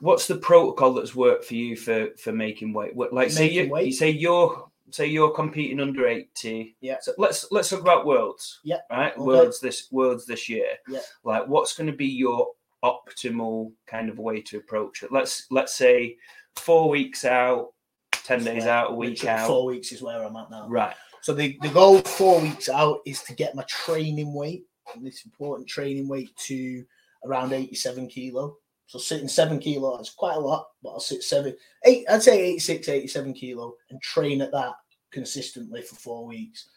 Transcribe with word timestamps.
what's 0.00 0.26
the 0.26 0.36
protocol 0.36 0.94
that's 0.94 1.14
worked 1.14 1.44
for 1.44 1.54
you 1.54 1.76
for 1.76 2.08
for 2.16 2.32
making 2.32 2.72
weight? 2.72 2.94
What, 2.94 3.12
like 3.12 3.30
say 3.30 3.50
you, 3.50 3.68
weight? 3.70 3.86
you 3.86 3.92
say 3.92 4.10
you're 4.10 4.68
say 4.90 5.06
you're 5.06 5.30
competing 5.32 5.80
under 5.80 6.06
eighty. 6.08 6.76
Yeah. 6.80 6.96
So 7.00 7.12
let's 7.18 7.46
let's 7.50 7.70
talk 7.70 7.80
about 7.80 8.06
worlds. 8.06 8.60
Yeah, 8.64 8.78
Right. 8.90 9.12
okay. 9.12 9.20
Worlds 9.20 9.60
this 9.60 9.88
worlds 9.90 10.24
this 10.26 10.48
year. 10.48 10.68
Yeah. 10.88 11.00
Like 11.24 11.46
what's 11.46 11.74
going 11.76 11.88
to 11.90 11.96
be 11.96 12.06
your 12.06 12.48
optimal 12.84 13.72
kind 13.86 14.08
of 14.08 14.18
way 14.18 14.40
to 14.42 14.58
approach 14.58 15.02
it? 15.02 15.12
Let's 15.12 15.46
let's 15.50 15.74
say 15.74 16.16
four 16.56 16.88
weeks 16.88 17.24
out, 17.24 17.72
ten 18.12 18.42
days 18.44 18.64
Where- 18.64 18.72
out, 18.72 18.90
a 18.92 18.94
week 18.94 19.24
out. 19.24 19.46
Four 19.46 19.66
weeks 19.66 19.92
is 19.92 20.02
where 20.02 20.22
I'm 20.24 20.36
at 20.36 20.50
now. 20.50 20.68
Right. 20.68 20.94
So 21.20 21.34
the, 21.34 21.58
the 21.62 21.68
goal 21.68 21.98
four 21.98 22.40
weeks 22.40 22.68
out 22.68 23.00
is 23.04 23.22
to 23.24 23.34
get 23.34 23.54
my 23.56 23.64
training 23.64 24.32
weight, 24.32 24.64
and 24.94 25.04
this 25.04 25.24
important 25.24 25.68
training 25.68 26.06
weight 26.08 26.34
to 26.46 26.84
around 27.24 27.52
87 27.52 28.06
kilo. 28.08 28.56
So 28.88 28.98
sitting 28.98 29.28
seven 29.28 29.58
kilo, 29.58 29.96
that's 29.96 30.14
quite 30.14 30.36
a 30.36 30.40
lot, 30.40 30.68
but 30.82 30.90
I'll 30.90 31.00
sit 31.00 31.22
seven, 31.22 31.54
eight, 31.84 32.06
I'd 32.08 32.22
say 32.22 32.40
86, 32.40 32.88
87 32.88 33.34
kilo 33.34 33.74
and 33.90 34.00
train 34.00 34.40
at 34.40 34.50
that 34.52 34.72
consistently 35.12 35.82
for 35.82 35.94
four 35.96 36.26
weeks. 36.26 36.70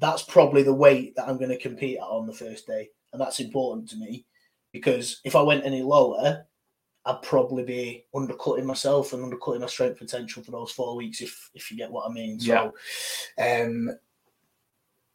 That's 0.00 0.24
probably 0.24 0.64
the 0.64 0.74
weight 0.74 1.14
that 1.14 1.28
I'm 1.28 1.38
going 1.38 1.50
to 1.50 1.58
compete 1.58 1.98
at 1.98 2.02
on 2.02 2.26
the 2.26 2.32
first 2.32 2.66
day. 2.66 2.90
And 3.12 3.20
that's 3.20 3.38
important 3.38 3.88
to 3.90 3.96
me 3.96 4.26
because 4.72 5.20
if 5.24 5.36
I 5.36 5.42
went 5.42 5.64
any 5.64 5.82
lower, 5.82 6.44
I'd 7.04 7.22
probably 7.22 7.62
be 7.62 8.06
undercutting 8.12 8.66
myself 8.66 9.12
and 9.12 9.22
undercutting 9.22 9.60
my 9.60 9.68
strength 9.68 10.00
potential 10.00 10.42
for 10.42 10.50
those 10.50 10.72
four 10.72 10.96
weeks, 10.96 11.20
if 11.20 11.50
if 11.54 11.70
you 11.70 11.76
get 11.76 11.92
what 11.92 12.10
I 12.10 12.12
mean. 12.12 12.40
So, 12.40 12.74
um, 13.38 13.90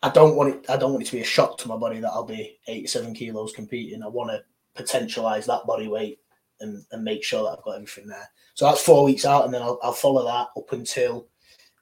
I 0.02 0.10
don't 0.10 0.36
want 0.36 0.56
it. 0.56 0.70
I 0.70 0.78
don't 0.78 0.92
want 0.92 1.04
it 1.04 1.08
to 1.08 1.16
be 1.16 1.22
a 1.22 1.26
shock 1.26 1.58
to 1.60 1.68
my 1.68 1.78
body 1.78 2.00
that 2.00 2.12
I'll 2.12 2.26
be 2.26 2.60
87 2.68 3.14
kilos 3.14 3.52
competing. 3.52 4.04
I 4.04 4.08
want 4.08 4.32
to 4.32 4.44
potentialize 4.82 5.46
that 5.48 5.66
body 5.66 5.88
weight 5.88 6.20
and, 6.60 6.84
and 6.92 7.04
make 7.04 7.24
sure 7.24 7.44
that 7.44 7.58
I've 7.58 7.64
got 7.64 7.76
everything 7.76 8.08
there. 8.08 8.30
So 8.54 8.66
that's 8.66 8.82
four 8.82 9.04
weeks 9.04 9.26
out, 9.26 9.46
and 9.46 9.54
then 9.54 9.62
I'll, 9.62 9.80
I'll 9.84 9.94
follow 9.94 10.26
that 10.26 10.48
up 10.60 10.72
until 10.72 11.28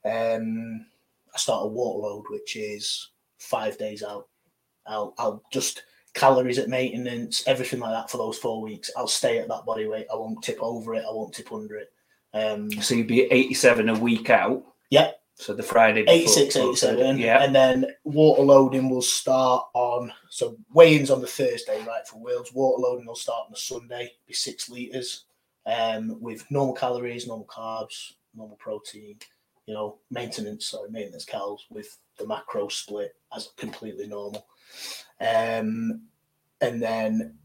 um, 0.06 0.86
I 1.34 1.38
start 1.38 1.66
a 1.66 1.68
water 1.68 2.08
load, 2.08 2.26
which 2.30 2.56
is 2.56 3.12
five 3.40 3.78
days 3.78 4.04
out. 4.04 4.28
I'll 4.86 5.14
I'll 5.18 5.44
just 5.52 5.84
calories 6.14 6.60
at 6.60 6.70
maintenance, 6.70 7.44
everything 7.48 7.80
like 7.80 7.92
that 7.92 8.10
for 8.10 8.18
those 8.18 8.38
four 8.38 8.62
weeks. 8.62 8.90
I'll 8.96 9.08
stay 9.08 9.40
at 9.40 9.48
that 9.48 9.66
body 9.66 9.86
weight. 9.88 10.08
I 10.12 10.16
won't 10.16 10.44
tip 10.44 10.58
over 10.62 10.96
it. 10.96 11.04
I 11.08 11.12
won't 11.14 11.34
tip 11.34 11.52
under 11.52 11.76
it. 11.78 11.92
Um, 12.34 12.72
So 12.72 12.96
you'd 12.96 13.08
be 13.08 13.24
eighty-seven 13.32 13.90
a 13.90 14.00
week 14.00 14.30
out. 14.30 14.64
Yeah. 14.90 15.12
So 15.36 15.54
the 15.54 15.64
Friday. 15.64 16.04
before- 16.04 16.16
86, 16.16 16.56
87. 16.56 17.18
Yeah. 17.18 17.44
And 17.44 17.54
then 17.54 17.88
water 18.06 18.42
loading 18.42 18.90
will 18.90 19.02
start 19.02 19.68
on, 19.74 20.12
so 20.30 20.58
weigh-ins 20.74 21.12
on 21.12 21.22
the 21.22 21.28
Thursday, 21.28 21.84
right, 21.86 22.08
for 22.08 22.20
Wales. 22.20 22.54
Water 22.54 22.82
loading 22.82 23.06
will 23.06 23.16
start 23.16 23.46
on 23.46 23.52
the 23.52 23.58
Sunday, 23.58 24.14
be 24.26 24.34
six 24.34 24.70
litres 24.70 25.26
um, 25.66 26.22
with 26.22 26.50
normal 26.50 26.74
calories, 26.74 27.28
normal 27.28 27.48
carbs, 27.48 28.14
normal 28.34 28.56
protein, 28.58 29.18
you 29.66 29.74
know, 29.74 30.00
maintenance, 30.10 30.68
sorry, 30.68 30.90
maintenance 30.90 31.26
calories 31.26 31.66
with 31.70 31.98
the 32.18 32.26
macro 32.26 32.70
split 32.70 33.16
as 33.36 33.50
completely 33.58 34.08
normal. 34.08 34.48
Um, 35.20 36.04
and 36.62 36.82
then 36.82 37.38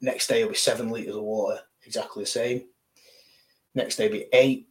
next 0.00 0.26
day 0.26 0.40
it'll 0.40 0.50
be 0.50 0.56
seven 0.56 0.90
litres 0.90 1.14
of 1.16 1.22
water, 1.22 1.60
exactly 1.84 2.24
the 2.24 2.28
same. 2.28 2.64
Next 3.76 3.96
day 3.96 4.08
be 4.08 4.26
eight, 4.32 4.68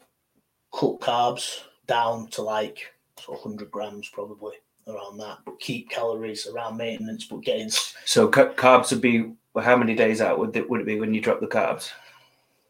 cut 0.74 1.00
carbs 1.00 1.62
down 1.90 2.28
to 2.28 2.42
like 2.44 2.94
sort 3.20 3.44
100 3.44 3.70
grams 3.72 4.08
probably 4.10 4.54
around 4.88 5.18
that. 5.18 5.40
But 5.44 5.60
keep 5.60 5.90
calories 5.90 6.48
around 6.48 6.78
maintenance 6.78 7.26
but 7.26 7.42
getting 7.42 7.70
So 8.06 8.28
ca- 8.30 8.54
carbs 8.54 8.92
would 8.92 9.02
be 9.02 9.32
well, 9.54 9.66
how 9.66 9.76
many 9.76 9.96
days 9.96 10.22
out 10.22 10.38
would 10.40 10.56
it 10.56 10.70
would 10.70 10.82
it 10.82 10.86
be 10.86 11.00
when 11.00 11.14
you 11.14 11.20
drop 11.22 11.40
the 11.42 11.48
carbs? 11.48 11.92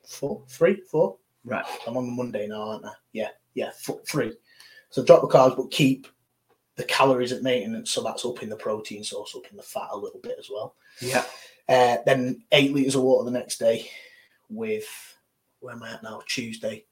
four 0.08 0.42
three 0.47 0.81
four. 0.90 1.17
Right. 1.45 1.66
i'm 1.88 1.95
on 1.97 2.06
the 2.08 2.12
monday 2.12 2.47
now 2.47 2.70
aren't 2.72 2.86
i? 2.86 2.92
Yeah 3.14 3.30
yeah 3.53 3.67
f- 3.67 4.03
three. 4.08 4.34
So 4.90 5.03
drop 5.03 5.22
the 5.22 5.28
carbs 5.28 5.56
but 5.56 5.70
keep 5.72 6.08
the 6.78 6.84
calories 6.86 7.31
at 7.34 7.44
maintenance 7.44 7.92
so 7.92 8.02
that's 8.02 8.25
up 8.25 8.41
in 8.41 8.50
the 8.50 8.56
protein 8.56 9.03
source 9.03 9.35
up 9.35 9.44
in 9.52 9.58
the 9.58 9.63
fat 9.63 9.90
a 9.91 9.97
little 9.97 10.19
bit 10.22 10.38
as 10.40 10.50
well. 10.50 10.75
Yeah. 11.02 11.25
uh, 11.68 11.97
then 12.06 12.41
eight 12.53 12.74
liters 12.74 12.96
of 12.96 13.03
water 13.03 13.25
the 13.25 13.38
next 13.38 13.59
day 13.59 13.90
with 14.50 14.88
where 15.59 15.75
am 15.75 15.84
i 15.84 15.91
at 15.94 16.03
now? 16.03 16.22
Tuesday 16.28 16.85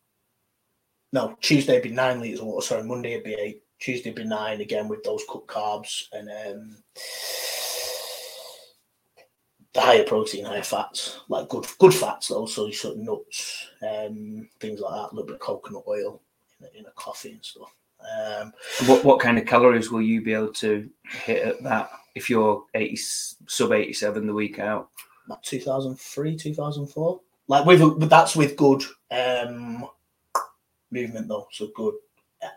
no 1.13 1.37
tuesday 1.41 1.73
would 1.73 1.83
be 1.83 1.91
nine 1.91 2.19
liters 2.19 2.39
of 2.39 2.45
water 2.45 2.65
sorry 2.65 2.83
monday 2.83 3.15
would 3.15 3.23
be 3.23 3.33
eight 3.33 3.63
tuesday 3.79 4.09
would 4.09 4.17
be 4.17 4.23
nine 4.25 4.61
again 4.61 4.87
with 4.87 5.03
those 5.03 5.23
cut 5.31 5.45
carbs 5.47 6.05
and 6.13 6.29
um 6.29 6.77
the 9.73 9.81
higher 9.81 10.03
protein, 10.03 10.43
higher 10.43 10.63
fats, 10.63 11.19
like 11.29 11.49
good 11.49 11.67
good 11.77 11.93
fats 11.93 12.29
though, 12.29 12.47
so 12.47 12.71
sort 12.71 12.95
of 12.95 13.01
nuts, 13.01 13.67
um, 13.83 14.49
things 14.59 14.79
like 14.79 14.91
that, 14.91 15.11
a 15.11 15.13
little 15.13 15.27
bit 15.27 15.35
of 15.35 15.39
coconut 15.39 15.83
oil 15.87 16.19
in 16.59 16.65
a, 16.65 16.79
in 16.79 16.85
a 16.87 16.91
coffee 16.95 17.33
and 17.33 17.45
stuff. 17.45 17.75
Um, 18.01 18.53
What 18.87 19.03
what 19.05 19.19
kind 19.19 19.37
of 19.37 19.45
calories 19.45 19.91
will 19.91 20.01
you 20.01 20.21
be 20.23 20.33
able 20.33 20.53
to 20.53 20.89
hit 21.03 21.43
at 21.43 21.63
that 21.63 21.91
if 22.15 22.27
you're 22.27 22.63
eighty 22.73 22.95
sub 22.95 23.71
eighty-seven 23.71 24.25
the 24.25 24.33
week 24.33 24.57
out? 24.57 24.89
about 25.27 25.43
2003, 25.43 26.37
2004. 26.37 27.19
Like 27.47 27.65
with, 27.65 27.81
with 27.81 28.09
that's 28.09 28.35
with 28.35 28.55
good 28.55 28.83
um 29.11 29.87
movement 30.91 31.27
though, 31.27 31.47
so 31.51 31.69
good 31.75 31.93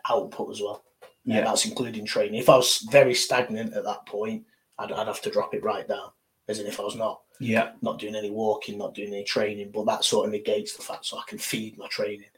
output 0.09 0.51
as 0.51 0.61
well. 0.61 0.83
Yeah, 1.23 1.37
Yeah. 1.39 1.43
that's 1.45 1.65
including 1.65 2.05
training. 2.05 2.39
If 2.39 2.49
I 2.49 2.57
was 2.57 2.85
very 2.91 3.13
stagnant 3.13 3.73
at 3.73 3.83
that 3.83 4.05
point, 4.05 4.43
I'd, 4.79 4.91
I'd 4.91 5.07
have 5.07 5.21
to 5.21 5.29
drop 5.31 5.53
it 5.53 5.63
right 5.63 5.87
down. 5.87 6.09
As 6.47 6.59
in, 6.59 6.65
if 6.67 6.79
I 6.79 6.83
was 6.83 6.95
not 6.95 7.21
Yeah. 7.39 7.71
not 7.81 7.99
doing 7.99 8.15
any 8.15 8.31
walking, 8.31 8.77
not 8.77 8.93
doing 8.95 9.13
any 9.13 9.23
training, 9.23 9.71
but 9.71 9.85
that 9.85 10.03
sort 10.03 10.25
of 10.25 10.31
negates 10.31 10.75
the 10.75 10.83
fact 10.83 11.05
so 11.05 11.17
I 11.17 11.23
can 11.27 11.37
feed 11.37 11.77
my 11.77 11.87
training. 11.87 12.29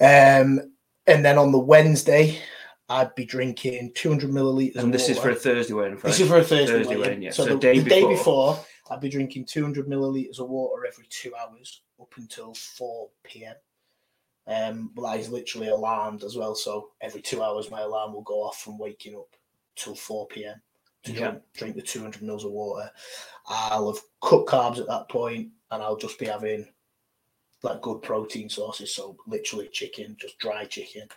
Um, 0.00 0.72
and 1.06 1.24
then 1.24 1.38
on 1.38 1.52
the 1.52 1.58
Wednesday, 1.58 2.38
I'd 2.88 3.14
be 3.14 3.24
drinking 3.24 3.92
200 3.94 4.30
milliliters. 4.30 4.76
And 4.76 4.92
this 4.92 5.08
of 5.08 5.16
is 5.16 5.22
for 5.22 5.30
a 5.30 5.34
Thursday 5.34 5.72
weigh-in. 5.74 5.98
This 6.02 6.20
is 6.20 6.28
for 6.28 6.36
a 6.38 6.44
Thursday, 6.44 6.66
Thursday 6.78 6.96
weigh-in. 6.96 7.22
yeah. 7.22 7.30
So, 7.30 7.44
So 7.44 7.54
the, 7.54 7.58
day 7.60 7.78
the 7.78 7.88
day 7.90 8.00
before. 8.06 8.54
before, 8.56 8.66
I'd 8.90 9.00
be 9.00 9.08
drinking 9.08 9.46
200 9.46 9.86
milliliters 9.88 10.38
of 10.38 10.48
water 10.48 10.86
every 10.86 11.06
two 11.08 11.32
hours 11.34 11.82
up 12.00 12.12
until 12.16 12.54
4 12.54 13.08
p.m. 13.24 13.54
Um, 14.46 14.90
but 14.94 15.02
that 15.02 15.20
is 15.20 15.30
literally 15.30 15.68
alarmed 15.68 16.22
as 16.22 16.36
well. 16.36 16.54
So 16.54 16.90
every 17.00 17.22
two 17.22 17.42
hours, 17.42 17.70
my 17.70 17.80
alarm 17.80 18.12
will 18.12 18.22
go 18.22 18.42
off 18.42 18.60
from 18.60 18.78
waking 18.78 19.16
up 19.16 19.34
till 19.74 19.94
4 19.94 20.26
p.m. 20.28 20.60
to 21.04 21.12
Yeah. 21.12 21.18
drink, 21.30 21.42
drink 21.54 21.76
the 21.76 21.82
200 21.82 22.22
mils 22.22 22.44
of 22.44 22.52
water. 22.52 22.90
I'll 23.46 23.92
have 23.92 24.02
cut 24.22 24.46
carbs 24.46 24.78
at 24.78 24.86
that 24.88 25.08
point, 25.08 25.50
and 25.70 25.82
I'll 25.82 25.96
just 25.96 26.18
be 26.18 26.26
having 26.26 26.66
like 27.62 27.80
good 27.80 28.02
protein 28.02 28.48
sources. 28.50 28.94
So 28.94 29.16
literally 29.26 29.68
chicken, 29.68 30.16
just 30.20 30.38
dry 30.38 30.64
chicken, 30.66 31.08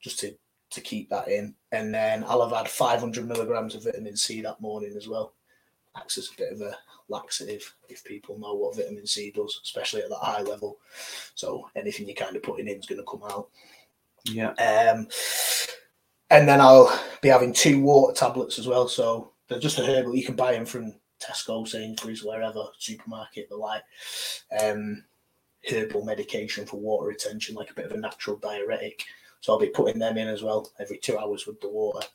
just 0.00 0.18
to 0.20 0.36
to 0.70 0.80
keep 0.82 1.08
that 1.08 1.28
in. 1.28 1.54
And 1.72 1.94
then 1.94 2.22
I'll 2.24 2.46
have 2.46 2.56
had 2.56 2.68
500 2.68 3.26
milligrams 3.26 3.74
of 3.74 3.84
vitamin 3.84 4.16
C 4.18 4.42
that 4.42 4.60
morning 4.60 4.94
as 4.96 5.08
well. 5.08 5.32
Acts 5.96 6.18
as 6.18 6.28
a 6.30 6.36
bit 6.36 6.52
of 6.52 6.60
a 6.60 6.76
laxative 7.08 7.74
if 7.88 8.04
people 8.04 8.38
know 8.38 8.54
what 8.54 8.76
vitamin 8.76 9.06
C 9.06 9.30
does, 9.30 9.60
especially 9.62 10.02
at 10.02 10.10
that 10.10 10.16
high 10.16 10.42
level. 10.42 10.78
So 11.34 11.68
anything 11.76 12.06
you're 12.06 12.14
kind 12.14 12.36
of 12.36 12.42
putting 12.42 12.68
in 12.68 12.78
is 12.78 12.86
going 12.86 13.00
to 13.00 13.10
come 13.10 13.22
out. 13.30 13.48
Yeah. 14.24 14.50
Um, 14.52 15.08
and 16.30 16.46
then 16.48 16.60
I'll 16.60 16.92
be 17.22 17.28
having 17.28 17.52
two 17.52 17.80
water 17.80 18.14
tablets 18.14 18.58
as 18.58 18.66
well. 18.66 18.88
So 18.88 19.32
they're 19.48 19.58
just 19.58 19.78
a 19.78 19.86
herbal. 19.86 20.14
You 20.14 20.24
can 20.24 20.36
buy 20.36 20.52
them 20.52 20.66
from 20.66 20.94
Tesco, 21.20 21.66
Sainsbury's, 21.66 22.22
wherever 22.22 22.64
supermarket. 22.78 23.48
They're 23.48 23.58
like 23.58 23.82
um, 24.60 25.04
herbal 25.70 26.04
medication 26.04 26.66
for 26.66 26.78
water 26.78 27.08
retention, 27.08 27.54
like 27.54 27.70
a 27.70 27.74
bit 27.74 27.86
of 27.86 27.92
a 27.92 27.96
natural 27.96 28.36
diuretic. 28.36 29.04
So 29.40 29.52
I'll 29.52 29.58
be 29.58 29.68
putting 29.68 29.98
them 29.98 30.18
in 30.18 30.28
as 30.28 30.42
well 30.42 30.70
every 30.78 30.98
two 30.98 31.18
hours 31.18 31.46
with 31.46 31.60
the 31.60 31.68
water. 31.68 32.06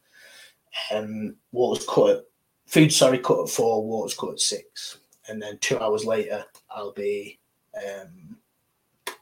Um, 0.93 1.35
water's 1.51 1.85
cut 1.87 2.29
food, 2.65 2.91
sorry, 2.93 3.19
cut 3.19 3.41
at 3.43 3.49
four. 3.49 3.83
Water's 3.85 4.15
cut 4.17 4.31
at 4.33 4.39
six, 4.39 4.97
and 5.27 5.41
then 5.41 5.57
two 5.59 5.79
hours 5.79 6.05
later 6.05 6.45
I'll 6.69 6.93
be 6.93 7.39
um, 7.77 8.37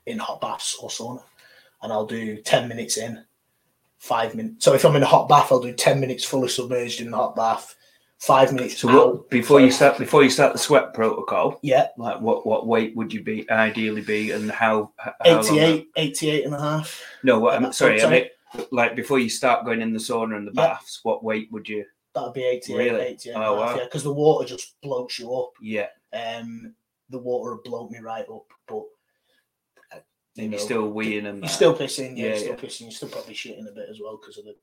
in 0.06 0.20
hot 0.20 0.42
baths 0.42 0.78
or 0.82 0.90
sauna, 0.90 1.24
and 1.82 1.92
I'll 1.92 2.06
do 2.06 2.38
ten 2.38 2.68
minutes 2.68 2.98
in, 2.98 3.24
five 4.00 4.36
minutes. 4.36 4.66
So 4.66 4.74
if 4.74 4.86
I'm 4.86 4.96
in 4.96 5.04
a 5.04 5.08
hot 5.08 5.28
bath, 5.30 5.52
I'll 5.52 5.60
do 5.62 5.74
ten 5.74 6.00
minutes 6.00 6.24
fully 6.24 6.50
submerged 6.50 7.02
in 7.02 7.12
the 7.12 7.18
hot 7.18 7.36
bath, 7.36 7.76
five 8.18 8.54
minutes. 8.54 8.80
So 8.80 8.88
what 8.88 9.30
before 9.30 9.60
you 9.60 9.72
start 9.72 9.98
before 9.98 10.24
you 10.24 10.30
start 10.30 10.54
the 10.54 10.60
sweat 10.60 10.94
protocol, 10.94 11.60
Yeah, 11.62 11.88
like 11.98 12.20
what 12.22 12.46
what 12.46 12.68
weight 12.68 12.96
would 12.96 13.14
you 13.14 13.24
be 13.24 13.50
ideally 13.50 14.02
be 14.02 14.32
and 14.32 14.50
how, 14.52 14.92
how 14.98 15.14
long 15.42 15.58
88, 15.58 15.88
88 15.96 16.46
and 16.46 16.56
a 16.56 16.60
half. 16.60 17.04
No, 17.24 17.40
what, 17.40 17.56
I'm 17.56 17.66
Uh, 17.66 17.72
sorry, 17.72 18.02
I 18.04 18.10
mean 18.10 18.26
like 18.72 18.96
before 18.98 19.18
you 19.20 19.30
start 19.30 19.64
going 19.66 19.82
in 19.82 19.94
the 19.94 20.00
sauna 20.00 20.36
and 20.36 20.46
the 20.48 20.52
Yeah. 20.54 20.68
baths, 20.74 21.00
what 21.04 21.24
weight 21.24 21.50
would 21.52 21.70
you? 21.70 21.86
That'd 22.14 22.34
be 22.34 22.44
88, 22.44 22.78
Really? 22.78 23.02
88 23.02 23.34
Oh, 23.36 23.56
wow. 23.56 23.76
yeah, 23.76 23.84
because 23.86 24.04
the 24.04 24.14
water 24.14 24.46
just 24.48 24.76
bloats 24.84 25.18
you 25.20 25.34
up. 25.34 25.52
Yeah, 25.62 25.88
Um, 26.14 26.76
the 27.10 27.20
water 27.20 27.56
would 27.56 27.64
bloat 27.64 27.90
me 27.92 28.00
right 28.00 28.26
up, 28.30 28.46
but 28.68 28.84
uh, 29.94 30.00
you 30.36 30.44
and 30.44 30.52
you're 30.52 30.60
still 30.60 30.92
weeing 30.92 31.20
and 31.26 31.40
You're 31.40 31.42
that. 31.42 31.50
still 31.50 31.76
pissing, 31.76 32.18
yeah, 32.18 32.24
Yeah, 32.24 32.28
you're 32.30 32.38
still 32.38 32.50
yeah. 32.52 32.56
pissing. 32.60 32.82
You're 32.82 32.92
still 32.92 33.10
probably 33.10 33.34
shitting 33.34 33.68
a 33.70 33.72
bit 33.72 33.88
as 33.90 34.00
well 34.02 34.18
because 34.18 34.38
of 34.38 34.46
the, 34.46 34.56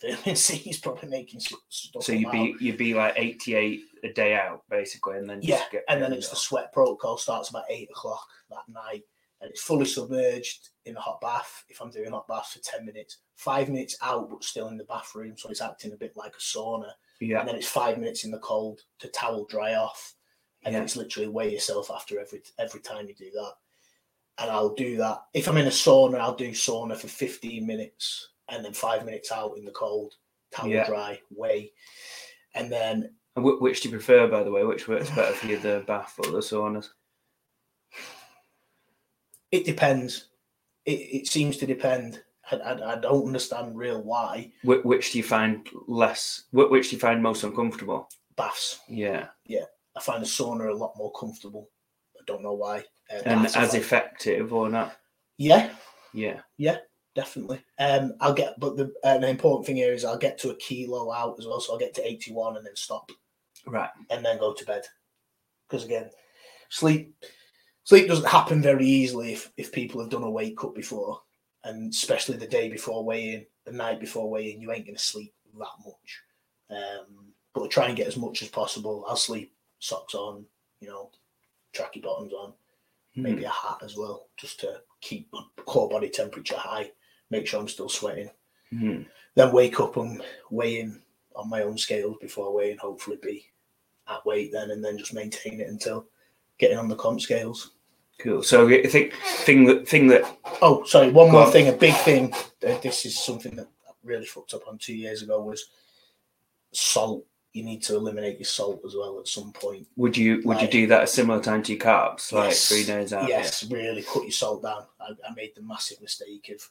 the 0.00 0.14
vitamin 0.16 0.36
C 0.36 0.70
is 0.70 0.78
probably 0.78 1.08
making 1.08 1.40
stuff. 1.40 1.60
So 2.02 2.12
you'd 2.12 2.30
be 2.32 2.52
out. 2.54 2.60
you'd 2.60 2.76
be 2.76 2.94
like 2.94 3.14
88 3.16 3.80
a 4.04 4.12
day 4.12 4.34
out 4.34 4.62
basically, 4.70 5.18
and 5.18 5.28
then 5.30 5.40
just 5.40 5.48
yeah, 5.48 5.62
get 5.70 5.84
and 5.88 6.02
then 6.02 6.12
it's 6.12 6.28
the 6.28 6.36
sweat 6.36 6.72
protocol 6.72 7.16
starts 7.18 7.50
about 7.50 7.64
eight 7.70 7.88
o'clock 7.90 8.24
that 8.50 8.62
night, 8.68 9.02
it's 9.42 9.62
fully 9.62 9.84
submerged 9.86 10.70
in 10.84 10.96
a 10.96 11.00
hot 11.00 11.20
bath. 11.20 11.64
If 11.68 11.80
I'm 11.80 11.90
doing 11.90 12.10
hot 12.10 12.28
baths 12.28 12.52
for 12.52 12.60
ten 12.60 12.84
minutes, 12.86 13.18
five 13.36 13.68
minutes 13.68 13.96
out 14.02 14.30
but 14.30 14.44
still 14.44 14.68
in 14.68 14.76
the 14.76 14.84
bathroom, 14.84 15.34
so 15.36 15.48
it's 15.48 15.60
acting 15.60 15.92
a 15.92 15.96
bit 15.96 16.16
like 16.16 16.34
a 16.36 16.40
sauna. 16.40 16.90
Yeah. 17.20 17.40
And 17.40 17.48
then 17.48 17.56
it's 17.56 17.68
five 17.68 17.98
minutes 17.98 18.24
in 18.24 18.30
the 18.30 18.38
cold 18.38 18.80
to 19.00 19.08
towel 19.08 19.44
dry 19.46 19.74
off, 19.74 20.14
and 20.64 20.74
then 20.74 20.82
it's 20.82 20.96
literally 20.96 21.28
weigh 21.28 21.52
yourself 21.52 21.90
after 21.90 22.20
every 22.20 22.42
every 22.58 22.80
time 22.80 23.08
you 23.08 23.14
do 23.14 23.30
that. 23.32 23.52
And 24.38 24.50
I'll 24.50 24.74
do 24.74 24.96
that 24.96 25.24
if 25.34 25.48
I'm 25.48 25.56
in 25.58 25.66
a 25.66 25.70
sauna. 25.70 26.18
I'll 26.18 26.34
do 26.34 26.50
sauna 26.50 26.96
for 26.96 27.08
15 27.08 27.66
minutes, 27.66 28.30
and 28.48 28.64
then 28.64 28.72
five 28.72 29.04
minutes 29.04 29.30
out 29.30 29.56
in 29.58 29.64
the 29.64 29.70
cold, 29.72 30.14
towel 30.52 30.68
Yeah. 30.68 30.86
dry, 30.86 31.20
weigh, 31.30 31.72
and 32.54 32.70
then 32.72 33.14
And 33.36 33.44
which 33.44 33.80
do 33.80 33.88
you 33.88 33.94
prefer, 33.96 34.28
by 34.28 34.42
the 34.42 34.50
way? 34.50 34.62
Which 34.64 34.88
works 34.88 35.08
better 35.10 35.32
for 35.34 35.46
you, 35.46 35.58
the 35.58 35.84
bath 35.86 36.14
or 36.18 36.30
the 36.30 36.38
saunas? 36.38 36.88
It 39.52 39.64
depends. 39.64 40.28
It, 40.84 40.92
it 40.92 41.26
seems 41.28 41.56
to 41.58 41.66
depend. 41.66 42.22
I, 42.50 42.56
I, 42.56 42.92
I 42.92 42.96
don't 42.96 43.26
understand 43.26 43.76
real 43.76 44.02
why 44.02 44.50
Wh- 44.62 44.84
which 44.84 45.12
do 45.12 45.18
you 45.18 45.24
find 45.24 45.68
less? 45.86 46.44
Which 46.50 46.90
do 46.90 46.96
you 46.96 47.00
find 47.00 47.22
most 47.22 47.44
uncomfortable? 47.44 48.08
baths. 48.34 48.80
Yeah, 48.88 49.28
Yeah. 49.46 49.64
I 49.94 50.00
find 50.00 50.22
the 50.22 50.26
sauna 50.26 50.70
a 50.70 50.74
lot 50.74 50.94
more 50.96 51.12
comfortable. 51.12 51.68
I 52.18 52.22
don't 52.26 52.42
know 52.42 52.54
why. 52.54 52.78
Uh, 53.12 53.20
and 53.26 53.46
as 53.46 53.74
effective 53.74 54.52
or 54.54 54.70
not? 54.70 54.96
yeah, 55.36 55.70
Yeah, 56.14 56.40
Yeah. 56.56 56.78
definitely. 57.14 57.62
Um, 57.78 58.14
I'll 58.20 58.32
get, 58.32 58.58
but 58.58 58.76
the 58.78 58.90
an 59.04 59.22
important 59.22 59.66
thing 59.66 59.76
here 59.76 59.92
is 59.92 60.04
I'll 60.06 60.16
get 60.16 60.38
to 60.38 60.50
a 60.50 60.56
kilo 60.56 61.12
out 61.12 61.36
as 61.38 61.46
well. 61.46 61.60
So 61.60 61.74
I'll 61.74 61.78
get 61.78 61.92
to 61.96 62.06
81 62.08 62.56
and 62.56 62.64
then 62.66 62.74
stop 62.74 63.10
right. 63.66 63.90
and 64.10 64.24
then 64.24 64.38
go 64.38 64.54
to 64.54 64.64
bed. 64.64 64.84
Because 65.68 65.84
again, 65.84 66.08
sleep 66.70 67.14
sleep 67.84 68.08
doesn't 68.08 68.28
happen 68.28 68.62
very 68.62 68.86
easily 68.86 69.32
if, 69.32 69.52
if 69.56 69.72
people 69.72 70.00
have 70.00 70.10
done 70.10 70.22
a 70.22 70.30
weight 70.30 70.56
cut 70.56 70.74
before, 70.74 71.20
and 71.64 71.92
especially 71.92 72.36
the 72.36 72.46
day 72.46 72.68
before 72.68 73.04
weigh-in, 73.04 73.46
the 73.64 73.72
night 73.72 74.00
before 74.00 74.28
weigh-in, 74.30 74.60
you 74.60 74.72
ain't 74.72 74.86
gonna 74.86 74.98
sleep 74.98 75.34
that 75.58 75.68
much. 75.84 76.20
Um, 76.70 77.26
but 77.54 77.70
try 77.70 77.86
and 77.86 77.96
get 77.96 78.06
as 78.06 78.16
much 78.16 78.42
as 78.42 78.48
possible. 78.48 79.04
I'll 79.06 79.16
sleep 79.16 79.54
socks 79.78 80.14
on, 80.14 80.44
you 80.80 80.88
know, 80.88 81.10
tracky 81.74 82.02
bottoms 82.02 82.32
on, 82.32 82.54
Hmm. 83.14 83.22
maybe 83.22 83.44
a 83.44 83.50
hat 83.50 83.78
as 83.82 83.94
well, 83.96 84.28
just 84.38 84.58
to 84.60 84.80
keep 85.02 85.28
my 85.32 85.42
core 85.66 85.88
body 85.88 86.08
temperature 86.08 86.56
high, 86.56 86.90
make 87.28 87.46
sure 87.46 87.60
I'm 87.60 87.68
still 87.68 87.90
sweating. 87.90 88.30
Mhm. 88.72 89.06
Then 89.34 89.52
wake 89.52 89.80
up 89.80 89.96
and 89.98 90.24
weigh 90.50 90.80
in 90.80 91.02
on 91.34 91.50
my 91.50 91.62
own 91.62 91.76
scales 91.76 92.16
before 92.20 92.48
I 92.48 92.50
weigh 92.52 92.70
in, 92.72 92.78
hopefully 92.78 93.18
be 93.20 93.46
at 94.06 94.24
weight 94.24 94.50
then, 94.50 94.70
and 94.70 94.82
then 94.82 94.96
just 94.96 95.12
maintain 95.12 95.60
it 95.60 95.68
until 95.68 96.08
getting 96.58 96.78
on 96.78 96.88
the 96.88 96.96
comp 96.96 97.20
scales. 97.20 97.72
Cool. 98.18 98.42
So 98.42 98.68
I 98.68 98.86
think 98.86 99.14
thing 99.14 99.64
that 99.66 99.88
thing 99.88 100.06
that 100.08 100.22
Oh, 100.60 100.84
sorry, 100.84 101.10
one 101.10 101.30
more 101.32 101.46
on. 101.46 101.52
thing, 101.52 101.68
a 101.68 101.72
big 101.72 101.94
thing. 101.96 102.32
uh, 102.32 102.78
This 102.80 103.04
is 103.04 103.18
something 103.18 103.56
that 103.56 103.66
I 103.88 103.92
really 104.04 104.26
fucked 104.26 104.54
up 104.54 104.68
on 104.68 104.78
two 104.78 104.94
years 104.94 105.22
ago 105.22 105.42
was 105.42 105.68
salt. 106.72 107.24
You 107.52 107.64
need 107.64 107.82
to 107.82 107.96
eliminate 107.96 108.38
your 108.38 108.46
salt 108.46 108.80
as 108.86 108.94
well 108.96 109.18
at 109.20 109.28
some 109.28 109.52
point. 109.52 109.86
would 109.96 110.16
you 110.16 110.40
would 110.44 110.62
you 110.62 110.68
do 110.68 110.86
that 110.86 111.02
a 111.02 111.06
similar 111.06 111.40
time 111.42 111.62
to 111.64 111.72
your 111.72 111.80
carbs, 111.82 112.32
like 112.32 112.50
Yes. 112.50 112.68
three 112.68 112.84
days 112.84 113.12
out? 113.12 113.28
Yes, 113.28 113.64
really 113.70 114.02
cut 114.02 114.22
your 114.22 114.30
salt 114.30 114.62
down. 114.62 114.86
I, 115.00 115.10
I 115.28 115.34
made 115.34 115.54
the 115.54 115.62
massive 115.62 116.00
mistake 116.00 116.50
of 116.54 116.66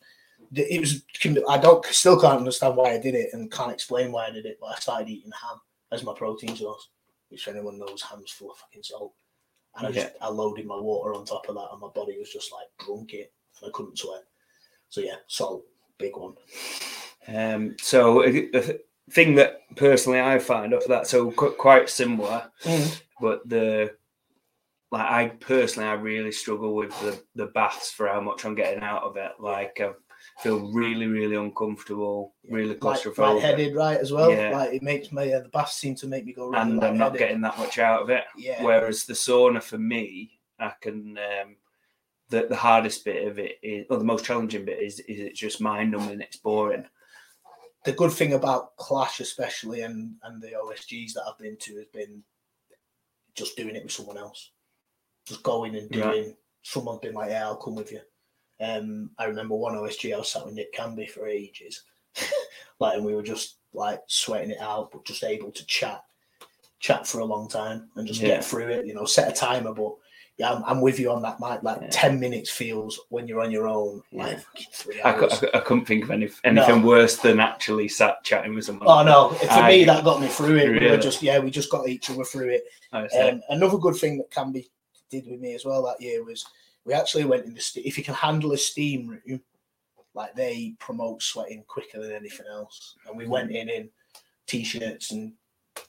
it 0.56 0.80
was. 0.80 1.04
I 1.48 1.58
don't 1.60 1.86
still 1.88 2.20
can't 2.20 2.40
understand 2.40 2.76
why 2.78 2.94
I 2.94 2.98
did 2.98 3.14
it 3.14 3.30
and 3.34 3.52
can't 3.52 3.72
explain 3.72 4.12
why 4.12 4.28
I 4.28 4.32
did 4.32 4.46
it. 4.48 4.58
But 4.60 4.68
I 4.72 4.76
started 4.80 5.08
eating 5.10 5.32
ham 5.32 5.60
as 5.92 6.04
my 6.04 6.14
protein 6.16 6.56
source, 6.56 6.88
which 7.30 7.48
anyone 7.48 7.78
knows 7.78 8.02
ham's 8.02 8.32
full 8.32 8.52
of 8.52 8.58
fucking 8.58 8.82
salt. 8.84 9.14
And 9.78 9.88
I 9.88 9.92
just 9.92 10.14
I 10.22 10.28
loaded 10.28 10.66
my 10.66 10.80
water 10.80 11.14
on 11.14 11.26
top 11.26 11.48
of 11.48 11.56
that, 11.56 11.70
and 11.72 11.80
my 11.80 11.88
body 11.88 12.18
was 12.20 12.32
just 12.32 12.52
like 12.52 12.68
drunk 12.86 13.14
it, 13.14 13.32
and 13.62 13.70
I 13.70 13.72
couldn't 13.72 13.98
sweat. 13.98 14.24
So 14.90 15.02
yeah, 15.02 15.16
salt, 15.28 15.64
big 15.98 16.18
one. 16.18 16.34
Um, 17.28 17.76
so 17.80 18.24
a, 18.26 18.50
a 18.54 18.80
thing 19.12 19.36
that 19.36 19.62
personally 19.76 20.20
I 20.20 20.40
find 20.40 20.74
of 20.74 20.86
that 20.88 21.08
so 21.08 21.32
qu- 21.32 21.52
quite 21.52 21.90
similar, 21.90 22.52
but 23.22 23.48
the 23.48 23.96
like 24.92 25.10
I 25.10 25.28
personally 25.40 25.88
I 25.88 25.94
really 25.94 26.32
struggle 26.32 26.76
with 26.76 26.98
the 27.02 27.22
the 27.36 27.48
baths 27.48 27.92
for 27.92 28.08
how 28.08 28.20
much 28.20 28.44
I'm 28.44 28.56
getting 28.56 28.84
out 28.84 29.04
of 29.04 29.16
it. 29.16 29.32
Like 29.40 29.80
I 29.80 29.92
feel 30.42 30.72
really 30.72 31.08
really 31.08 31.36
uncomfortable, 31.36 32.34
really 32.50 32.70
Light, 32.70 32.80
claustrophobic, 32.80 33.36
lightheaded, 33.36 33.76
right 33.76 34.00
as 34.00 34.12
well. 34.12 34.32
Yeah. 34.32 34.52
Like 34.52 34.74
it 34.74 34.84
makes 34.84 35.12
me. 35.12 35.34
Uh, 35.34 35.42
the 35.42 35.50
baths 35.50 35.76
seem 35.76 35.96
to 35.96 36.08
make 36.08 36.26
me 36.26 36.34
go. 36.34 36.50
Really 36.50 36.62
and 36.62 36.84
I'm 36.84 36.98
not 36.98 37.18
getting 37.18 37.42
that 37.42 37.58
much 37.58 37.80
out 37.80 38.02
of 38.02 38.10
it. 38.10 38.24
Yeah. 38.38 38.64
Whereas 38.64 39.06
the 39.06 39.14
sauna 39.14 39.62
for 39.62 39.78
me, 39.78 40.40
I 40.60 40.74
can. 40.82 41.18
Um, 41.18 41.56
the, 42.30 42.48
the 42.48 42.56
hardest 42.56 43.04
bit 43.04 43.28
of 43.28 43.38
it 43.40 43.60
is, 43.62 43.86
or 43.90 43.98
the 43.98 44.06
most 44.06 44.24
challenging 44.24 44.64
bit 44.64 44.80
is, 44.82 45.00
is 45.02 45.20
it's 45.20 45.40
just 45.40 45.60
mind 45.62 45.92
numbing. 45.92 46.22
It's 46.22 46.38
boring. 46.38 46.86
the 47.84 47.92
good 47.92 48.12
thing 48.12 48.34
about 48.34 48.78
Clash, 48.78 49.20
especially 49.20 49.82
and 49.82 50.16
and 50.24 50.42
the 50.42 50.52
OSGs 50.52 51.14
that 51.14 51.24
I've 51.28 51.38
been 51.38 51.58
to, 51.58 51.76
has 51.76 51.88
been 51.94 52.24
just 53.36 53.56
doing 53.58 53.76
it 53.76 53.84
with 53.84 53.92
someone 53.92 54.18
else, 54.18 54.52
just 55.28 55.44
going 55.44 55.76
and 55.76 55.90
doing. 55.90 56.08
Right. 56.08 56.36
Someone's 56.64 57.00
been 57.00 57.16
like, 57.16 57.30
"Yeah, 57.32 57.46
I'll 57.46 57.58
come 57.58 57.76
with 57.76 57.92
you." 57.92 58.02
Um, 58.62 59.10
I 59.18 59.26
remember 59.26 59.56
one 59.56 59.76
OSG 59.76 60.14
I 60.14 60.18
was 60.18 60.30
sat 60.32 60.46
with 60.46 60.54
Nick 60.54 60.72
Canby 60.74 61.08
for 61.08 61.28
ages, 61.28 61.84
like, 62.80 62.96
and 62.96 63.06
we 63.06 63.16
were 63.16 63.24
just 63.24 63.58
like 63.74 64.02
sweating 64.08 64.52
it 64.52 64.60
out, 64.62 64.92
but 64.92 65.06
just 65.06 65.24
able 65.24 65.52
to 65.52 65.66
chat, 65.66 66.04
chat 66.80 67.08
for 67.08 67.20
a 67.20 67.26
long 67.26 67.48
time 67.50 67.90
and 67.96 68.08
just 68.08 68.22
Yeah. 68.22 68.28
get 68.28 68.46
through 68.46 68.68
it. 68.68 68.86
You 68.86 68.94
know, 68.94 69.06
set 69.06 69.30
a 69.30 69.34
timer, 69.34 69.74
but. 69.74 69.94
Yeah, 70.38 70.54
I'm, 70.54 70.64
I'm 70.64 70.82
with 70.82 70.98
you 71.00 71.12
on 71.12 71.22
that, 71.24 71.40
Mike. 71.40 71.62
Like 71.62 71.82
Yeah. 71.82 71.90
ten 71.92 72.20
minutes 72.20 72.50
feels 72.50 73.00
when 73.10 73.28
you're 73.28 73.42
on 73.42 73.52
your 73.52 73.68
own, 73.68 74.02
like 74.12 74.40
I, 75.04 75.12
I, 75.12 75.30
I 75.54 75.60
couldn't 75.60 75.86
think 75.86 76.06
of 76.06 76.10
any, 76.10 76.30
anything 76.44 76.82
No. 76.82 76.88
worse 76.88 77.18
than 77.18 77.40
actually 77.40 77.88
sat 77.90 78.24
chatting 78.24 78.56
with 78.56 78.64
someone. 78.66 78.88
Oh 78.88 79.04
no! 79.04 79.30
For 79.36 79.50
I- 79.52 79.70
me, 79.70 79.84
that 79.84 80.04
got 80.04 80.20
me 80.22 80.28
through 80.30 80.56
it. 80.58 80.82
We 80.82 80.90
were 80.90 80.98
just 80.98 81.22
yeah, 81.22 81.38
we 81.38 81.52
just 81.52 81.70
got 81.70 81.88
each 81.90 82.10
other 82.10 82.24
through 82.24 82.50
it. 82.52 82.64
I 82.92 83.04
was 83.04 83.12
like, 83.14 83.34
Um, 83.34 83.42
another 83.50 83.78
good 83.78 83.98
thing 83.98 84.18
that 84.18 84.32
Canby 84.32 84.72
did 85.12 85.28
with 85.30 85.42
me 85.42 85.54
as 85.54 85.64
well 85.66 85.84
that 85.84 86.02
year 86.02 86.24
was 86.24 86.44
we 86.86 86.94
actually 86.94 87.26
went 87.26 87.46
in 87.46 87.54
the 87.54 87.82
if 87.84 87.98
you 87.98 88.04
can 88.04 88.14
handle 88.14 88.54
a 88.54 88.58
steam 88.58 89.08
room, 89.08 89.42
like 90.14 90.36
they 90.36 90.76
promote 90.80 91.22
sweating 91.22 91.64
quicker 91.68 92.02
than 92.02 92.12
anything 92.12 92.46
else. 92.52 92.96
And 93.08 93.18
we 93.18 93.28
went 93.28 93.52
in 93.52 93.70
in 93.70 93.90
t-shirts 94.48 95.12
and 95.12 95.34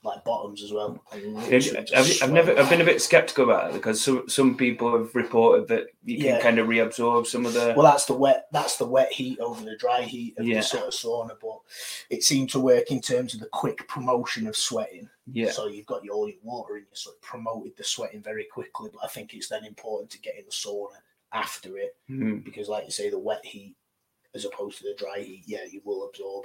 like 0.05 0.25
bottoms 0.25 0.63
as 0.63 0.73
well. 0.73 1.03
and 1.13 1.39
I've, 1.39 2.23
I've 2.23 2.33
never. 2.33 2.59
I've 2.59 2.71
been 2.71 2.81
a 2.81 2.85
bit 2.85 3.01
skeptical 3.03 3.45
about 3.45 3.71
it 3.71 3.75
because 3.75 4.03
some 4.03 4.29
some 4.29 4.57
people 4.57 4.97
have 4.97 5.15
reported 5.15 5.69
that 5.69 5.87
you 6.05 6.19
can 6.19 6.27
Yeah. 6.27 6.41
kind 6.41 6.59
of 6.59 6.67
reabsorb 6.69 7.27
some 7.27 7.47
of 7.47 7.53
the 7.55 7.73
Well, 7.77 7.85
that's 7.85 8.07
the 8.07 8.15
wet. 8.15 8.47
That's 8.53 8.77
the 8.77 8.87
wet 8.87 9.13
heat 9.13 9.39
over 9.41 9.65
the 9.65 9.77
dry 9.77 10.03
heat 10.03 10.39
of 10.39 10.47
Yeah. 10.47 10.59
the 10.59 10.63
sort 10.63 10.85
of 10.85 10.93
sauna. 10.93 11.37
But 11.41 11.59
it 12.11 12.23
seemed 12.25 12.51
to 12.51 12.61
work 12.61 12.91
in 12.91 13.01
terms 13.01 13.35
of 13.35 13.41
the 13.41 13.47
quick 13.53 13.87
promotion 13.89 14.47
of 14.47 14.57
sweating. 14.57 15.09
yeah 15.33 15.51
So 15.51 15.67
you've 15.67 15.87
got 15.87 16.05
your, 16.05 16.15
all 16.15 16.29
your 16.29 16.39
water 16.43 16.77
in 16.77 16.83
you 16.83 16.89
sort 16.95 17.17
of 17.17 17.23
promoted 17.23 17.77
the 17.77 17.85
sweating 17.85 18.23
very 18.23 18.45
quickly. 18.45 18.91
But 18.93 19.05
I 19.05 19.09
think 19.09 19.35
it's 19.35 19.49
then 19.49 19.65
important 19.65 20.11
to 20.11 20.21
get 20.21 20.37
in 20.39 20.45
the 20.45 20.51
sauna 20.53 20.97
after 21.33 21.79
it 21.79 21.97
Mhm. 22.11 22.45
because, 22.45 22.69
like 22.69 22.85
you 22.85 22.91
say, 22.91 23.09
the 23.09 23.19
wet 23.19 23.45
heat 23.45 23.75
as 24.35 24.45
opposed 24.45 24.79
to 24.79 24.85
the 24.85 24.95
dry 24.95 25.21
heat, 25.21 25.43
yeah, 25.47 25.65
you 25.71 25.81
will 25.85 26.09
absorb 26.09 26.45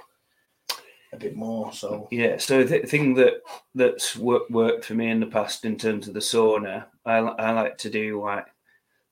a 1.12 1.16
bit 1.16 1.36
more. 1.36 1.72
So 1.72 2.08
yeah. 2.10 2.36
So 2.38 2.64
the 2.64 2.80
thing 2.80 3.14
that 3.14 3.42
that's 3.74 4.16
worked 4.16 4.50
worked 4.50 4.84
for 4.84 4.94
me 4.94 5.10
in 5.10 5.20
the 5.20 5.26
past 5.26 5.64
in 5.64 5.76
terms 5.76 6.08
of 6.08 6.14
the 6.14 6.20
sauna, 6.20 6.86
I 7.04 7.16
I 7.18 7.52
like 7.52 7.78
to 7.78 7.90
do 7.90 8.22
like 8.22 8.46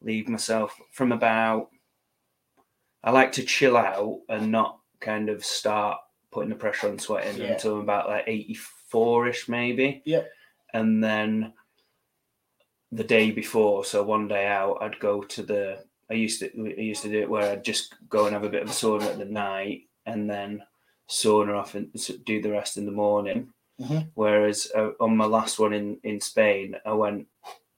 leave 0.00 0.29
myself 0.29 0.75
from 0.93 1.12
about. 1.12 1.71
I 3.05 3.11
like 3.12 3.33
to 3.33 3.45
chill 3.45 3.76
out 3.76 4.21
and 4.29 4.50
not 4.50 4.81
kind 5.00 5.29
of 5.29 5.45
start 5.45 5.99
putting 6.33 6.50
the 6.50 6.57
pressure 6.57 6.88
on 6.88 6.99
sweating 6.99 7.41
Yeah. 7.41 7.53
until 7.53 7.75
I'm 7.76 7.83
about 7.83 8.09
like 8.09 8.25
eighty 8.26 8.55
four 8.55 9.29
ish 9.29 9.49
maybe. 9.49 10.03
Yeah. 10.05 10.25
And 10.75 11.03
then 11.03 11.53
the 12.93 13.05
day 13.05 13.31
before, 13.31 13.85
so 13.85 14.03
one 14.03 14.29
day 14.29 14.47
out, 14.47 14.79
I'd 14.81 14.99
go 15.00 15.23
to 15.23 15.43
the. 15.43 15.85
I 16.11 16.15
used 16.15 16.41
to 16.41 16.50
I 16.57 16.81
used 16.81 17.03
to 17.03 17.09
do 17.09 17.21
it 17.21 17.31
where 17.31 17.50
I'd 17.50 17.65
just 17.65 17.95
go 18.09 18.26
and 18.26 18.35
have 18.35 18.45
a 18.45 18.49
bit 18.50 18.62
of 18.62 18.69
a 18.69 18.73
sauna 18.73 19.05
at 19.05 19.19
the 19.19 19.25
night, 19.25 19.83
and 20.05 20.29
then 20.29 20.62
sauna 21.09 21.57
off 21.57 21.75
and 21.75 21.89
do 22.25 22.43
the 22.43 22.51
rest 22.51 22.77
in 22.77 22.87
the 22.87 22.93
morning. 22.93 23.53
Mhm. 23.81 24.09
Whereas 24.15 24.71
uh, 24.75 24.91
on 25.01 25.17
my 25.17 25.27
last 25.27 25.59
one 25.59 25.73
in 25.73 25.99
in 26.03 26.21
Spain, 26.21 26.77
I 26.85 26.93
went. 26.93 27.27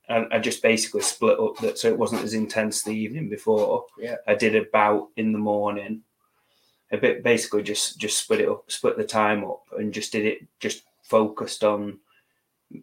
I, 0.07 0.25
I 0.31 0.39
just 0.39 0.63
basically 0.63 1.01
split 1.01 1.39
up 1.39 1.57
that 1.57 1.77
so 1.77 1.87
it 1.87 1.97
wasn't 1.97 2.23
as 2.23 2.33
intense 2.33 2.81
the 2.81 2.91
evening 2.91 3.29
before. 3.29 3.85
Yeah. 3.99 4.15
I 4.27 4.33
did 4.33 4.55
a 4.55 4.65
bout 4.73 5.09
in 5.17 5.31
the 5.33 5.37
morning. 5.37 6.01
A 6.91 6.97
bit 6.97 7.21
basically 7.21 7.61
just 7.61 7.99
just 7.99 8.17
split 8.17 8.41
it 8.41 8.49
up, 8.49 8.71
split 8.71 8.97
the 8.97 9.03
time 9.03 9.43
up, 9.43 9.61
and 9.77 9.93
just 9.93 10.11
did 10.11 10.25
it. 10.25 10.39
Just 10.59 10.83
focused 11.03 11.63
on 11.63 11.99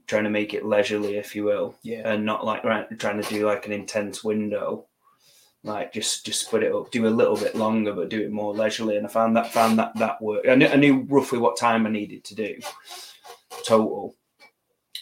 trying 0.06 0.24
to 0.24 0.30
make 0.30 0.52
it 0.54 0.64
leisurely, 0.64 1.16
if 1.16 1.34
you 1.34 1.44
will 1.44 1.74
yeah, 1.82 2.02
and 2.12 2.24
not 2.24 2.44
like 2.44 2.64
right, 2.64 2.86
trying 2.98 3.20
to 3.22 3.28
do 3.28 3.46
like 3.46 3.66
an 3.66 3.72
intense 3.72 4.22
window. 4.22 4.86
Like 5.66 5.92
just 5.92 6.24
just 6.24 6.46
split 6.46 6.62
it 6.62 6.72
up, 6.72 6.90
do 6.92 7.06
a 7.06 7.08
little 7.08 7.36
bit 7.36 7.56
longer, 7.56 7.92
but 7.92 8.08
do 8.08 8.20
it 8.22 8.30
more 8.30 8.54
leisurely. 8.54 8.96
And 8.96 9.06
I 9.06 9.10
found 9.10 9.36
that 9.36 9.52
found 9.52 9.78
that 9.78 9.94
that 9.96 10.22
worked. 10.22 10.48
I 10.48 10.54
knew, 10.54 10.68
I 10.68 10.76
knew 10.76 11.04
roughly 11.08 11.38
what 11.40 11.58
time 11.58 11.86
I 11.86 11.90
needed 11.90 12.22
to 12.24 12.34
do 12.36 12.56
total. 13.66 14.14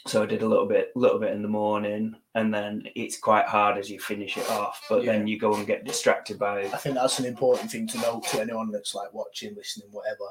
so 0.07 0.23
I 0.23 0.27
did 0.27 0.43
a 0.43 0.49
little 0.49 0.67
bit, 0.67 0.91
little 0.97 1.19
bit 1.19 1.33
in 1.33 1.43
the 1.43 1.49
morning, 1.49 2.15
and 2.35 2.53
then 2.53 2.83
it's 2.95 3.19
quite 3.19 3.47
hard 3.47 3.77
as 3.79 3.91
you 3.91 4.01
finish 4.01 4.37
it 4.39 4.49
off. 4.51 4.83
But 4.89 5.05
then 5.05 5.27
you 5.27 5.39
go 5.39 5.55
and 5.55 5.67
get 5.67 5.85
distracted 5.85 6.39
by. 6.39 6.63
I 6.63 6.77
think 6.79 6.95
that's 6.95 7.19
an 7.19 7.27
important 7.27 7.71
thing 7.71 7.87
to 7.89 7.99
note 8.01 8.25
to 8.29 8.41
anyone 8.41 8.71
that's 8.71 8.95
like 8.95 9.13
watching, 9.13 9.55
listening, 9.55 9.89
whatever. 9.93 10.25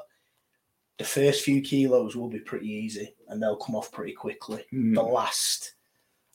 The 0.98 1.04
first 1.04 1.44
few 1.44 1.60
kilos 1.60 2.16
will 2.16 2.28
be 2.28 2.40
pretty 2.40 2.68
easy, 2.68 3.14
and 3.28 3.40
they'll 3.40 3.56
come 3.56 3.74
off 3.76 3.92
pretty 3.92 4.12
quickly. 4.12 4.64
Mm, 4.72 4.94
The 4.94 5.02
last, 5.02 5.74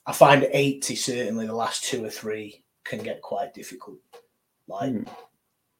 I 0.05 0.13
find 0.13 0.47
eighty 0.51 0.95
certainly. 0.95 1.47
The 1.47 1.55
last 1.55 1.83
two 1.83 2.03
or 2.03 2.09
three 2.09 2.63
can 2.89 3.03
get 3.03 3.21
quite 3.21 3.53
difficult. 3.53 3.99
Like 4.67 4.91
mm, 4.91 5.07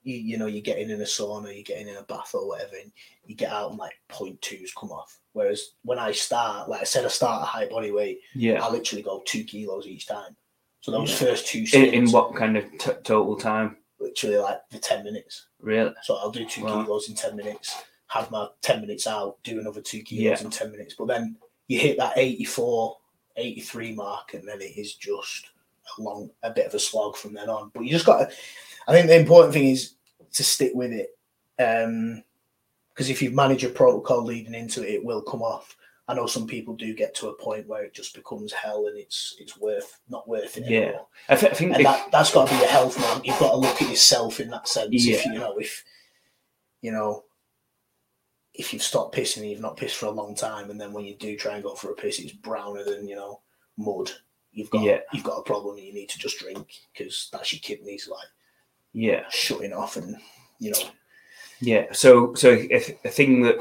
you, 0.03 0.15
you 0.15 0.37
know, 0.37 0.45
you're 0.45 0.61
getting 0.61 0.89
in 0.89 1.01
a 1.01 1.05
sauna, 1.05 1.53
you're 1.53 1.63
getting 1.63 1.87
in 1.89 1.97
a 1.97 2.03
bath 2.03 2.31
or 2.33 2.47
whatever, 2.47 2.75
and 2.81 2.91
you 3.25 3.35
get 3.35 3.51
out 3.51 3.71
and 3.71 3.79
like 3.79 3.93
point 4.07 4.41
twos 4.41 4.73
come 4.77 4.91
off. 4.91 5.19
Whereas 5.33 5.71
when 5.83 5.99
I 5.99 6.11
start, 6.11 6.69
like 6.69 6.81
I 6.81 6.85
said, 6.85 7.05
I 7.05 7.09
start 7.09 7.41
at 7.41 7.47
high 7.47 7.67
body 7.67 7.91
weight, 7.91 8.19
yeah. 8.33 8.63
I 8.63 8.69
literally 8.71 9.03
go 9.03 9.21
two 9.25 9.43
kilos 9.43 9.87
each 9.87 10.07
time. 10.07 10.35
So 10.81 10.91
those 10.91 11.09
Yeah. 11.11 11.27
first 11.29 11.47
two 11.47 11.65
In, 11.73 11.93
in 11.93 12.11
what 12.11 12.35
kind 12.35 12.55
of 12.57 12.63
t- 12.77 12.91
total 13.03 13.35
time? 13.35 13.77
literally 13.99 14.37
like 14.37 14.59
the 14.71 14.79
ten 14.79 15.03
minutes. 15.03 15.47
Really? 15.59 15.93
So 16.03 16.15
I'll 16.15 16.31
do 16.31 16.45
two 16.45 16.63
Wow. 16.63 16.83
kilos 16.83 17.09
in 17.09 17.15
ten 17.15 17.35
minutes, 17.35 17.75
have 18.07 18.31
my 18.31 18.47
ten 18.61 18.81
minutes 18.81 19.05
out, 19.07 19.37
do 19.43 19.59
another 19.59 19.81
two 19.81 20.01
kilos 20.03 20.23
Yeah. 20.23 20.45
in 20.45 20.49
ten 20.51 20.71
minutes. 20.71 20.95
But 20.97 21.07
then 21.07 21.37
you 21.67 21.79
hit 21.79 21.97
that 21.97 22.13
84, 22.17 22.97
83 23.35 23.91
mark, 23.93 24.33
and 24.33 24.47
then 24.47 24.61
it 24.61 24.77
is 24.77 24.95
just 24.95 25.49
a 25.97 26.01
long, 26.01 26.29
a 26.43 26.49
bit 26.51 26.67
of 26.67 26.73
a 26.73 26.79
slog 26.79 27.15
from 27.17 27.33
then 27.33 27.49
on. 27.49 27.71
But 27.73 27.83
you 27.83 27.89
just 27.91 28.05
got 28.05 28.19
to. 28.29 28.35
I 28.87 28.91
think 28.93 29.07
the 29.07 29.19
important 29.19 29.53
thing 29.53 29.67
is 29.69 29.93
to 30.33 30.43
stick 30.43 30.71
with 30.75 30.91
it, 30.91 31.17
um, 31.61 32.23
because 32.93 33.09
if 33.09 33.21
you 33.21 33.31
manage 33.31 33.63
a 33.63 33.69
protocol 33.69 34.23
leading 34.23 34.53
into 34.53 34.83
it, 34.83 34.93
it 34.95 35.03
will 35.05 35.21
come 35.21 35.41
off. 35.41 35.75
I 36.07 36.15
know 36.15 36.25
some 36.25 36.47
people 36.47 36.73
do 36.75 36.95
get 36.95 37.13
to 37.15 37.27
a 37.29 37.33
point 37.37 37.67
where 37.67 37.83
it 37.83 37.93
just 37.93 38.15
becomes 38.15 38.51
hell, 38.51 38.87
and 38.87 38.97
it's 38.97 39.35
it's 39.39 39.57
worth 39.59 39.99
not 40.09 40.27
worth 40.27 40.57
it 40.57 40.65
Yeah. 40.67 40.79
anymore. 40.79 41.07
I, 41.29 41.35
th- 41.35 41.51
I 41.51 41.55
think 41.55 41.71
And 41.73 41.81
if- 41.81 41.85
that 41.85 42.11
that's 42.11 42.33
got 42.33 42.47
to 42.47 42.53
be 42.53 42.59
your 42.59 42.67
health, 42.69 42.99
man. 42.99 43.21
You've 43.23 43.37
got 43.39 43.51
to 43.51 43.57
look 43.57 43.81
at 43.81 43.89
yourself 43.89 44.39
in 44.39 44.49
that 44.49 44.67
sense. 44.67 44.89
If 44.91 45.25
you 45.25 45.33
know, 45.33 45.57
if 45.57 45.83
you 46.81 46.91
know, 46.91 47.25
if 48.55 48.73
you've 48.73 48.81
stopped 48.83 49.15
pissing 49.15 49.41
and 49.41 49.51
you've 49.51 49.59
not 49.61 49.77
pissed 49.77 49.97
for 49.97 50.07
a 50.07 50.11
long 50.11 50.33
time, 50.35 50.69
and 50.71 50.81
then 50.81 50.93
when 50.93 51.05
you 51.05 51.15
do 51.15 51.37
try 51.37 51.53
and 51.55 51.63
go 51.63 51.75
for 51.75 51.91
a 51.91 51.95
piss, 51.95 52.19
it's 52.19 52.31
browner 52.31 52.83
than 52.83 53.07
you 53.07 53.15
know 53.15 53.41
mud. 53.77 54.11
You've 54.51 54.69
got 54.69 54.81
Yeah. 54.83 54.99
you've 55.13 55.23
got 55.23 55.37
a 55.37 55.43
problem. 55.43 55.77
and 55.77 55.85
You 55.85 55.93
need 55.93 56.09
to 56.09 56.19
just 56.19 56.39
drink 56.39 56.73
because 56.93 57.29
that's 57.31 57.53
your 57.53 57.59
kidneys 57.61 58.07
like 58.07 58.27
yeah. 58.93 59.23
shutting 59.29 59.73
off, 59.73 59.95
and 59.97 60.17
you 60.59 60.71
know, 60.71 60.89
Yeah. 61.61 61.85
So, 61.91 62.33
so 62.35 62.51
a, 62.51 62.97
a 63.05 63.09
thing 63.09 63.41
that 63.43 63.57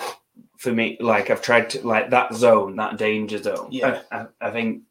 for 0.57 0.73
me, 0.73 0.97
like 1.01 1.31
I've 1.31 1.43
tried 1.43 1.71
to 1.71 1.87
like 1.87 2.11
that 2.11 2.35
zone, 2.35 2.77
that 2.77 2.97
danger 2.99 3.41
zone. 3.43 3.69
Yeah. 3.71 4.03
I, 4.11 4.17
I, 4.21 4.27
I 4.41 4.51
think. 4.51 4.83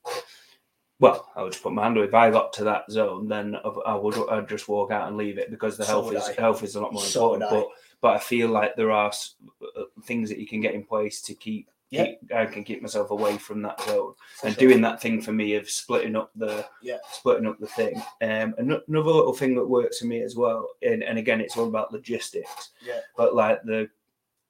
Well, 1.00 1.30
I 1.36 1.44
would 1.44 1.52
just 1.52 1.62
put 1.64 1.74
my 1.74 1.84
hand 1.84 1.98
up. 2.00 2.06
If 2.08 2.14
I 2.16 2.32
got 2.32 2.54
to 2.54 2.64
that 2.64 2.90
zone, 2.90 3.28
then 3.28 3.56
I, 3.56 3.68
I 3.68 3.96
would. 3.96 4.16
I'd 4.30 4.50
just 4.50 4.68
walk 4.68 4.92
out 4.92 5.08
and 5.08 5.16
leave 5.18 5.38
it 5.38 5.52
because 5.52 5.78
the 5.78 5.86
So 5.86 5.92
health 6.02 6.14
is 6.14 6.24
I. 6.24 6.42
health 6.42 6.64
is 6.64 6.76
a 6.76 6.82
lot 6.82 6.92
more 6.94 7.02
So 7.04 7.36
important. 7.36 7.50
But 7.52 7.68
but 8.02 8.16
I 8.16 8.20
feel 8.20 8.50
like 8.50 8.76
there 8.76 8.92
are 8.92 9.12
uh, 9.12 9.84
things 10.06 10.30
that 10.30 10.40
you 10.40 10.48
can 10.48 10.60
get 10.62 10.74
in 10.74 10.84
place 10.84 11.22
to 11.24 11.36
keep. 11.36 11.70
Yeah. 11.90 12.12
I 12.36 12.46
can 12.46 12.64
keep 12.66 12.82
myself 12.82 13.12
away 13.12 13.38
from 13.38 13.62
that 13.62 13.82
zone 13.82 14.14
for 14.40 14.48
and 14.48 14.56
sure. 14.56 14.68
doing 14.68 14.82
that 14.82 15.02
thing 15.02 15.22
for 15.22 15.32
me 15.32 15.56
of 15.56 15.70
splitting 15.70 16.16
up 16.18 16.32
the 16.36 16.66
Yeah. 16.82 16.98
splitting 17.12 17.48
up 17.48 17.60
the 17.60 17.68
thing. 17.68 17.96
Um, 18.22 18.54
another 18.58 18.84
little 19.12 19.34
thing 19.34 19.56
that 19.56 19.66
works 19.66 20.00
for 20.00 20.06
me 20.06 20.22
as 20.22 20.36
well, 20.36 20.68
and, 20.82 21.02
and 21.04 21.18
again, 21.18 21.40
it's 21.40 21.56
all 21.56 21.68
about 21.68 21.94
logistics. 21.94 22.72
Yeah. 22.86 23.00
But 23.16 23.36
like 23.36 23.64
the 23.64 23.90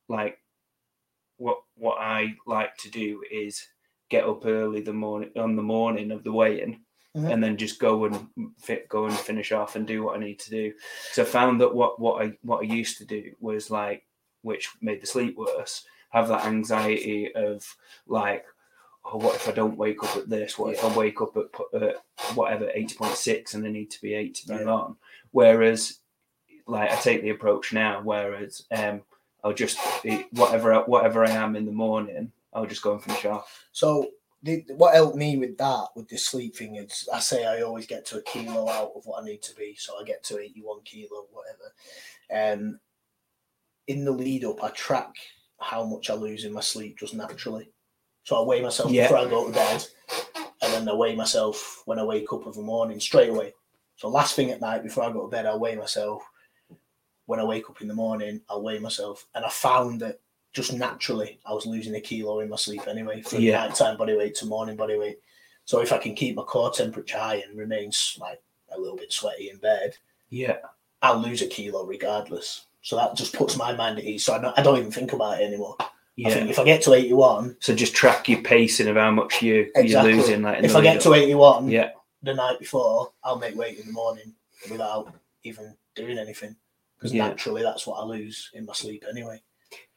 like 0.08 0.40
what 1.38 1.60
what 1.76 1.98
I 2.00 2.34
like 2.48 2.76
to 2.78 2.90
do 2.90 3.22
is 3.32 3.68
get 4.10 4.24
up 4.24 4.46
early 4.46 4.82
the 4.82 4.94
morning 4.94 5.30
on 5.38 5.56
the 5.56 5.62
morning 5.62 6.12
of 6.12 6.24
the 6.24 6.32
weigh-in. 6.32 6.80
Mhm. 7.16 7.34
And 7.34 7.44
then 7.44 7.58
just 7.58 7.80
go 7.80 8.06
and 8.06 8.28
fit, 8.60 8.88
go 8.90 9.06
and 9.06 9.14
finish 9.18 9.52
off 9.52 9.76
and 9.76 9.88
do 9.88 10.04
what 10.04 10.16
I 10.18 10.20
need 10.20 10.40
to 10.40 10.50
do. 10.52 10.74
So 11.14 11.24
I 11.24 11.26
found 11.26 11.60
that 11.62 11.74
what 11.74 12.00
what 12.00 12.24
I 12.24 12.38
what 12.42 12.60
I 12.60 12.64
used 12.64 12.98
to 13.00 13.06
do 13.06 13.34
was 13.40 13.70
like, 13.72 14.06
which 14.44 14.70
made 14.82 15.02
the 15.02 15.08
sleep 15.08 15.36
worse. 15.38 15.84
Have 16.10 16.28
that 16.30 16.46
anxiety 16.46 17.34
of 17.36 17.66
like, 18.08 18.46
oh, 19.06 19.18
what 19.18 19.36
if 19.36 19.48
I 19.48 19.52
don't 19.52 19.78
wake 19.78 20.04
up 20.04 20.16
at 20.18 20.30
this? 20.30 20.58
What 20.58 20.74
if 20.74 20.84
I 20.84 20.96
wake 20.96 21.22
up 21.22 21.36
at 21.38 21.82
uh, 21.82 21.94
whatever 22.36 22.70
eighty 22.74 22.96
point 22.96 23.16
six 23.16 23.54
and 23.54 23.66
I 23.66 23.70
need 23.70 23.92
to 23.92 24.02
be 24.02 24.14
eight 24.14 24.36
to 24.36 24.52
move 24.52 24.62
Yeah. 24.62 24.74
on? 24.74 24.96
Whereas, 25.32 26.00
like 26.66 26.92
I 26.92 26.96
take 26.96 27.22
the 27.22 27.32
approach 27.32 27.74
now, 27.74 28.02
whereas 28.04 28.66
um, 28.72 29.02
I'll 29.44 29.54
just 29.54 29.78
be- 30.04 30.26
whatever 30.32 30.80
whatever 30.82 31.26
I 31.26 31.30
am 31.32 31.56
in 31.56 31.66
the 31.66 31.72
morning, 31.72 32.32
I'll 32.54 32.66
just 32.66 32.82
go 32.82 32.94
and 32.94 33.04
finish 33.04 33.26
off. 33.26 33.66
So 33.72 34.12
the, 34.44 34.64
what 34.78 34.94
helped 34.94 35.18
me 35.18 35.38
with 35.38 35.58
that, 35.58 35.88
with 35.96 36.08
the 36.08 36.18
sleep 36.18 36.56
thing, 36.56 36.76
is 36.76 37.08
I 37.14 37.20
say 37.20 37.46
I 37.46 37.62
always 37.62 37.86
get 37.88 38.06
to 38.08 38.20
a 38.20 38.22
kilo 38.22 38.70
out 38.70 38.92
of 38.96 39.06
what 39.06 39.22
I 39.22 39.26
need 39.26 39.42
to 39.44 39.56
be. 39.56 39.76
So 39.78 40.00
I 40.00 40.04
get 40.04 40.24
to 40.26 40.40
81 40.40 40.82
kilo, 40.86 41.26
whatever. 41.32 42.54
Um, 42.62 42.80
in 43.88 44.06
the 44.06 44.12
lead 44.12 44.46
up, 44.46 44.64
I 44.64 44.70
track 44.70 45.16
how 45.60 45.84
much 45.84 46.10
I 46.10 46.14
lose 46.14 46.46
in 46.46 46.54
my 46.54 46.62
sleep 46.62 46.98
just 47.00 47.14
naturally. 47.14 47.70
So 48.24 48.42
I 48.42 48.46
weigh 48.46 48.62
myself 48.62 48.92
Yeah. 48.92 49.04
before 49.04 49.18
I 49.20 49.30
go 49.30 49.48
to 49.48 49.54
bed, 49.54 49.86
and 50.62 50.74
then 50.74 50.90
I 50.90 50.94
weigh 50.94 51.16
myself 51.16 51.84
when 51.86 51.98
I 52.00 52.04
wake 52.04 52.32
up 52.34 52.46
of 52.46 52.56
the 52.56 52.62
morning 52.62 53.00
straight 53.00 53.30
away. 53.30 53.54
So 53.96 54.10
last 54.10 54.36
thing 54.36 54.52
at 54.52 54.62
night 54.62 54.84
before 54.84 55.04
I 55.04 55.12
go 55.12 55.22
to 55.24 55.28
bed, 55.28 55.46
I 55.46 55.56
weigh 55.56 55.76
myself. 55.76 56.24
When 57.26 57.40
I 57.40 57.44
wake 57.44 57.70
up 57.70 57.82
in 57.82 57.88
the 57.88 57.94
morning, 57.94 58.42
I'll 58.50 58.62
weigh 58.62 58.80
myself, 58.80 59.26
and 59.36 59.44
I 59.44 59.50
found 59.50 60.00
that 60.02 60.20
just 60.54 60.72
naturally 60.74 61.40
I 61.46 61.54
was 61.54 61.66
losing 61.66 61.96
a 61.96 62.02
kilo 62.02 62.40
in 62.40 62.50
my 62.50 62.56
sleep 62.56 62.88
anyway 62.88 63.22
from 63.22 63.42
Yeah. 63.42 63.68
nighttime 63.68 63.98
body 63.98 64.16
weight 64.16 64.36
to 64.36 64.46
morning 64.46 64.76
body 64.78 64.98
weight. 64.98 65.20
So 65.66 65.82
if 65.82 65.92
I 65.92 65.98
can 65.98 66.16
keep 66.16 66.36
my 66.36 66.44
core 66.44 66.72
temperature 66.72 67.18
high 67.18 67.44
and 67.48 67.58
remains 67.58 68.18
like 68.20 68.42
a 68.70 68.80
little 68.80 68.96
bit 68.96 69.12
sweaty 69.12 69.50
in 69.50 69.58
bed, 69.58 69.98
Yeah, 70.30 70.60
I'll 71.02 71.20
lose 71.20 71.42
a 71.42 71.48
kilo 71.48 71.84
regardless. 71.86 72.67
So 72.88 72.96
that 72.96 73.16
just 73.16 73.34
puts 73.34 73.58
my 73.58 73.76
mind 73.76 73.98
at 74.00 74.06
ease. 74.06 74.24
So 74.24 74.34
I 74.34 74.40
don't, 74.40 74.58
I 74.58 74.64
don't 74.64 74.78
even 74.80 74.92
think 74.92 75.12
about 75.12 75.42
it 75.42 75.44
anymore. 75.44 75.76
I 75.82 75.86
yeah. 76.16 76.30
think 76.30 76.50
if 76.50 76.58
I 76.58 76.64
get 76.64 76.82
to 76.84 76.94
81, 76.94 77.58
So 77.60 77.76
just 77.76 77.94
track 77.94 78.30
your 78.30 78.42
pacing 78.42 78.88
of 78.88 78.96
how 78.96 79.12
much 79.12 79.42
you 79.42 79.70
Exactly. 79.76 80.12
you're 80.12 80.22
losing. 80.22 80.42
Like 80.42 80.64
if 80.64 80.74
I 80.74 80.80
get 80.80 80.96
up. 80.96 81.04
to 81.04 81.14
81 81.14 81.68
yeah, 81.68 81.90
the 82.24 82.34
night 82.34 82.60
before, 82.60 83.12
I'll 83.26 83.40
make 83.40 83.58
weight 83.58 83.78
in 83.78 83.88
the 83.88 83.92
morning 83.92 84.34
without 84.72 85.14
even 85.44 85.76
doing 85.98 86.18
anything. 86.18 86.56
Because 86.98 87.14
Yeah. 87.14 87.28
naturally 87.28 87.62
that's 87.62 87.86
what 87.86 87.96
I 88.00 88.06
lose 88.06 88.52
in 88.54 88.66
my 88.66 88.72
sleep 88.72 89.04
anyway. 89.10 89.42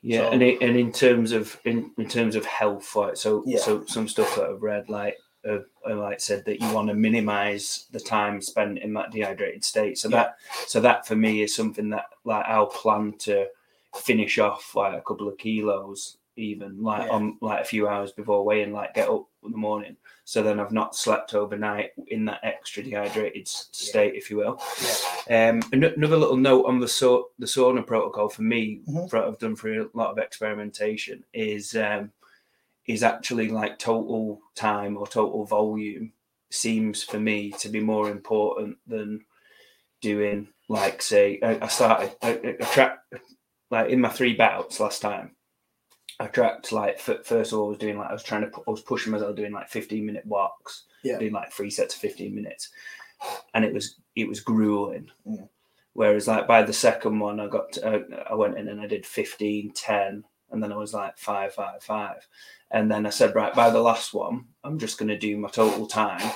yeah, 0.02 0.22
So- 0.22 0.30
and 0.32 0.42
it, 0.42 0.60
and 0.60 0.76
in 0.76 0.90
terms 0.90 1.30
of 1.30 1.60
in, 1.64 1.92
in 1.96 2.08
terms 2.08 2.34
of 2.34 2.44
health, 2.44 2.96
like 2.96 3.16
so 3.16 3.44
Yeah. 3.46 3.60
so 3.60 3.84
some 3.86 4.08
stuff 4.08 4.34
that 4.34 4.46
I've 4.46 4.62
read, 4.62 4.88
like 4.88 5.16
uh, 5.48 5.58
uh, 5.88 5.94
like 5.96 6.20
said 6.20 6.44
that 6.44 6.60
you 6.60 6.72
want 6.72 6.88
to 6.88 6.94
minimize 6.94 7.86
the 7.92 8.00
time 8.00 8.40
spent 8.40 8.78
in 8.78 8.92
that 8.94 9.10
dehydrated 9.10 9.64
state. 9.64 9.98
So 9.98 10.08
Yeah. 10.08 10.16
that 10.16 10.36
so 10.66 10.80
that 10.80 11.06
for 11.06 11.16
me 11.16 11.42
is 11.42 11.54
something 11.54 11.88
that 11.90 12.06
like 12.24 12.44
I'll 12.46 12.66
plan 12.66 13.14
to 13.20 13.46
finish 13.96 14.38
off 14.38 14.74
like 14.74 14.94
a 14.96 15.00
couple 15.02 15.28
of 15.28 15.36
kilos 15.38 16.18
even 16.36 16.80
like 16.82 17.06
Yeah. 17.06 17.12
on 17.12 17.36
like 17.40 17.60
a 17.60 17.64
few 17.64 17.88
hours 17.88 18.12
before 18.12 18.44
weighing 18.44 18.72
like 18.72 18.94
get 18.94 19.08
up 19.08 19.26
in 19.44 19.50
the 19.50 19.56
morning 19.58 19.96
so 20.24 20.42
then 20.44 20.60
i've 20.60 20.70
not 20.70 20.94
slept 20.94 21.34
overnight 21.34 21.90
in 22.06 22.24
that 22.26 22.38
extra 22.44 22.84
dehydrated 22.84 23.42
s- 23.48 23.68
Yeah. 23.72 23.88
state 23.90 24.14
if 24.14 24.30
you 24.30 24.36
will 24.36 24.62
Yeah. 25.28 25.50
um 25.50 25.62
another 25.72 26.16
little 26.16 26.36
note 26.36 26.66
on 26.66 26.78
the 26.78 26.86
so 26.86 27.30
the 27.40 27.46
sauna 27.46 27.84
protocol 27.84 28.28
for 28.28 28.42
me 28.42 28.80
Mhm. 28.88 29.10
for 29.10 29.18
what 29.18 29.28
i've 29.28 29.38
done 29.38 29.56
for 29.56 29.72
a 29.80 29.88
lot 29.92 30.12
of 30.12 30.18
experimentation 30.18 31.24
is 31.34 31.74
um 31.74 32.12
is 32.86 33.02
actually 33.02 33.48
like 33.48 33.78
total 33.78 34.40
time 34.54 34.96
or 34.96 35.06
total 35.06 35.44
volume 35.44 36.12
seems 36.50 37.02
for 37.02 37.20
me 37.20 37.50
to 37.52 37.68
be 37.68 37.80
more 37.80 38.10
important 38.10 38.76
than 38.86 39.24
doing 40.00 40.48
like 40.68 41.02
say 41.02 41.38
I, 41.42 41.58
I 41.62 41.68
started 41.68 42.12
I, 42.22 42.30
I 42.32 42.56
I 42.60 42.64
tracked 42.64 43.14
like 43.70 43.90
in 43.90 44.00
my 44.00 44.08
three 44.08 44.34
bouts 44.34 44.80
last 44.80 45.02
time 45.02 45.36
I 46.18 46.26
tracked 46.26 46.72
like 46.72 46.98
first 46.98 47.52
of 47.52 47.58
all 47.58 47.66
I 47.66 47.68
was 47.70 47.78
doing 47.78 47.98
like 47.98 48.08
I 48.10 48.12
was 48.12 48.22
trying 48.24 48.42
to 48.42 48.50
I 48.66 48.70
was 48.70 48.80
pushing 48.80 49.12
myself 49.12 49.36
doing 49.36 49.52
like 49.52 49.68
15 49.68 50.04
minute 50.04 50.26
walks 50.26 50.84
Yeah. 51.04 51.18
doing 51.18 51.32
like 51.32 51.52
three 51.52 51.70
sets 51.70 51.94
of 51.94 52.00
15 52.00 52.34
minutes 52.34 52.70
and 53.54 53.64
it 53.64 53.72
was 53.72 53.96
it 54.16 54.26
was 54.28 54.40
grueling 54.40 55.08
Mm. 55.26 55.48
whereas 55.92 56.26
like 56.26 56.48
by 56.48 56.62
the 56.62 56.72
second 56.72 57.18
one 57.18 57.38
I 57.40 57.46
got 57.46 57.72
to, 57.72 57.86
uh, 57.86 58.24
I 58.30 58.34
went 58.34 58.58
in 58.58 58.68
and 58.68 58.80
I 58.80 58.86
did 58.86 59.04
15 59.06 59.72
10 59.74 60.24
and 60.50 60.62
then 60.62 60.72
I 60.72 60.76
was 60.76 60.92
like 60.94 61.18
five 61.18 61.54
five 61.54 61.82
five 61.82 62.26
and 62.70 62.90
then 62.90 63.06
I 63.06 63.10
said 63.10 63.34
right 63.34 63.54
by 63.54 63.70
the 63.70 63.80
last 63.80 64.14
one 64.14 64.46
I'm 64.64 64.78
just 64.78 64.98
going 64.98 65.08
to 65.08 65.18
do 65.18 65.36
my 65.36 65.48
total 65.48 65.86
time 65.86 66.30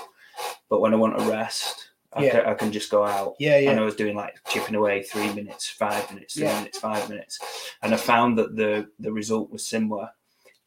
but 0.68 0.80
when 0.80 0.92
I 0.92 0.96
want 0.96 1.18
to 1.18 1.24
rest 1.30 1.90
I, 2.12 2.24
Yeah. 2.24 2.30
can, 2.30 2.46
I 2.46 2.54
can 2.54 2.72
just 2.72 2.90
go 2.90 3.04
out 3.04 3.34
Yeah, 3.40 3.58
yeah. 3.58 3.70
and. 3.72 3.80
I 3.80 3.82
was 3.84 3.96
doing 3.96 4.14
like 4.16 4.34
chipping 4.48 4.76
away 4.76 5.02
three 5.02 5.32
minutes, 5.32 5.68
five 5.68 6.08
minutes, 6.12 6.34
three 6.34 6.44
Yeah. 6.44 6.58
minutes, 6.58 6.78
five 6.78 7.08
minutes, 7.08 7.40
and 7.82 7.92
I 7.92 7.96
found 7.96 8.38
that 8.38 8.54
the 8.54 8.88
the 9.00 9.10
result 9.12 9.50
was 9.50 9.66
similar, 9.66 10.10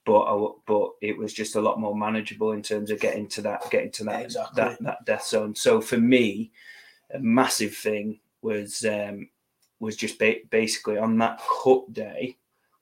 but 0.06 0.22
I, 0.24 0.48
but 0.66 0.90
it 1.02 1.18
was 1.18 1.34
just 1.34 1.56
a 1.56 1.62
lot 1.62 1.80
more 1.80 1.96
manageable 1.96 2.52
in 2.52 2.62
terms 2.62 2.92
of 2.92 3.00
getting 3.00 3.28
to 3.30 3.42
that 3.44 3.70
getting 3.72 3.92
to 3.92 4.04
that 4.06 4.24
Exactly. 4.24 4.62
that 4.62 4.84
that 4.84 5.06
death 5.06 5.26
zone. 5.26 5.56
So 5.56 5.80
for 5.80 5.98
me, 5.98 6.52
a 7.14 7.20
massive 7.20 7.76
thing 7.78 8.20
was 8.42 8.84
um 8.84 9.30
was 9.80 9.96
just 9.96 10.20
ba- 10.20 10.44
basically 10.50 10.98
on 10.98 11.18
that 11.20 11.40
cut 11.64 11.94
day, 11.94 12.36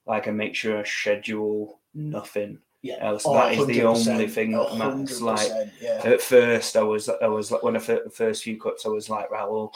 like 0.06 0.28
I 0.28 0.30
make 0.30 0.54
sure 0.54 0.78
I 0.78 0.84
schedule 0.84 1.80
nothing 1.94 2.58
Yeah. 2.82 2.98
else. 3.00 3.24
Oh, 3.26 3.34
that 3.34 3.54
is 3.54 3.66
the 3.66 3.82
only 3.82 4.28
thing 4.28 4.52
that 4.52 4.76
matters. 4.76 5.20
Like 5.22 5.50
yeah. 5.80 6.00
at 6.04 6.20
first, 6.20 6.76
I 6.76 6.82
was 6.82 7.08
I 7.08 7.26
was 7.26 7.50
like 7.50 7.62
when 7.62 7.76
I 7.76 7.80
the 7.80 8.10
first 8.12 8.44
few 8.44 8.60
cuts, 8.60 8.86
I 8.86 8.90
was 8.90 9.08
like, 9.10 9.30
right, 9.30 9.48
well, 9.48 9.72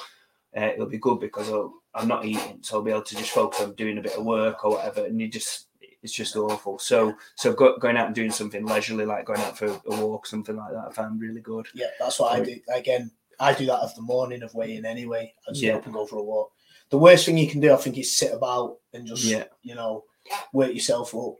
uh, 0.56 0.60
it'll 0.74 0.86
be 0.86 0.98
good 0.98 1.20
because 1.20 1.48
I'll, 1.50 1.72
I'm 1.94 2.08
not 2.08 2.24
eating, 2.24 2.58
so 2.62 2.76
I'll 2.76 2.82
be 2.82 2.90
able 2.90 3.02
to 3.02 3.16
just 3.16 3.30
focus 3.30 3.60
on 3.60 3.74
doing 3.74 3.98
a 3.98 4.02
bit 4.02 4.16
of 4.16 4.24
work 4.24 4.64
or 4.64 4.72
whatever. 4.76 5.04
And 5.04 5.20
you 5.20 5.28
just 5.28 5.66
it's 6.02 6.12
just 6.12 6.34
awful. 6.36 6.78
So 6.78 7.14
so 7.36 7.52
go, 7.52 7.76
going 7.78 7.96
out 7.96 8.06
and 8.06 8.14
doing 8.14 8.30
something 8.30 8.64
leisurely, 8.64 9.04
like 9.04 9.26
going 9.26 9.40
out 9.40 9.58
for 9.58 9.66
a 9.66 9.96
walk, 10.04 10.26
something 10.26 10.56
like 10.56 10.72
that, 10.72 10.86
I 10.90 10.92
found 10.92 11.20
really 11.20 11.40
good. 11.40 11.66
Yeah, 11.74 11.88
that's 11.98 12.18
what 12.20 12.32
I 12.32 12.42
do. 12.44 12.58
Again, 12.72 13.10
I 13.38 13.52
do 13.54 13.66
that 13.66 13.80
of 13.80 13.94
the 13.94 14.02
morning 14.02 14.42
of 14.42 14.54
weighing 14.54 14.84
anyway. 14.84 15.34
I 15.46 15.50
just 15.52 15.62
Yeah. 15.62 15.72
get 15.72 15.78
up 15.80 15.84
and 15.86 15.94
go 15.94 16.06
for 16.06 16.16
a 16.18 16.22
walk. 16.22 16.52
The 16.90 16.98
worst 16.98 17.26
thing 17.26 17.38
you 17.38 17.48
can 17.48 17.60
do, 17.60 17.72
I 17.72 17.76
think, 17.76 17.98
is 17.98 18.16
sit 18.16 18.32
about 18.32 18.78
and 18.92 19.06
just 19.06 19.24
Yeah. 19.24 19.44
you 19.62 19.74
know 19.74 20.04
work 20.52 20.72
yourself 20.72 21.14
up 21.14 21.36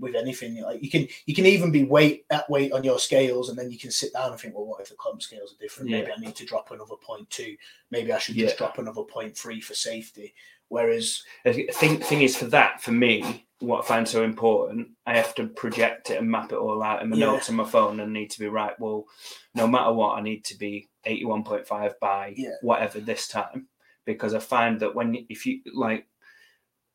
with 0.00 0.14
anything. 0.14 0.62
Like 0.62 0.82
you 0.82 0.90
can, 0.90 1.06
you 1.26 1.34
can 1.34 1.46
even 1.46 1.70
be 1.70 1.84
weight 1.84 2.24
at 2.30 2.48
weight 2.48 2.72
on 2.72 2.84
your 2.84 2.98
scales, 2.98 3.48
and 3.50 3.58
then 3.58 3.70
you 3.70 3.78
can 3.78 3.90
sit 3.90 4.12
down 4.12 4.32
and 4.32 4.40
think, 4.40 4.54
well, 4.54 4.66
what 4.66 4.80
if 4.80 4.88
the 4.88 4.96
comp 4.96 5.22
scales 5.22 5.52
are 5.52 5.60
different? 5.60 5.90
Maybe 5.90 6.10
I 6.10 6.20
need 6.20 6.34
to 6.36 6.46
drop 6.46 6.70
another 6.70 6.96
point 6.96 7.28
two. 7.30 7.56
Maybe 7.90 8.12
I 8.12 8.18
should 8.18 8.36
Yeah. 8.36 8.46
just 8.46 8.58
drop 8.58 8.78
another 8.78 9.02
point 9.02 9.36
three 9.36 9.60
for 9.60 9.74
safety. 9.74 10.34
Whereas, 10.68 11.22
The 11.44 11.68
thing 11.72 12.00
thing 12.00 12.22
is 12.22 12.36
for 12.36 12.46
that 12.46 12.82
for 12.82 12.92
me, 12.92 13.46
what 13.60 13.84
I 13.84 13.86
find 13.86 14.08
so 14.08 14.24
important, 14.24 14.88
I 15.06 15.16
have 15.16 15.34
to 15.36 15.46
project 15.48 16.10
it 16.10 16.18
and 16.18 16.30
map 16.30 16.52
it 16.52 16.56
all 16.56 16.82
out 16.82 17.02
in 17.02 17.10
my 17.10 17.16
Yeah. 17.18 17.26
notes 17.26 17.50
on 17.50 17.56
my 17.56 17.64
phone 17.64 18.00
and 18.00 18.12
need 18.12 18.30
to 18.30 18.38
be 18.38 18.48
right. 18.48 18.78
Well, 18.80 19.06
no 19.54 19.66
matter 19.68 19.92
what, 19.92 20.18
I 20.18 20.22
need 20.22 20.44
to 20.46 20.56
be 20.56 20.88
eighty 21.04 21.26
one 21.26 21.44
point 21.44 21.66
five 21.66 22.00
by 22.00 22.32
Yeah. 22.36 22.56
whatever 22.62 23.00
this 23.00 23.28
time 23.28 23.68
because 24.06 24.32
I 24.34 24.38
find 24.38 24.80
that 24.80 24.94
when 24.94 25.26
if 25.28 25.44
you 25.44 25.60
like 25.72 26.06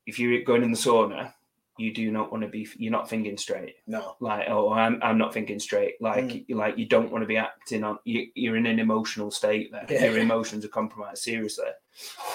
if 0.08 0.18
you're 0.18 0.42
going 0.42 0.64
in 0.64 0.72
the 0.72 0.78
sauna, 0.78 1.34
you 1.80 1.94
do 1.94 2.12
not 2.12 2.32
want 2.32 2.44
to 2.44 2.50
be 2.50 2.68
you're 2.78 2.92
not 2.92 3.10
thinking 3.10 3.38
straight. 3.38 3.76
no, 3.88 4.16
Like 4.20 4.48
oh, 4.50 4.72
I'm 4.72 5.00
I'm 5.02 5.18
not 5.18 5.34
thinking 5.34 5.60
straight. 5.60 5.96
Like 6.02 6.26
Mm. 6.26 6.56
like 6.56 6.78
you 6.78 6.86
don't 6.86 7.12
want 7.12 7.24
to 7.24 7.28
be 7.28 7.38
acting 7.38 7.84
on. 7.84 8.00
You, 8.04 8.28
you're 8.36 8.58
in 8.58 8.66
an 8.66 8.80
emotional 8.80 9.32
state 9.32 9.72
there. 9.72 9.86
Yeah. 9.90 10.06
Your 10.06 10.20
emotions 10.20 10.66
are 10.66 10.70
compromised 10.70 11.24
seriously. 11.24 11.70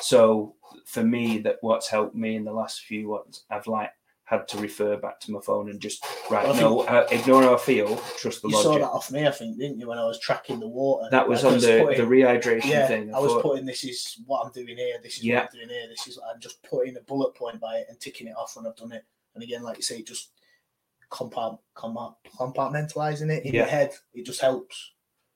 So 0.00 0.54
for 0.86 1.02
me, 1.02 1.38
that 1.38 1.56
what's 1.60 1.88
helped 1.88 2.14
me 2.14 2.36
in 2.36 2.44
the 2.44 2.52
last 2.52 2.82
few 2.82 3.08
ones, 3.08 3.44
I've 3.50 3.66
like 3.66 3.90
had 4.26 4.48
to 4.48 4.56
refer 4.58 4.96
back 4.96 5.20
to 5.20 5.30
my 5.32 5.40
phone 5.40 5.68
and 5.68 5.78
just 5.78 6.02
right. 6.30 6.46
Well, 6.46 6.54
no, 6.56 6.80
uh, 6.80 7.06
ignore 7.10 7.42
how 7.42 7.54
I 7.56 7.58
feel. 7.58 7.94
Trust 8.16 8.40
the 8.40 8.48
you 8.48 8.54
saw 8.56 8.70
logic. 8.70 8.82
that 8.82 8.88
off 8.90 9.10
me, 9.12 9.26
I 9.26 9.30
think, 9.30 9.58
didn't 9.58 9.78
you? 9.80 9.86
When 9.86 9.98
I 9.98 10.04
was 10.06 10.18
tracking 10.18 10.60
the 10.60 10.66
water, 10.68 11.08
That 11.10 11.28
was 11.28 11.44
Like, 11.44 11.52
I 11.52 11.54
on 11.56 11.60
the, 11.60 11.84
putting- 11.84 12.00
the 12.08 12.16
rehydration 12.16 12.64
yeah, 12.64 12.86
thing. 12.86 13.14
I 13.14 13.18
was 13.18 13.32
thought- 13.32 13.42
putting 13.42 13.66
this 13.66 13.84
is 13.84 14.18
what 14.24 14.46
I'm 14.46 14.52
doing 14.52 14.78
here. 14.78 14.96
This 15.02 15.18
is 15.18 15.24
Yeah. 15.24 15.40
what 15.40 15.50
I'm 15.52 15.58
doing 15.58 15.68
here. 15.68 15.88
This 15.88 16.06
is 16.06 16.18
I'm 16.18 16.40
just 16.40 16.62
putting 16.62 16.96
a 16.96 17.00
bullet 17.02 17.34
point 17.34 17.60
by 17.60 17.76
it 17.76 17.86
and 17.90 18.00
ticking 18.00 18.26
it 18.26 18.34
off 18.36 18.56
when 18.56 18.66
I've 18.66 18.76
done 18.76 18.92
it. 18.92 19.04
And 19.34 19.42
again, 19.42 19.62
like 19.62 19.76
you 19.76 19.82
say, 19.82 20.02
just 20.02 20.30
compart, 21.10 21.58
compart, 21.76 22.14
compartmentalizing 22.38 23.30
it 23.30 23.44
in 23.44 23.54
Yeah. 23.54 23.60
your 23.60 23.68
head. 23.68 23.94
It 24.12 24.24
just 24.26 24.40
helps 24.40 24.92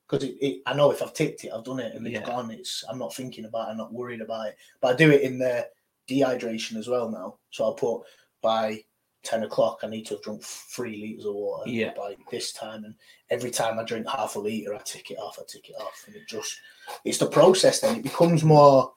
because 0.07 0.25
it, 0.27 0.37
it, 0.41 0.63
I 0.67 0.75
know 0.75 0.91
if 0.91 1.03
I've 1.03 1.13
ticked 1.13 1.45
it, 1.45 1.53
I've 1.53 1.65
done 1.65 1.81
it, 1.81 1.95
and 1.95 2.07
it's 2.07 2.15
Yeah. 2.15 2.25
gone. 2.27 2.51
It's 2.51 2.85
I'm 2.89 2.99
not 2.99 3.15
thinking 3.15 3.45
about. 3.45 3.69
it, 3.69 3.73
I'm 3.73 3.77
not 3.77 3.93
worried 3.93 4.21
about 4.23 4.49
it. 4.49 4.57
But 4.81 4.95
I 4.95 4.97
do 4.97 5.11
it 5.11 5.23
in 5.23 5.39
the 5.39 5.69
dehydration 6.09 6.77
as 6.77 6.89
well 6.89 7.11
now. 7.11 7.39
So 7.51 7.65
I'll 7.65 7.75
put 7.75 8.03
by. 8.43 8.85
10 9.25 9.43
o'clock, 9.43 9.81
I 9.83 9.89
need 9.89 10.07
to 10.07 10.15
have 10.15 10.23
drunk 10.23 10.43
three 10.45 10.97
litres 11.03 11.27
of 11.27 11.35
water 11.35 11.69
Yeah. 11.69 11.93
by 11.93 12.17
this 12.31 12.53
time. 12.53 12.85
And 12.85 12.95
every 13.31 13.51
time 13.51 13.77
I 13.79 13.83
drink 13.83 14.09
half 14.09 14.37
a 14.37 14.39
litre, 14.39 14.73
I 14.75 14.79
tick 14.79 15.11
it 15.11 15.19
off, 15.19 15.39
I 15.41 15.43
tick 15.47 15.69
it 15.69 15.75
off. 15.75 16.05
And 16.07 16.15
it 16.15 16.27
just, 16.29 16.57
it's 17.05 17.19
the 17.19 17.27
process 17.27 17.81
then. 17.81 17.97
It 17.97 18.05
becomes 18.05 18.45
more, 18.45 18.95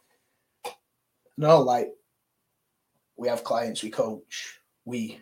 no, 1.37 1.59
like 1.61 1.89
we 3.17 3.27
have 3.29 3.43
clients 3.43 3.81
we 3.81 3.89
coach, 3.89 4.60
we 4.85 5.19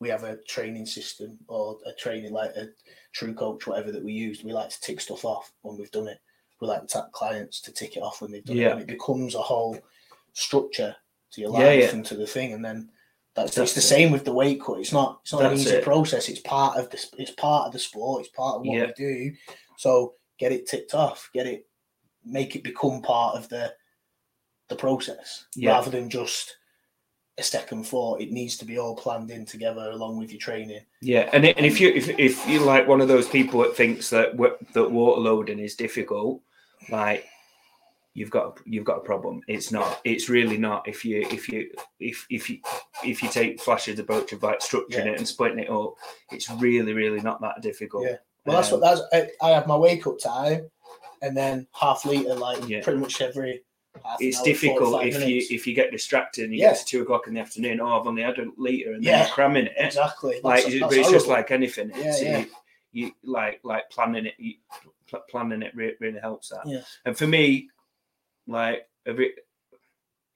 we 0.00 0.08
have 0.08 0.24
a 0.24 0.36
training 0.48 0.84
system 0.86 1.38
or 1.46 1.78
a 1.86 1.92
training 1.92 2.32
like 2.32 2.50
a 2.56 2.68
TrueCoach, 3.16 3.66
whatever 3.66 3.92
that 3.92 4.02
we 4.04 4.12
use. 4.12 4.42
We 4.42 4.52
like 4.52 4.70
to 4.70 4.80
tick 4.80 5.00
stuff 5.00 5.24
off 5.24 5.52
when 5.62 5.78
we've 5.78 5.90
done 5.92 6.08
it. 6.08 6.18
We 6.60 6.66
like 6.66 6.80
to 6.80 6.86
tap 6.86 7.12
clients 7.12 7.60
to 7.62 7.72
tick 7.72 7.96
it 7.96 8.02
off 8.02 8.20
when 8.20 8.32
they've 8.32 8.44
done 8.44 8.58
it. 8.58 8.72
And 8.72 8.80
it 8.80 8.86
becomes 8.88 9.34
a 9.36 9.40
whole 9.42 9.78
structure 10.32 10.96
to 11.32 11.40
your 11.40 11.50
life 11.50 11.62
Yeah, 11.62 11.72
yeah. 11.72 11.90
and 11.90 12.04
to 12.06 12.16
the 12.16 12.26
thing. 12.26 12.52
And 12.52 12.64
then 12.64 12.90
that's, 13.34 13.54
That's 13.54 13.76
it's 13.76 13.86
the 13.88 13.94
it. 13.94 13.98
same 13.98 14.10
with 14.12 14.24
the 14.24 14.32
weight 14.32 14.60
cut. 14.60 14.80
It's 14.80 14.92
not 14.92 15.20
it's 15.22 15.32
not 15.32 15.44
an 15.44 15.52
easy 15.54 15.70
it. 15.70 15.84
process. 15.84 16.28
It's 16.28 16.40
part 16.40 16.76
of 16.76 16.90
the 16.90 17.04
it's 17.18 17.30
part 17.32 17.66
of 17.66 17.72
the 17.72 17.78
sport. 17.78 18.20
It's 18.22 18.30
part 18.30 18.56
of 18.56 18.62
what 18.62 18.76
Yeah. 18.76 18.86
we 18.86 18.92
do. 18.96 19.32
So 19.76 20.14
get 20.38 20.50
it 20.52 20.66
ticked 20.66 20.94
off. 20.94 21.30
Get 21.32 21.46
it 21.46 21.66
make 22.24 22.56
it 22.56 22.64
become 22.64 23.02
part 23.02 23.36
of 23.36 23.48
the 23.48 23.72
the 24.68 24.76
process 24.76 25.46
Yeah. 25.54 25.70
rather 25.72 25.90
than 25.90 26.10
just 26.10 26.56
a 27.38 27.42
second 27.42 27.86
thought. 27.86 28.20
It 28.20 28.30
needs 28.30 28.56
to 28.58 28.64
be 28.64 28.78
all 28.78 28.94
planned 28.96 29.30
in 29.30 29.44
together 29.46 29.90
along 29.90 30.18
with 30.18 30.30
your 30.30 30.40
training. 30.40 30.82
Yeah, 31.00 31.30
and 31.32 31.44
it, 31.44 31.56
and 31.56 31.64
if 31.66 31.80
you 31.80 31.88
if, 31.88 32.08
if 32.18 32.48
you're 32.48 32.64
like 32.64 32.86
one 32.86 33.00
of 33.00 33.08
those 33.08 33.28
people 33.28 33.60
that 33.60 33.76
thinks 33.76 34.10
that 34.10 34.36
that 34.74 34.90
water 34.90 35.20
loading 35.20 35.58
is 35.58 35.74
difficult, 35.74 36.40
like 36.90 37.26
you've 38.14 38.30
got 38.30 38.58
you've 38.66 38.84
got 38.84 38.98
a 38.98 39.04
problem. 39.04 39.40
It's 39.48 39.72
not. 39.72 40.00
It's 40.04 40.28
really 40.28 40.58
not. 40.58 40.86
If 40.86 41.04
you 41.04 41.22
if 41.30 41.48
you 41.48 41.70
if 42.00 42.26
if 42.28 42.50
you 42.50 42.58
if 43.04 43.22
you 43.22 43.28
take 43.30 43.60
Flash's 43.60 43.98
approach 43.98 44.32
of 44.32 44.42
like 44.42 44.60
structuring 44.60 45.06
Yeah. 45.06 45.12
it 45.12 45.18
and 45.18 45.26
splitting 45.28 45.60
it 45.60 45.70
up, 45.70 45.94
it's 46.30 46.50
really 46.50 46.92
really 46.92 47.20
not 47.20 47.40
that 47.40 47.62
difficult. 47.62 48.04
Yeah. 48.04 48.16
Well, 48.44 48.56
that's 48.56 48.72
Um, 48.72 48.80
what 48.80 48.96
that's. 49.12 49.30
I, 49.40 49.46
I 49.48 49.50
have 49.52 49.66
my 49.66 49.76
wake 49.76 50.06
up 50.06 50.18
time, 50.18 50.68
and 51.22 51.34
then 51.36 51.66
half 51.72 52.04
liter, 52.04 52.34
like 52.34 52.68
Yeah. 52.68 52.82
pretty 52.82 52.98
much 52.98 53.20
every. 53.22 53.62
It's 54.20 54.40
difficult 54.42 54.90
45 54.92 55.22
if 55.22 55.28
you 55.28 55.54
if 55.56 55.66
you 55.66 55.74
get 55.74 55.90
distracted 55.90 56.44
and 56.44 56.52
you 56.54 56.60
Yeah. 56.60 56.70
get 56.70 56.78
to 56.80 56.84
two 56.86 57.02
o'clock 57.02 57.26
in 57.28 57.34
the 57.34 57.40
afternoon. 57.40 57.80
Oh, 57.80 58.00
I've 58.00 58.06
only 58.06 58.22
had 58.22 58.38
a 58.38 58.46
liter, 58.56 58.92
and 58.94 59.04
then 59.04 59.12
Yeah. 59.12 59.26
you're 59.26 59.34
cramming 59.34 59.66
it. 59.66 59.74
exactly. 59.76 60.40
like 60.42 60.64
That's- 60.64 60.80
but 60.80 60.90
that's 60.90 61.00
it's 61.00 61.10
just 61.10 61.26
like 61.28 61.50
anything 61.50 61.90
Yeah, 61.90 61.96
it's, 62.08 62.22
yeah. 62.22 62.38
You, 62.38 62.46
you 63.06 63.12
like 63.22 63.60
like 63.64 63.88
planning 63.90 64.26
it 64.26 64.34
you, 64.38 64.54
pl- 65.08 65.24
planning 65.30 65.62
it 65.62 65.74
re- 65.74 65.96
really 66.00 66.20
helps 66.20 66.48
that 66.50 66.62
Yeah. 66.66 66.82
and 67.04 67.16
for 67.16 67.26
me 67.26 67.68
like 68.46 68.88
a 69.06 69.12
bit 69.14 69.34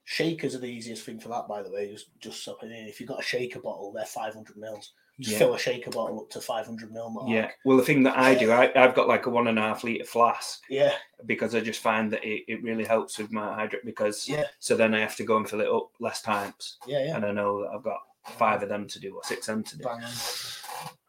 Shakers 0.08 0.54
are 0.54 0.60
the 0.60 0.66
easiest 0.68 1.04
thing 1.04 1.18
for 1.18 1.28
that, 1.30 1.48
by 1.48 1.62
the 1.62 1.70
way. 1.70 1.90
Just 1.90 2.16
just 2.20 2.44
something 2.44 2.70
in. 2.70 2.86
If 2.86 3.00
you've 3.00 3.08
got 3.08 3.18
a 3.18 3.24
shaker 3.24 3.58
bottle, 3.58 3.90
they're 3.92 4.04
500 4.06 4.56
mils. 4.56 4.92
Just 5.18 5.32
yeah, 5.32 5.38
fill 5.38 5.54
a 5.54 5.58
shaker 5.58 5.90
bottle 5.90 6.20
up 6.20 6.30
to 6.30 6.40
500 6.42 6.90
ml 6.92 7.10
mark. 7.12 7.28
yeah 7.30 7.50
well 7.64 7.78
the 7.78 7.82
thing 7.82 8.02
that 8.02 8.18
i 8.18 8.34
do 8.34 8.52
I, 8.52 8.70
i've 8.76 8.94
got 8.94 9.08
like 9.08 9.24
a 9.24 9.30
one 9.30 9.46
and 9.48 9.58
a 9.58 9.62
half 9.62 9.82
liter 9.82 10.04
flask 10.04 10.60
Yeah. 10.68 10.92
because 11.24 11.54
i 11.54 11.60
just 11.60 11.80
find 11.80 12.12
that 12.12 12.22
it, 12.22 12.44
it 12.48 12.62
really 12.62 12.84
helps 12.84 13.16
with 13.16 13.32
my 13.32 13.54
hydrate 13.54 13.86
because 13.86 14.28
Yeah. 14.28 14.44
so 14.58 14.76
then 14.76 14.94
i 14.94 15.00
have 15.00 15.16
to 15.16 15.24
go 15.24 15.38
and 15.38 15.48
fill 15.48 15.62
it 15.62 15.68
up 15.70 15.88
less 16.00 16.20
times 16.20 16.76
Yeah. 16.86 17.02
Yeah. 17.04 17.16
and 17.16 17.24
i 17.24 17.32
know 17.32 17.62
that 17.62 17.70
i've 17.74 17.82
got 17.82 18.00
five 18.26 18.62
of 18.62 18.68
them 18.68 18.86
to 18.88 19.00
do 19.00 19.14
or 19.14 19.22
six 19.24 19.48
of 19.48 19.54
them 19.54 19.64
to 19.64 19.78
do 19.78 19.84
Bang 19.84 20.02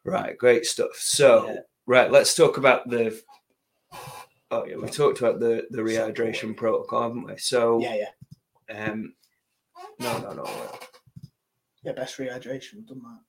right 0.04 0.38
great 0.38 0.64
stuff 0.64 0.94
so 0.96 1.46
Yeah. 1.46 1.56
right 1.86 2.10
let's 2.10 2.34
talk 2.34 2.56
about 2.56 2.88
the 2.88 3.20
oh 4.50 4.64
yeah 4.64 4.76
we 4.76 4.88
talked 4.88 5.18
about 5.18 5.38
the 5.40 5.66
the 5.70 5.82
rehydration 5.82 6.56
protocol 6.56 7.02
haven't 7.02 7.26
we 7.26 7.36
so 7.36 7.78
Yeah. 7.80 8.06
Yeah. 8.70 8.84
Um, 8.90 9.14
no, 9.98 10.18
no, 10.18 10.32
no. 10.32 10.50
Yeah. 11.82 11.92
Best 11.92 12.18
rehydration. 12.18 12.74
We've 12.74 12.86
done 12.86 13.00
that. 13.02 13.20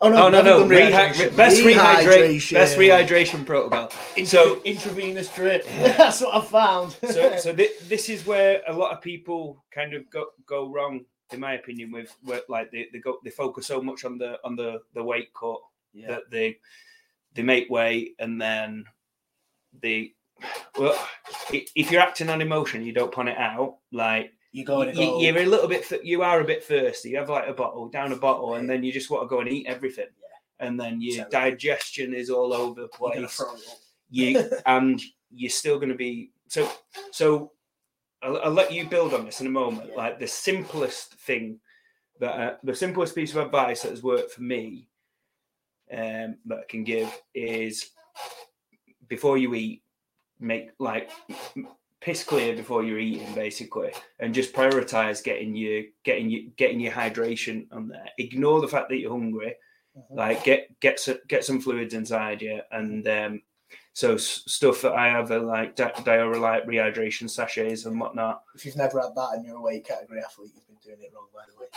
Oh 0.00 0.08
no, 0.08 0.28
we 0.28 0.34
haven't 0.36 0.44
no. 0.44 0.58
done 0.60 0.68
Rehy- 0.68 1.36
best 1.36 1.60
rehydration. 1.60 2.52
Best 2.52 2.76
Rehydration. 2.76 3.06
rehydration 3.06 3.46
protocol. 3.46 3.90
Intra- 4.16 4.26
So- 4.26 4.62
intravenous 4.64 5.28
drip. 5.34 5.64
That's 5.78 6.20
what 6.20 6.34
I 6.34 6.40
found. 6.44 6.92
So, 7.10 7.36
so 7.36 7.54
thi- 7.54 7.70
this 7.88 8.08
is 8.08 8.26
where 8.26 8.60
a 8.66 8.72
lot 8.72 8.92
of 8.92 9.00
people 9.00 9.64
kind 9.72 9.94
of 9.94 10.08
go 10.10 10.26
go 10.46 10.68
wrong, 10.70 11.04
in 11.32 11.40
my 11.40 11.54
opinion. 11.54 11.90
With 11.92 12.14
where, 12.22 12.42
like 12.48 12.70
they, 12.70 12.88
they 12.92 12.98
go 12.98 13.18
they 13.24 13.30
focus 13.30 13.66
so 13.66 13.80
much 13.80 14.04
on 14.04 14.18
the 14.18 14.38
on 14.44 14.56
the 14.56 14.80
the 14.94 15.02
weight 15.02 15.32
cut 15.32 15.58
yeah. 15.92 16.08
that 16.08 16.30
they 16.30 16.58
they 17.34 17.42
make 17.42 17.70
weight 17.70 18.14
and 18.18 18.40
then 18.40 18.84
they 19.80 20.12
well 20.78 20.98
if 21.52 21.90
you're 21.90 22.02
acting 22.02 22.28
on 22.28 22.42
emotion, 22.42 22.84
you 22.84 22.92
don't 22.92 23.12
put 23.12 23.28
it 23.28 23.38
out. 23.38 23.76
Like 23.92 24.32
you 24.54 24.64
go 24.64 24.82
and 24.82 24.96
you, 24.96 25.04
go. 25.04 25.20
you're 25.20 25.36
a 25.38 25.46
little 25.46 25.66
bit 25.68 25.84
you 26.04 26.22
are 26.22 26.40
a 26.40 26.44
bit 26.44 26.62
thirsty 26.62 27.10
you 27.10 27.16
have 27.18 27.28
like 27.28 27.48
a 27.48 27.52
bottle 27.52 27.88
down 27.88 28.12
a 28.12 28.16
bottle 28.16 28.54
and 28.54 28.70
then 28.70 28.84
you 28.84 28.92
just 28.92 29.10
want 29.10 29.24
to 29.24 29.28
go 29.28 29.40
and 29.40 29.48
eat 29.48 29.66
everything 29.66 30.06
Yeah. 30.22 30.66
and 30.66 30.78
then 30.80 31.00
your 31.00 31.24
Terrible. 31.26 31.30
digestion 31.32 32.14
is 32.14 32.30
all 32.30 32.52
over 32.54 32.82
the 32.82 32.88
place 32.88 33.42
you 34.10 34.48
and 34.66 35.02
you're 35.34 35.50
still 35.50 35.76
going 35.78 35.88
to 35.88 35.96
be 35.96 36.30
so 36.46 36.70
so 37.10 37.50
I'll, 38.22 38.38
I'll 38.44 38.52
let 38.52 38.72
you 38.72 38.86
build 38.86 39.12
on 39.12 39.24
this 39.24 39.40
in 39.40 39.48
a 39.48 39.50
moment 39.50 39.88
Yeah. 39.90 39.96
like 39.96 40.20
the 40.20 40.28
simplest 40.28 41.14
thing 41.14 41.58
that 42.20 42.32
uh, 42.40 42.56
the 42.62 42.76
simplest 42.76 43.16
piece 43.16 43.32
of 43.34 43.38
advice 43.44 43.82
that 43.82 43.90
has 43.90 44.04
worked 44.04 44.30
for 44.30 44.42
me 44.42 44.86
um 45.92 46.36
that 46.46 46.60
i 46.60 46.64
can 46.68 46.84
give 46.84 47.10
is 47.34 47.90
before 49.08 49.36
you 49.36 49.52
eat 49.54 49.82
make 50.38 50.70
like 50.78 51.10
piss 52.04 52.22
clear 52.22 52.54
before 52.54 52.84
you're 52.84 52.98
eating 52.98 53.32
basically 53.34 53.90
and 54.20 54.34
just 54.34 54.52
prioritize 54.52 55.24
getting 55.24 55.56
your 55.56 55.82
getting 56.04 56.28
you 56.28 56.50
getting 56.56 56.78
your 56.78 56.92
hydration 56.92 57.66
on 57.72 57.88
there 57.88 58.08
ignore 58.18 58.60
the 58.60 58.68
fact 58.68 58.90
that 58.90 58.98
you're 58.98 59.10
hungry 59.10 59.54
Mhm. 59.96 60.16
like 60.16 60.44
get 60.44 60.78
get 60.80 61.00
some 61.00 61.18
get 61.28 61.44
some 61.44 61.60
fluids 61.60 61.94
inside 61.94 62.42
you 62.42 62.60
and 62.72 63.06
um 63.08 63.40
so 63.92 64.16
stuff 64.16 64.82
that 64.82 64.92
i 64.92 65.06
have 65.06 65.30
are 65.30 65.38
like 65.38 65.76
di- 65.76 65.90
Dioralyte 66.08 66.66
rehydration 66.66 67.30
sachets 67.30 67.86
and 67.86 67.98
whatnot 68.00 68.42
If 68.56 68.66
you've 68.66 68.76
never 68.76 69.00
had 69.00 69.14
that 69.14 69.30
and 69.34 69.46
you're 69.46 69.56
a 69.56 69.62
weight 69.62 69.86
category 69.86 70.20
athlete, 70.20 70.50
you've 70.54 70.66
been 70.66 70.76
doing 70.84 71.00
it 71.00 71.12
wrong, 71.14 71.28
by 71.32 71.42
the 71.48 71.60
way. 71.60 71.68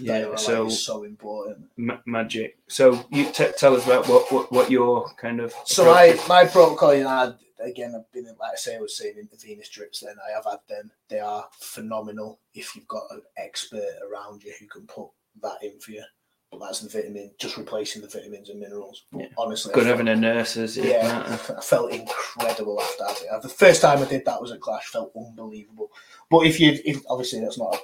Yeah, 0.00 0.26
Dioralyte 0.26 0.38
so 0.38 0.68
so 0.68 1.02
important. 1.04 1.66
ma- 1.78 1.98
magic. 2.06 2.58
So 2.68 3.04
you 3.10 3.24
t- 3.32 3.52
tell 3.56 3.74
us 3.76 3.84
about 3.86 4.06
what, 4.08 4.30
what 4.30 4.52
what 4.52 4.70
your 4.70 5.08
kind 5.16 5.40
of 5.40 5.54
So 5.64 5.90
approach 5.90 6.28
my 6.28 6.42
my 6.44 6.50
protocol, 6.50 6.94
you 6.94 7.04
know, 7.04 7.08
I, 7.08 7.32
again, 7.64 7.94
I've 7.94 8.10
been 8.12 8.26
in, 8.26 8.36
like 8.38 8.52
I 8.52 8.56
say, 8.56 8.76
I 8.76 8.80
was 8.80 8.96
saying 8.96 9.14
intravenous 9.18 9.68
drips. 9.68 10.00
Then 10.00 10.16
I 10.26 10.32
have 10.32 10.44
had 10.44 10.60
them. 10.68 10.90
They 11.08 11.20
are 11.20 11.46
phenomenal 11.58 12.40
if 12.54 12.74
you've 12.74 12.88
got 12.88 13.04
an 13.10 13.22
expert 13.36 13.98
around 14.08 14.42
you 14.42 14.52
who 14.58 14.66
can 14.66 14.86
put 14.86 15.08
that 15.42 15.58
in 15.62 15.78
for 15.80 15.92
you. 15.92 16.04
But 16.50 16.60
that's 16.60 16.80
the 16.80 16.88
vitamin, 16.88 17.32
just 17.38 17.56
replacing 17.56 18.02
the 18.02 18.08
vitamins 18.08 18.48
and 18.48 18.60
minerals. 18.60 19.06
Yeah. 19.12 19.26
honestly, 19.36 19.72
good 19.74 19.86
having 19.86 20.06
a 20.06 20.14
nurse 20.14 20.56
as 20.56 20.76
yeah. 20.76 21.24
I 21.56 21.60
felt 21.60 21.92
incredible 21.92 22.80
after 22.80 23.04
having 23.04 23.28
it. 23.32 23.42
The 23.42 23.48
first 23.48 23.82
time 23.82 23.98
I 23.98 24.04
did 24.04 24.24
that 24.24 24.40
was 24.40 24.52
at 24.52 24.60
Clash, 24.60 24.86
felt 24.86 25.12
unbelievable. 25.16 25.90
But 26.30 26.46
if 26.46 26.60
you, 26.60 26.78
if 26.84 27.02
obviously 27.08 27.40
that's 27.40 27.58
not 27.58 27.74
a, 27.74 27.78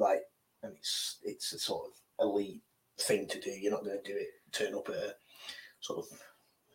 like, 0.00 0.20
and 0.62 0.72
it's 0.76 1.18
it's 1.24 1.52
a 1.52 1.58
sort 1.58 1.88
of 1.88 1.92
elite 2.24 2.62
thing 3.00 3.26
to 3.28 3.40
do. 3.40 3.50
You're 3.50 3.72
not 3.72 3.84
going 3.84 4.00
to 4.00 4.12
do 4.12 4.16
it. 4.16 4.28
Turn 4.52 4.74
up 4.74 4.88
at 4.88 4.94
a 4.94 5.14
sort 5.80 5.98
of 5.98 6.06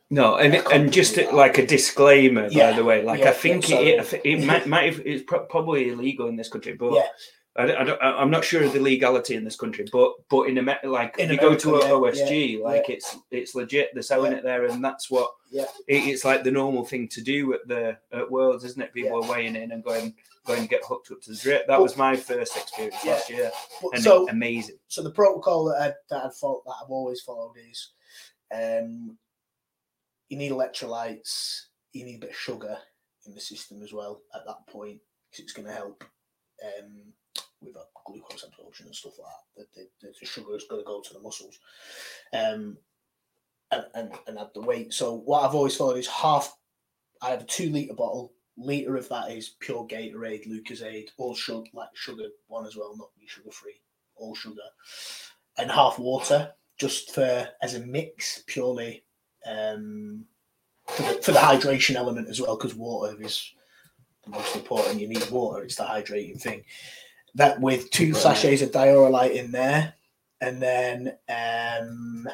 No, 0.10 0.38
and 0.38 0.56
and 0.72 0.92
just 0.92 1.16
to- 1.16 1.30
like 1.36 1.58
a 1.58 1.66
disclaimer, 1.68 2.48
Yeah, 2.50 2.72
by 2.72 2.78
the 2.78 2.84
way, 2.86 3.04
like 3.04 3.20
yeah, 3.20 3.30
I 3.30 3.34
think 3.34 3.68
yeah, 3.70 3.78
it, 3.80 4.22
it, 4.24 4.46
might, 4.46 4.66
might 4.66 4.94
have, 4.94 5.06
it's 5.06 5.24
probably 5.28 5.90
illegal 5.90 6.28
in 6.28 6.38
this 6.38 6.48
country, 6.48 6.74
but 6.74 6.94
yeah, 6.94 7.08
I, 7.58 7.64
I 7.74 7.84
I- 7.84 8.22
I'm 8.22 8.32
not 8.32 8.46
sure 8.46 8.64
of 8.64 8.72
the 8.72 8.80
legality 8.80 9.36
in 9.36 9.44
this 9.44 9.58
country. 9.58 9.86
But 9.92 10.14
but 10.30 10.44
in 10.44 10.58
Amer- 10.60 10.80
like 10.86 11.20
In 11.20 11.30
you 11.30 11.38
go 11.38 11.56
to 11.56 11.76
a 11.76 11.80
yeah, 11.86 11.92
OSG, 11.92 12.62
like 12.62 12.90
it's 12.90 13.18
it's 13.32 13.54
legit. 13.54 13.90
They're 13.94 14.02
selling 14.02 14.32
Yeah. 14.32 14.38
it 14.38 14.44
there, 14.46 14.66
and 14.68 14.82
that's 14.82 15.12
what 15.12 15.30
Yeah. 15.52 15.66
it, 15.90 16.06
it's 16.08 16.24
like 16.24 16.44
the 16.46 16.52
normal 16.52 16.86
thing 16.86 17.10
to 17.10 17.22
do 17.22 17.54
at 17.54 17.68
the 17.68 17.98
at 18.14 18.32
Worlds, 18.32 18.64
isn't 18.64 18.82
it? 18.82 18.94
People 18.94 19.22
are 19.26 19.30
weighing 19.30 19.58
in 19.58 19.74
and 19.74 19.84
going 19.84 20.16
going 20.46 20.62
to 20.62 20.70
get 20.70 20.86
hooked 20.86 21.12
up 21.12 21.20
to 21.24 21.32
the 21.32 21.36
drip. 21.38 21.68
That 21.68 21.76
But- 21.80 21.84
was 21.84 21.98
my 21.98 22.16
first 22.16 22.56
experience 22.56 22.96
Yeah. 23.04 23.12
last 23.12 23.30
year, 23.30 23.52
But 23.82 23.96
and 23.96 24.04
so 24.04 24.30
amazing. 24.30 24.78
so 24.88 25.04
the 25.04 25.12
protocol 25.12 25.66
that 25.66 25.82
I, 25.82 25.94
that 26.12 26.26
I've 26.28 26.36
followed, 26.38 26.62
that 26.66 26.76
I've 26.82 26.92
always 26.92 27.20
followed 27.20 27.56
is, 27.70 27.90
um, 28.54 29.18
you 30.30 30.38
need 30.38 30.52
electrolytes, 30.52 31.62
you 31.94 32.06
need 32.06 32.18
a 32.18 32.20
bit 32.20 32.32
of 32.32 32.36
sugar 32.36 32.78
in 33.26 33.34
the 33.34 33.42
system 33.42 33.82
as 33.84 33.94
well 33.94 34.22
at 34.34 34.46
that 34.46 34.66
point 34.68 35.00
because 35.30 35.44
it's 35.44 35.54
going 35.54 35.68
to 35.68 35.74
help 35.74 36.04
um, 36.64 37.14
with 37.62 37.76
uh, 37.76 37.82
glucose 38.06 38.44
absorption 38.44 38.88
and 38.88 38.96
stuff 38.96 39.14
like 39.20 39.28
that. 39.58 39.68
The, 39.76 40.08
the, 40.08 40.14
the 40.20 40.26
sugar 40.26 40.56
is 40.56 40.66
going 40.70 40.82
to 40.82 40.88
go 40.88 41.02
to 41.02 41.14
the 41.14 41.20
muscles, 41.20 41.60
um, 42.34 42.78
and, 43.72 43.86
and 43.96 44.12
and 44.28 44.40
add 44.40 44.50
the 44.54 44.62
weight. 44.62 44.94
So 44.94 45.16
what 45.26 45.44
I've 45.44 45.56
always 45.56 45.76
followed 45.76 45.98
is 45.98 46.08
half. 46.08 46.56
I 47.22 47.30
have 47.30 47.42
a 47.42 47.46
two 47.46 47.70
liter 47.70 47.94
bottle. 47.94 48.34
Liter 48.60 48.96
of 48.96 49.08
that 49.10 49.30
is 49.30 49.56
pure 49.60 49.86
Gatorade, 49.88 50.48
Lucozade, 50.48 51.10
all 51.18 51.36
sugar, 51.36 51.68
like 51.74 51.90
sugar 51.94 52.24
one 52.48 52.66
as 52.66 52.76
well, 52.76 52.96
not 52.98 53.10
be 53.20 53.28
sugar 53.28 53.52
free 53.52 53.80
all 54.16 54.36
sugar, 54.36 54.62
and 55.58 55.72
half 55.72 56.00
water, 56.00 56.52
just 56.80 57.14
for 57.14 57.48
as 57.62 57.76
a 57.76 57.86
mix, 57.86 58.44
purely 58.48 59.04
um, 59.48 60.26
for, 60.88 61.02
the, 61.04 61.22
for 61.22 61.32
the 61.32 61.40
hydration 61.40 61.96
element 61.96 62.30
as 62.30 62.42
well, 62.42 62.58
because 62.58 62.76
water 62.76 63.16
is 63.22 63.54
the 64.24 64.32
most 64.32 64.56
important. 64.56 65.00
You 65.00 65.08
need 65.08 65.30
water; 65.30 65.64
it's 65.64 65.76
the 65.76 65.84
hydrating 65.84 66.42
thing. 66.42 66.64
That 67.36 67.60
with 67.62 67.90
two 67.92 68.14
Right. 68.14 68.22
sachets 68.22 68.62
of 68.62 68.72
Dioralyte 68.72 69.36
in 69.36 69.52
there, 69.52 69.94
and 70.42 70.62
then 70.62 71.18
um, 71.30 72.28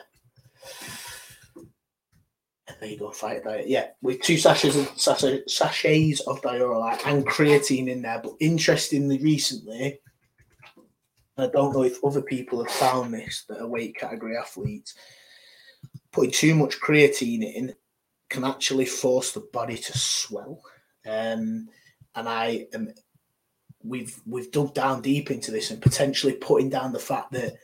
there 2.80 2.90
you 2.90 2.98
go, 3.00 3.12
fight 3.12 3.44
diet. 3.44 3.68
Yeah, 3.68 3.88
with 4.02 4.22
two 4.22 4.38
sachets 4.38 4.76
of 4.76 4.92
sachet, 5.00 5.44
sachets 5.48 6.22
of 6.22 6.42
Dioralyte 6.42 7.06
and 7.06 7.26
creatine 7.26 7.88
in 7.90 8.02
there. 8.02 8.20
But 8.24 8.34
interestingly, 8.40 9.20
recently, 9.20 10.00
I 11.38 11.48
don't 11.48 11.74
know 11.74 11.84
if 11.84 12.04
other 12.04 12.22
people 12.22 12.64
have 12.64 12.74
found 12.74 13.14
this 13.14 13.46
that 13.50 13.60
are 13.60 13.68
weight 13.68 13.96
category 13.96 14.38
athletes. 14.38 14.96
Putting 16.14 16.32
too 16.32 16.56
much 16.56 16.80
creatine 16.80 17.44
in 17.44 17.76
can 18.30 18.46
actually 18.46 18.86
force 18.86 19.32
the 19.32 19.42
body 19.52 19.78
to 19.78 19.98
swell. 19.98 20.62
Um, 21.06 21.68
and 22.16 22.30
I 22.30 22.68
am 22.74 22.94
we've 23.84 24.20
we've 24.26 24.52
dug 24.52 24.74
down 24.74 25.02
deep 25.02 25.30
into 25.30 25.52
this 25.52 25.70
and 25.72 25.82
potentially 25.82 26.34
putting 26.34 26.70
down 26.70 26.94
the 26.94 27.00
fact 27.00 27.34
that 27.34 27.56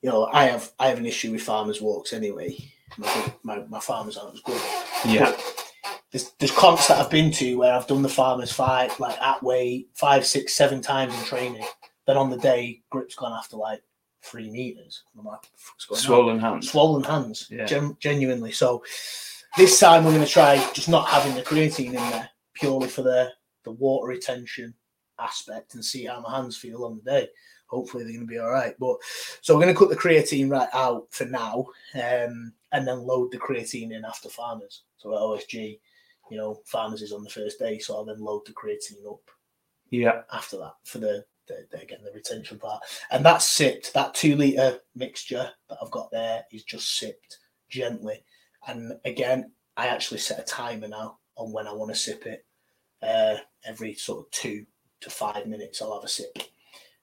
you 0.00 0.08
know 0.08 0.26
I 0.32 0.44
have 0.44 0.72
I 0.78 0.88
have 0.88 0.98
an 0.98 1.06
issue 1.06 1.32
with 1.32 1.42
farmers 1.42 1.82
walks 1.82 2.12
anyway. 2.12 2.56
My, 2.96 3.32
my, 3.42 3.58
my 3.68 3.80
farmers 3.80 4.16
aren't 4.16 4.34
as 4.34 4.40
good. 4.40 4.60
Yeah, 5.04 5.30
But 5.30 5.64
there's, 6.12 6.30
there's 6.38 6.52
comps 6.52 6.86
that 6.88 6.98
I've 6.98 7.10
been 7.10 7.32
to 7.32 7.56
where 7.56 7.74
I've 7.74 7.88
done 7.88 8.02
the 8.02 8.08
farmers 8.08 8.52
five 8.52 8.98
like 9.00 9.20
at 9.20 9.42
weight 9.42 9.88
five, 9.94 10.24
six, 10.24 10.54
seven 10.54 10.80
times 10.80 11.12
in 11.14 11.24
training. 11.24 11.66
Then 12.06 12.16
on 12.16 12.30
the 12.30 12.38
day, 12.38 12.82
grip's 12.90 13.16
gone 13.16 13.32
after 13.32 13.56
like 13.56 13.82
three 14.24 14.50
meters. 14.50 15.02
I'm 15.18 15.24
like, 15.24 15.40
going 15.88 15.98
on? 15.98 16.02
swollen 16.04 16.38
hands. 16.38 16.70
swollen 16.70 17.02
hands, 17.04 17.48
Yeah. 17.50 17.66
gen- 17.66 17.96
genuinely. 18.00 18.52
So 18.52 18.82
this 19.56 19.78
time 19.78 20.04
we're 20.04 20.12
going 20.14 20.24
to 20.24 20.30
try 20.30 20.56
just 20.72 20.88
not 20.88 21.08
having 21.08 21.34
the 21.34 21.42
creatine 21.42 21.88
in 21.88 21.92
there 21.94 22.28
purely 22.54 22.88
for 22.88 23.02
the 23.02 23.30
the 23.64 23.70
water 23.72 24.08
retention 24.08 24.74
aspect 25.18 25.74
and 25.74 25.84
see 25.84 26.04
how 26.04 26.20
my 26.20 26.36
hands 26.36 26.56
feel 26.56 26.84
on 26.84 26.96
the 27.02 27.10
day. 27.10 27.28
Hopefully 27.66 28.04
they're 28.04 28.12
going 28.12 28.26
to 28.26 28.30
be 28.30 28.38
all 28.38 28.50
right. 28.50 28.74
But 28.78 28.96
so 29.40 29.54
we're 29.54 29.62
going 29.62 29.74
to 29.74 29.78
cut 29.78 29.88
the 29.88 29.96
creatine 29.96 30.50
right 30.50 30.68
out 30.74 31.06
for 31.10 31.24
now, 31.24 31.66
um, 31.94 32.52
and 32.72 32.86
then 32.86 33.00
load 33.06 33.30
the 33.32 33.38
creatine 33.38 33.92
in 33.92 34.04
after 34.04 34.28
farmers. 34.28 34.82
So 34.98 35.12
at 35.14 35.20
OSG, 35.20 35.78
you 36.30 36.36
know, 36.36 36.60
farmers 36.66 37.00
is 37.02 37.12
on 37.12 37.24
the 37.24 37.30
first 37.30 37.58
day, 37.58 37.78
so 37.78 37.94
I'll 37.96 38.04
then 38.04 38.18
load 38.20 38.42
the 38.46 38.52
creatine 38.52 39.06
up 39.10 39.20
Yeah, 39.90 40.22
after 40.32 40.58
that 40.58 40.74
for 40.84 40.98
the, 40.98 41.24
the, 41.46 41.66
the 41.70 41.80
again 41.82 41.98
the 42.04 42.12
retention 42.12 42.58
part, 42.58 42.82
and 43.10 43.24
that's 43.24 43.46
sipped. 43.46 43.92
That 43.94 44.14
two 44.14 44.36
liter 44.36 44.78
mixture 44.94 45.50
that 45.68 45.78
I've 45.82 45.90
got 45.90 46.10
there 46.10 46.44
is 46.52 46.64
just 46.64 46.96
sipped 46.96 47.38
gently, 47.68 48.24
and 48.68 48.92
again 49.04 49.52
I 49.76 49.88
actually 49.88 50.20
set 50.20 50.38
a 50.38 50.44
timer 50.44 50.88
now 50.88 51.18
on 51.36 51.52
when 51.52 51.66
I 51.66 51.72
want 51.72 51.90
to 51.92 51.96
sip 51.98 52.26
it. 52.26 52.44
Uh, 53.02 53.36
every 53.64 53.94
sort 53.94 54.20
of 54.24 54.30
two 54.30 54.64
to 55.00 55.10
five 55.10 55.46
minutes, 55.46 55.82
I'll 55.82 55.94
have 55.94 56.04
a 56.04 56.08
sip, 56.08 56.38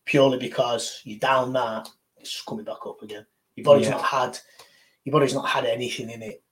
purely 0.05 0.39
because 0.39 1.01
you 1.03 1.19
down 1.19 1.53
that, 1.53 1.87
it's 2.17 2.41
coming 2.41 2.65
back 2.65 2.85
up 2.87 3.01
again. 3.03 3.25
Your 3.55 3.65
body's 3.65 3.85
Yeah. 3.87 3.91
not 3.91 4.05
had 4.05 4.39
your 5.03 5.13
body's 5.13 5.33
not 5.33 5.47
had 5.49 5.65
anything 5.65 6.09
in 6.09 6.21
it, 6.21 6.43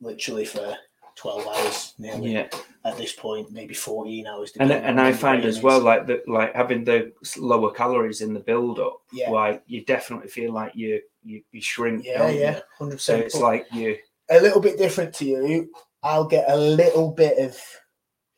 literally 0.00 0.44
for 0.44 0.76
twelve 1.16 1.46
hours 1.46 1.94
nearly 1.98 2.34
yeah. 2.34 2.48
at 2.84 2.96
this 2.96 3.12
point, 3.12 3.50
maybe 3.50 3.74
fourteen 3.74 4.26
hours. 4.26 4.52
and 4.60 4.70
and 4.70 5.00
I 5.00 5.12
find 5.12 5.44
as 5.44 5.62
well 5.62 5.80
like 5.80 6.06
that 6.06 6.28
like 6.28 6.54
having 6.54 6.84
the 6.84 7.12
lower 7.36 7.72
calories 7.72 8.20
in 8.20 8.34
the 8.34 8.40
build 8.40 8.78
up 8.78 9.00
Yeah. 9.12 9.30
like 9.30 9.62
you 9.66 9.84
definitely 9.84 10.28
feel 10.28 10.52
like 10.52 10.76
you 10.76 11.00
you, 11.24 11.42
you 11.50 11.60
shrink 11.60 12.04
Yeah, 12.04 12.28
yeah, 12.28 12.60
100%. 12.78 13.00
so 13.00 13.16
it's 13.16 13.34
like 13.34 13.66
you 13.72 13.96
a 14.30 14.40
little 14.40 14.60
bit 14.60 14.78
different 14.78 15.14
to 15.14 15.24
you. 15.24 15.70
I'll 16.02 16.26
get 16.26 16.44
a 16.48 16.56
little 16.56 17.10
bit 17.10 17.38
of 17.38 17.58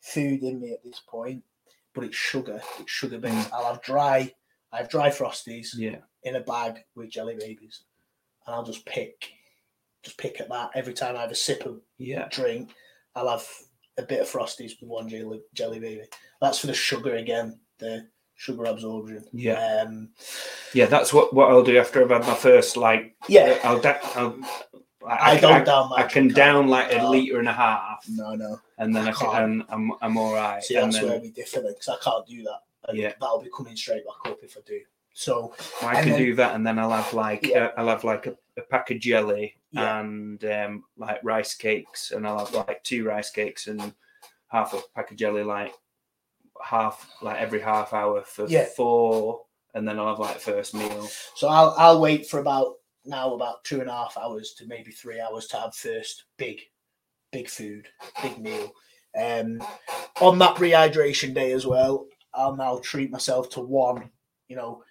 food 0.01 0.43
in 0.43 0.59
me 0.59 0.71
at 0.71 0.83
this 0.83 1.01
point, 1.07 1.43
but 1.93 2.03
it's 2.03 2.15
sugar. 2.15 2.61
It's 2.79 2.91
sugar 2.91 3.17
mm. 3.17 3.21
based. 3.21 3.53
I'll 3.53 3.73
have 3.73 3.81
dry. 3.81 4.33
I 4.71 4.77
have 4.77 4.89
dry 4.89 5.09
frosties 5.09 5.69
yeah 5.75 5.97
in 6.23 6.35
a 6.35 6.41
bag 6.41 6.79
with 6.95 7.09
jelly 7.09 7.35
babies, 7.39 7.81
and 8.45 8.55
I'll 8.55 8.63
just 8.63 8.85
pick, 8.85 9.31
just 10.03 10.17
pick 10.17 10.39
at 10.39 10.49
that 10.49 10.71
every 10.75 10.93
time 10.93 11.15
I 11.17 11.21
have 11.21 11.31
a 11.31 11.35
sip 11.35 11.65
of 11.65 11.81
yeah 11.97 12.27
drink. 12.29 12.71
I'll 13.15 13.29
have 13.29 13.45
a 13.97 14.03
bit 14.03 14.21
of 14.21 14.29
frosties 14.29 14.79
with 14.79 14.89
one 14.89 15.09
jelly 15.09 15.41
jelly 15.53 15.79
baby. 15.79 16.03
That's 16.41 16.59
for 16.59 16.67
the 16.67 16.73
sugar 16.73 17.15
again. 17.15 17.59
The 17.79 18.07
sugar 18.35 18.65
absorption. 18.65 19.25
yeah 19.33 19.83
Um, 19.85 20.09
yeah 20.73 20.85
that's 20.85 21.13
what 21.13 21.33
what 21.33 21.49
I'll 21.49 21.63
do 21.63 21.77
after 21.77 22.01
I've 22.03 22.09
had 22.09 22.21
my 22.27 22.35
first 22.35 22.77
like 22.77 23.15
yeah. 23.27 23.59
I'll, 23.63 23.79
da- 23.81 23.99
I'll 24.15 24.37
I, 25.05 25.31
I, 25.31 25.39
don't 25.39 25.53
I, 25.53 25.63
down. 25.63 25.89
I 25.95 26.03
can 26.03 26.27
down 26.27 26.67
like 26.67 26.93
a 26.93 27.07
liter 27.07 27.39
and 27.39 27.47
a 27.49 27.53
half 27.53 28.05
No, 28.09 28.35
no. 28.35 28.59
and 28.77 28.95
then 28.95 29.07
I 29.07 29.11
I 29.11 29.13
can. 29.13 29.65
I'm 29.69 29.91
I'm 30.01 30.17
all 30.17 30.33
right 30.33 30.63
See, 30.63 30.75
and 30.75 30.93
that's 30.93 31.03
where 31.03 31.19
we 31.19 31.31
differ 31.31 31.61
because 31.61 31.89
I 31.89 31.97
can't 32.03 32.25
do 32.27 32.43
that. 32.43 32.59
And 32.87 32.97
Yeah. 32.97 33.13
that'll 33.19 33.41
be 33.41 33.49
coming 33.55 33.75
straight 33.75 34.03
back 34.05 34.31
up 34.31 34.39
if 34.43 34.55
I 34.57 34.61
do. 34.65 34.79
So 35.13 35.53
I 35.81 35.95
can 36.01 36.09
then- 36.11 36.19
do 36.19 36.35
that 36.35 36.55
and 36.55 36.65
then 36.65 36.79
I'll 36.79 36.91
have 36.91 37.13
like 37.13 37.45
Yeah. 37.47 37.65
uh, 37.65 37.71
I'll 37.77 37.87
have 37.89 38.03
like 38.03 38.27
a, 38.27 38.35
a 38.57 38.61
pack 38.61 38.91
of 38.91 38.99
jelly 38.99 39.55
Yeah. 39.71 39.99
and 39.99 40.43
um 40.45 40.83
like 40.97 41.19
rice 41.23 41.55
cakes 41.55 42.11
and 42.11 42.25
I'll 42.27 42.45
have 42.45 42.53
like 42.53 42.83
two 42.83 43.05
rice 43.05 43.29
cakes 43.31 43.67
and 43.67 43.93
half 44.47 44.73
a 44.73 44.81
pack 44.95 45.11
of 45.11 45.17
jelly 45.17 45.43
like 45.43 45.73
half 46.63 47.09
like 47.21 47.39
every 47.39 47.59
half 47.61 47.93
hour 47.93 48.21
for 48.23 48.47
Yeah. 48.47 48.65
four 48.65 49.45
and 49.73 49.87
then 49.87 49.99
I'll 49.99 50.07
have 50.09 50.19
like 50.19 50.39
first 50.39 50.73
meal. 50.73 51.07
so 51.35 51.47
I'll 51.47 51.73
I'll 51.77 52.01
wait 52.01 52.27
for 52.27 52.39
about 52.39 52.75
now 53.05 53.33
about 53.33 53.63
two 53.63 53.79
and 53.81 53.89
a 53.89 53.93
half 53.93 54.17
hours 54.17 54.53
to 54.57 54.65
maybe 54.67 54.91
three 54.91 55.19
hours 55.19 55.47
to 55.47 55.57
have 55.57 55.75
first 55.75 56.25
big 56.37 56.61
big 57.31 57.49
food, 57.49 57.87
big 58.21 58.37
meal. 58.39 58.71
Um 59.19 59.61
on 60.21 60.37
that 60.39 60.55
rehydration 60.57 61.33
day 61.33 61.51
as 61.53 61.65
well, 61.65 62.07
I'll 62.33 62.55
now 62.55 62.79
treat 62.83 63.11
myself 63.11 63.49
to 63.51 63.61
one, 63.61 64.09
you 64.47 64.55
know, 64.55 64.83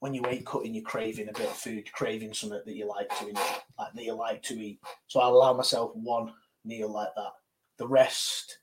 when 0.00 0.14
you 0.14 0.22
weight 0.22 0.44
cutting, 0.46 0.74
you're 0.74 0.84
craving 0.84 1.28
a 1.28 1.32
bit 1.32 1.46
of 1.48 1.56
food, 1.56 1.90
craving 1.92 2.34
something 2.34 2.60
that 2.64 2.76
you 2.76 2.86
like 2.86 3.08
to 3.18 3.28
eat, 3.28 3.38
like 3.78 3.92
that 3.94 4.04
you 4.04 4.12
like 4.14 4.42
to 4.44 4.54
eat. 4.54 4.78
So 5.06 5.20
I'll 5.20 5.34
allow 5.34 5.52
myself 5.54 5.92
one 5.94 6.32
meal 6.64 6.92
like 6.92 7.14
that. 7.16 7.32
The 7.78 7.86
rest 7.88 8.58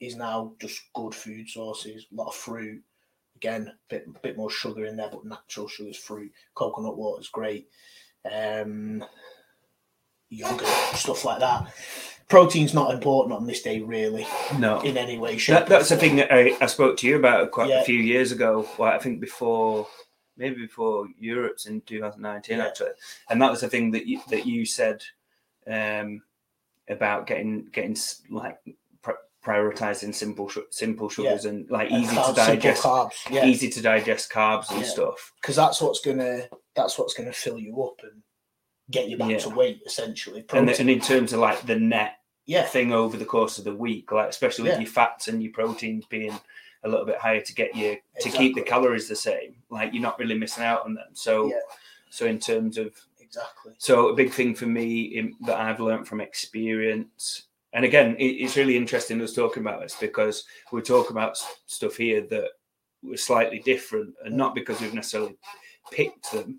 is 0.00 0.14
now 0.16 0.52
just 0.60 0.80
good 0.94 1.14
food 1.14 1.48
sources, 1.48 2.06
a 2.12 2.14
lot 2.14 2.28
of 2.28 2.34
fruit, 2.34 2.82
Again, 3.36 3.66
a 3.68 3.74
bit 3.90 4.22
bit 4.22 4.36
more 4.38 4.48
sugar 4.48 4.86
in 4.86 4.96
there, 4.96 5.10
but 5.12 5.26
natural 5.26 5.68
sugars, 5.68 5.98
fruit, 5.98 6.32
coconut 6.54 6.96
water 6.96 7.20
is 7.20 7.28
great. 7.28 7.68
Um, 8.32 9.04
yogurt, 10.30 10.66
stuff 10.94 11.22
like 11.24 11.40
that. 11.40 11.70
Protein's 12.28 12.72
not 12.74 12.92
important 12.94 13.34
on 13.38 13.46
this 13.46 13.60
day, 13.62 13.80
really, 13.82 14.26
No. 14.58 14.80
in 14.80 14.96
any 14.96 15.18
way, 15.18 15.36
shape. 15.36 15.54
That, 15.58 15.68
that's 15.68 15.90
the 15.90 15.96
thing 15.96 16.16
that 16.16 16.32
I, 16.32 16.56
I 16.62 16.66
spoke 16.66 16.96
to 16.98 17.06
you 17.06 17.16
about 17.16 17.50
quite 17.50 17.68
Yeah. 17.68 17.82
a 17.82 17.84
few 17.84 17.98
years 18.00 18.32
ago. 18.32 18.66
Well, 18.78 18.90
I 18.90 18.98
think 18.98 19.20
before, 19.20 19.86
maybe 20.36 20.56
before 20.62 21.06
Europe's 21.18 21.66
in 21.66 21.80
2019, 21.82 22.58
Yeah. 22.58 22.66
actually. 22.66 22.90
And 23.30 23.40
that 23.42 23.50
was 23.50 23.60
the 23.60 23.68
thing 23.68 23.90
that 23.92 24.06
you, 24.06 24.20
that 24.30 24.46
you 24.46 24.64
said 24.66 25.02
um, 25.66 26.22
about 26.88 27.26
getting 27.26 27.66
getting 27.72 27.96
like 28.30 28.58
prioritizing 29.44 30.12
simple 30.14 30.50
simple 30.70 31.08
sugars 31.08 31.44
and 31.44 31.70
like 31.70 31.90
And 31.90 32.02
easy 32.04 32.16
carbs, 32.16 32.28
to 32.28 32.34
digest, 32.34 32.82
carbs, 32.82 33.12
yeah, 33.30 33.46
easy 33.46 33.70
to 33.70 33.80
digest 33.80 34.30
carbs 34.30 34.70
and 34.70 34.80
Yeah. 34.80 34.86
stuff. 34.86 35.32
because 35.40 35.54
that's 35.56 35.80
what's 35.80 36.00
gonna 36.00 36.48
that's 36.74 36.98
what's 36.98 37.14
gonna 37.14 37.32
fill 37.32 37.58
you 37.58 37.80
up 37.84 38.00
and 38.02 38.22
get 38.90 39.08
you 39.08 39.16
back 39.16 39.30
Yeah. 39.30 39.38
to 39.38 39.50
weight 39.50 39.82
essentially. 39.86 40.44
And, 40.52 40.68
the- 40.68 40.78
and 40.80 40.90
in 40.90 41.00
terms 41.00 41.32
of 41.32 41.38
like 41.40 41.64
the 41.66 41.78
net 41.78 42.16
yeah, 42.46 42.62
thing 42.64 42.92
over 42.92 43.16
the 43.16 43.24
course 43.24 43.58
of 43.58 43.64
the 43.64 43.74
week, 43.74 44.12
like 44.12 44.28
especially 44.28 44.64
with 44.64 44.74
Yeah. 44.74 44.80
your 44.80 44.90
fats 44.90 45.28
and 45.28 45.42
your 45.42 45.52
proteins 45.52 46.06
being 46.06 46.38
a 46.84 46.88
little 46.88 47.04
bit 47.06 47.18
higher 47.18 47.40
to 47.40 47.54
get 47.54 47.74
you 47.74 47.98
to 48.20 48.30
keep 48.30 48.54
the 48.54 48.62
calories 48.62 49.08
the 49.08 49.16
same, 49.16 49.56
like 49.70 49.92
you're 49.92 50.02
not 50.02 50.18
really 50.18 50.38
missing 50.38 50.62
out 50.64 50.84
on 50.84 50.94
them. 50.94 51.08
So, 51.12 51.48
Yeah. 51.48 51.60
so 52.10 52.26
in 52.26 52.38
terms 52.38 52.78
of 52.78 52.94
exactly. 53.20 53.74
so 53.78 54.08
a 54.08 54.14
big 54.14 54.32
thing 54.32 54.54
for 54.54 54.66
me 54.66 55.02
in, 55.02 55.34
that 55.40 55.58
I've 55.58 55.80
learned 55.80 56.06
from 56.06 56.20
experience, 56.20 57.42
and 57.72 57.84
again, 57.84 58.14
it, 58.16 58.24
it's 58.24 58.56
really 58.56 58.76
interesting 58.76 59.20
us 59.20 59.34
talking 59.34 59.62
about 59.62 59.80
this 59.80 59.96
because 60.00 60.44
we 60.72 60.80
talk 60.82 61.10
about 61.10 61.36
stuff 61.66 61.96
here 61.96 62.20
that 62.30 62.50
was 63.02 63.22
slightly 63.22 63.58
different, 63.58 64.14
and 64.24 64.36
not 64.36 64.54
because 64.54 64.80
we've 64.80 64.94
necessarily 64.94 65.36
picked 65.90 66.30
them, 66.32 66.58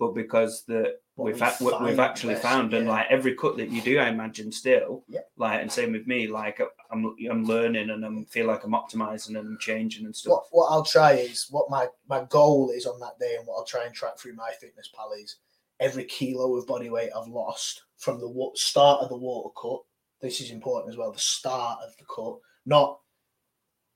but 0.00 0.14
because 0.14 0.64
that 0.64 1.00
We've 1.18 1.42
we 1.60 1.72
we've 1.82 1.98
actually 1.98 2.34
best, 2.34 2.44
found, 2.44 2.74
and 2.74 2.86
like 2.86 3.06
every 3.10 3.34
cut 3.34 3.56
that 3.56 3.70
you 3.70 3.82
do, 3.82 3.98
I 3.98 4.08
imagine 4.08 4.52
still, 4.52 5.02
Yeah. 5.08 5.22
like, 5.36 5.60
and 5.60 5.70
same 5.70 5.90
with 5.90 6.06
me, 6.06 6.28
like 6.28 6.60
I'm 6.92 7.16
I'm 7.28 7.44
learning 7.44 7.90
and 7.90 8.04
I'm 8.04 8.24
feel 8.26 8.46
like 8.46 8.62
I'm 8.62 8.70
optimizing 8.70 9.30
and 9.30 9.38
I'm 9.38 9.58
changing 9.58 10.04
and 10.04 10.14
stuff. 10.14 10.30
What 10.30 10.44
what 10.52 10.66
I'll 10.70 10.84
try 10.84 11.14
is 11.14 11.48
what 11.50 11.68
my 11.70 11.88
my 12.08 12.24
goal 12.30 12.70
is 12.70 12.86
on 12.86 13.00
that 13.00 13.18
day, 13.18 13.34
and 13.36 13.44
what 13.48 13.56
I'll 13.56 13.64
try 13.64 13.84
and 13.84 13.92
track 13.94 14.16
through 14.16 14.36
MyFitnessPal 14.36 15.20
is 15.20 15.36
every 15.80 16.04
kilo 16.04 16.54
of 16.56 16.68
body 16.68 16.88
weight 16.88 17.10
I've 17.16 17.26
lost 17.28 17.82
from 17.96 18.20
the 18.20 18.50
start 18.54 19.02
of 19.02 19.08
the 19.08 19.16
water 19.16 19.52
cut. 19.60 19.80
This 20.20 20.40
is 20.40 20.52
important 20.52 20.92
as 20.92 20.96
well. 20.96 21.10
The 21.10 21.18
start 21.18 21.80
of 21.84 21.96
the 21.96 22.04
cut, 22.04 22.38
not 22.64 23.00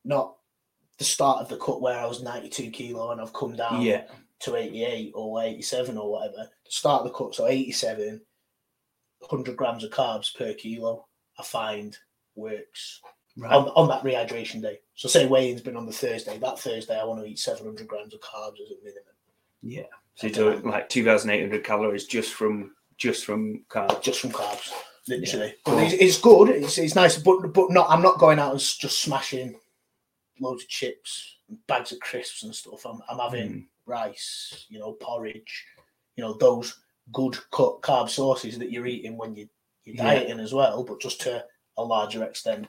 not 0.05 0.35
the 0.99 1.05
start 1.05 1.39
of 1.41 1.49
the 1.49 1.57
cut 1.57 1.81
where 1.81 1.99
I 1.99 2.07
was 2.07 2.23
92 2.23 2.71
kilo 2.71 3.13
and 3.13 3.21
I've 3.21 3.33
come 3.33 3.57
down 3.57 3.81
Yeah, 3.83 4.03
to 4.43 4.57
88 4.57 5.13
or 5.15 5.43
87 5.43 5.97
or 5.97 6.11
whatever. 6.11 6.49
The 6.65 6.71
start 6.71 7.03
of 7.03 7.09
the 7.09 7.17
cut, 7.17 7.35
so 7.35 7.47
87, 7.47 8.21
100 9.21 9.57
grams 9.57 9.85
of 9.85 9.91
carbs 9.91 10.35
per 10.37 10.55
kilo, 10.55 11.07
I 11.39 11.43
find 11.43 11.97
works 12.35 13.01
right. 13.37 13.53
on, 13.53 13.69
on 13.69 13.89
that 13.89 14.03
rehydration 14.03 14.63
day. 14.63 14.81
So 14.95 15.09
say 15.09 15.27
weigh-in's 15.27 15.61
been 15.61 15.77
on 15.77 15.87
the 15.87 15.93
Thursday. 15.93 16.39
That 16.39 16.59
Thursday, 16.59 16.99
I 16.99 17.05
want 17.05 17.21
to 17.21 17.27
eat 17.27 17.39
700 17.39 17.87
grams 17.87 18.15
of 18.15 18.21
carbs 18.21 18.61
as 18.61 18.71
a 18.71 18.85
minimum, 18.85 19.13
yeah. 19.63 19.85
So 20.17 20.27
you're 20.27 20.53
talking 20.53 20.71
like 20.71 20.89
2,800 20.89 21.65
calories 21.65 22.07
just 22.07 22.35
from 22.35 22.73
just 22.99 23.25
from 23.25 23.65
carbs. 23.71 24.03
just 24.03 24.21
from 24.21 24.31
carbs, 24.31 24.71
literally. 25.09 25.47
Yeah. 25.47 25.53
But 25.65 25.83
it's, 25.85 25.95
it's 25.95 26.21
good. 26.21 26.51
It's, 26.51 26.79
it's 26.79 26.95
nice, 26.95 27.17
but 27.17 27.53
but 27.55 27.71
not. 27.71 27.89
I'm 27.89 28.03
not 28.03 28.19
going 28.19 28.39
out 28.39 28.53
and 28.53 28.61
just 28.61 29.01
smashing 29.01 29.55
loads 30.41 30.65
of 30.65 30.69
chips, 30.69 31.39
and 31.49 31.59
bags 31.67 31.93
of 31.93 32.01
crisps 32.01 32.43
and 32.43 32.55
stuff. 32.55 32.85
I'm, 32.85 33.01
I'm 33.09 33.19
having 33.19 33.51
Mm. 33.51 33.67
Rice, 33.87 34.67
you 34.69 34.79
know, 34.79 34.93
porridge, 34.95 35.65
you 36.17 36.23
know, 36.25 36.35
those 36.35 36.79
good 37.13 37.37
cut 37.51 37.81
carb 37.83 38.09
sources 38.09 38.59
that 38.59 38.71
you're 38.71 38.87
eating 38.87 39.17
when 39.17 39.35
you 39.35 39.49
you're 39.85 39.97
Yeah. 39.97 40.15
dieting 40.15 40.39
as 40.41 40.55
well, 40.55 40.85
but 40.85 41.01
just 41.01 41.21
to 41.23 41.45
a 41.77 41.83
larger 41.85 42.23
extent. 42.25 42.69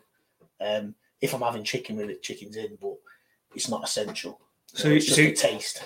Um, 0.60 0.96
if 1.22 1.34
I'm 1.34 1.42
having 1.42 1.64
chicken 1.64 1.96
with 1.96 2.10
it, 2.10 2.24
chicken's 2.24 2.56
in, 2.58 2.76
but 2.82 2.96
it's 3.54 3.70
not 3.70 3.84
essential. 3.84 4.42
So- 4.68 4.84
So 4.84 4.90
it's 4.90 5.06
just 5.06 5.18
so- 5.18 5.24
a 5.24 5.32
taste. 5.52 5.84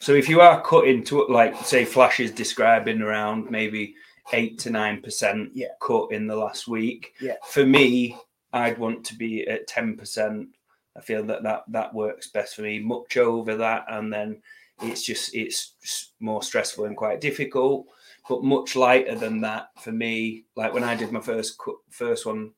So 0.00 0.12
if 0.12 0.28
you 0.28 0.40
are 0.42 0.60
cutting 0.62 1.02
to 1.04 1.26
like 1.28 1.56
say 1.64 1.84
Flash 1.86 2.20
is 2.20 2.32
describing 2.32 3.00
around 3.00 3.50
maybe 3.50 3.94
eight 4.32 4.58
to 4.58 4.70
nine 4.70 5.00
percent 5.00 5.52
Yeah. 5.54 5.68
cut 5.80 6.12
in 6.12 6.26
the 6.26 6.36
last 6.36 6.68
week. 6.68 7.14
Yeah. 7.20 7.36
For 7.46 7.64
me, 7.64 8.18
I'd 8.52 8.76
want 8.78 9.06
to 9.06 9.14
be 9.14 9.46
at 9.46 9.66
ten 9.66 9.96
percent. 9.96 10.48
I 10.96 11.00
feel 11.00 11.22
that, 11.24 11.42
that 11.42 11.64
that 11.68 11.94
works 11.94 12.28
best 12.28 12.56
for 12.56 12.62
me. 12.62 12.78
Much 12.78 13.16
over 13.16 13.56
that, 13.56 13.84
and 13.88 14.12
then 14.12 14.42
it's 14.82 15.02
just 15.02 15.34
it's 15.34 16.12
more 16.20 16.42
stressful 16.42 16.84
and 16.86 16.96
quite 16.96 17.20
difficult. 17.20 17.86
But 18.28 18.42
much 18.42 18.74
lighter 18.74 19.14
than 19.14 19.40
that 19.42 19.68
for 19.80 19.92
me. 19.92 20.44
Like 20.56 20.72
when 20.74 20.84
I 20.84 20.94
did 20.96 21.12
my 21.12 21.20
first 21.20 21.58
cut, 21.58 21.76
first 21.90 22.26
one, 22.26 22.50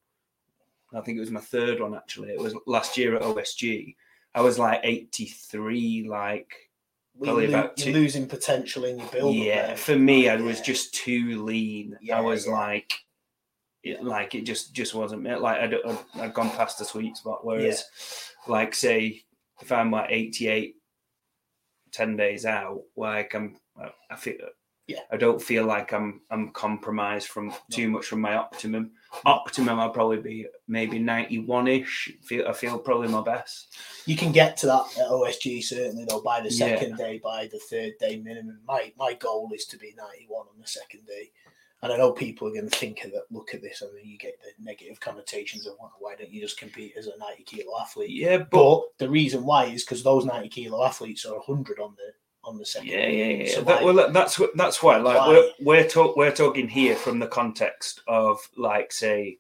I 0.94 1.01
think 1.03 1.18
it 1.18 1.20
was 1.20 1.31
my 1.31 1.40
third 1.40 1.81
one 1.81 1.94
actually. 1.94 2.31
It 2.31 2.40
was 2.40 2.55
last 2.66 2.96
year 2.96 3.16
at 3.16 3.22
OSG. 3.22 3.94
I 4.35 4.40
was 4.40 4.59
like 4.59 4.81
eighty 4.85 5.27
three, 5.27 6.07
like 6.09 6.70
Probably 7.20 7.48
lo- 7.48 7.59
about 7.59 7.77
two- 7.77 7.92
losing 7.92 8.27
potential 8.29 8.85
in 8.85 8.98
your 8.98 9.09
build. 9.09 9.35
yeah, 9.35 9.74
for 9.74 9.96
me, 9.96 10.29
I 10.29 10.37
Yeah. 10.37 10.42
was 10.42 10.61
just 10.61 10.94
too 10.94 11.42
lean. 11.44 11.98
I 12.14 12.20
was 12.20 12.46
yeah. 12.46 12.53
like, 12.53 12.92
it, 13.83 14.05
like 14.05 14.35
it 14.35 14.42
just 14.42 14.72
just 14.72 14.94
wasn't 14.94 15.22
me. 15.22 15.35
Like 15.35 15.61
I'd, 15.61 15.74
I'd, 15.74 15.98
I'd 16.14 16.35
gone 16.35 16.51
past 16.51 16.79
the 16.79 16.85
sweet 16.85 17.16
spot. 17.16 17.44
Whereas, 17.44 17.85
like 18.48 18.74
say, 18.74 19.22
if 19.61 19.70
I'm 19.72 19.90
like 19.90 20.11
88, 20.11 20.76
10 21.92 22.16
days 22.16 22.44
out, 22.46 22.82
like 22.96 23.34
I'm, 23.34 23.56
I- 24.11 24.16
feel. 24.16 24.37
Yeah. 24.87 25.00
I 25.12 25.18
don't 25.18 25.40
feel 25.40 25.66
like 25.66 25.92
I'm 25.92 26.22
I'm 26.30 26.48
compromised 26.48 27.28
from 27.28 27.52
too 27.70 27.90
much 27.90 28.06
from 28.06 28.22
my 28.22 28.37
optimum. 28.37 28.92
Optimum, 29.26 29.78
I'll 29.78 29.90
probably 29.90 30.16
be 30.16 30.46
maybe 30.66 30.98
ninety 30.98 31.40
one 31.40 31.68
ish. 31.68 32.11
Feel 32.24 32.48
I 32.48 32.54
feel 32.54 32.78
probably 32.78 33.08
my 33.08 33.20
best. 33.20 33.76
You 34.06 34.16
can 34.16 34.32
get 34.32 34.56
to 34.58 34.66
that 34.66 34.84
at 34.98 35.08
OSG 35.11 35.62
certainly 35.62 36.06
though 36.08 36.22
by 36.22 36.40
the 36.40 36.48
Yeah. 36.48 36.68
second 36.78 36.96
day, 36.96 37.20
by 37.22 37.48
the 37.52 37.58
third 37.58 37.98
day 38.00 38.16
minimum. 38.16 38.61
My 38.66 38.90
my 38.96 39.12
goal 39.12 39.50
is 39.54 39.66
to 39.66 39.76
be 39.76 39.92
91 39.94 40.46
on 40.54 40.58
the 40.58 40.66
second 40.66 41.04
day. 41.06 41.32
And 41.80 41.92
I 41.92 41.96
know 41.96 42.10
people 42.10 42.48
are 42.48 42.52
going 42.52 42.68
to 42.68 42.76
think 42.76 43.04
of 43.04 43.12
that, 43.12 43.24
look 43.30 43.54
at 43.54 43.62
this, 43.62 43.82
and 43.82 43.90
then 43.96 44.04
you 44.04 44.18
get 44.18 44.40
the 44.42 44.50
negative 44.62 44.98
connotations 44.98 45.64
of 45.66 45.74
"Why- 45.78 45.90
why 46.00 46.14
don't 46.16 46.30
you 46.32 46.40
just 46.40 46.58
compete 46.58 46.94
as 46.96 47.06
a 47.06 47.16
90 47.18 47.44
kilo 47.44 47.80
athlete? 47.80 48.10
Yeah, 48.10 48.38
but 48.38 48.48
But 48.50 48.82
the 48.98 49.08
reason 49.08 49.44
why 49.44 49.66
is 49.66 49.84
because 49.84 50.02
those 50.02 50.24
90 50.24 50.48
kilo 50.48 50.84
athletes 50.84 51.24
are 51.24 51.36
100 51.38 51.78
on 51.78 51.94
the 51.96 52.12
on 52.44 52.56
the 52.58 52.64
second. 52.66 52.88
Yeah, 52.88 53.06
yeah, 53.06 53.44
yeah. 53.44 53.54
So 53.54 53.60
that, 53.62 53.84
well, 53.84 54.10
that's 54.12 54.38
what 54.38 54.56
that's 54.56 54.82
why. 54.82 54.96
Like 54.96 55.18
Why? 55.18 55.28
we're 55.28 55.50
we're 55.60 55.88
talk 55.88 56.16
we're 56.16 56.32
talking 56.32 56.68
here 56.68 56.96
from 56.96 57.18
the 57.20 57.26
context 57.28 58.00
of 58.08 58.40
like 58.56 58.90
say, 58.92 59.38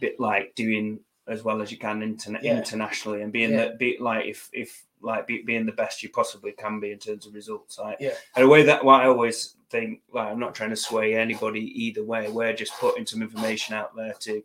bit 0.00 0.18
like 0.20 0.54
doing 0.56 1.00
as 1.26 1.42
well 1.44 1.62
as 1.62 1.70
you 1.70 1.78
can 1.78 2.00
interna- 2.00 2.42
Yeah. 2.42 2.56
internationally 2.58 3.22
and 3.22 3.32
being 3.32 3.50
Yeah. 3.52 3.56
that 3.58 3.78
be 3.78 3.96
like 4.00 4.26
if 4.26 4.50
if 4.52 4.84
like 5.02 5.26
be, 5.26 5.42
being 5.42 5.66
the 5.66 5.72
best 5.72 6.02
you 6.02 6.08
possibly 6.08 6.52
can 6.52 6.80
be 6.80 6.90
in 6.92 6.98
terms 6.98 7.26
of 7.26 7.34
results. 7.34 7.78
Like 7.78 7.98
Yeah. 8.00 8.14
and 8.36 8.44
the 8.44 8.48
way 8.48 8.62
that 8.64 8.84
what 8.84 9.00
I 9.02 9.06
always 9.06 9.56
think 9.70 10.00
like 10.12 10.28
I'm 10.28 10.38
not 10.40 10.54
trying 10.54 10.70
to 10.70 10.76
sway 10.76 11.14
anybody 11.14 11.60
either 11.84 12.02
way. 12.04 12.30
We're 12.30 12.52
just 12.54 12.72
putting 12.78 13.06
some 13.06 13.22
information 13.22 13.74
out 13.74 13.94
there 13.96 14.14
to 14.20 14.42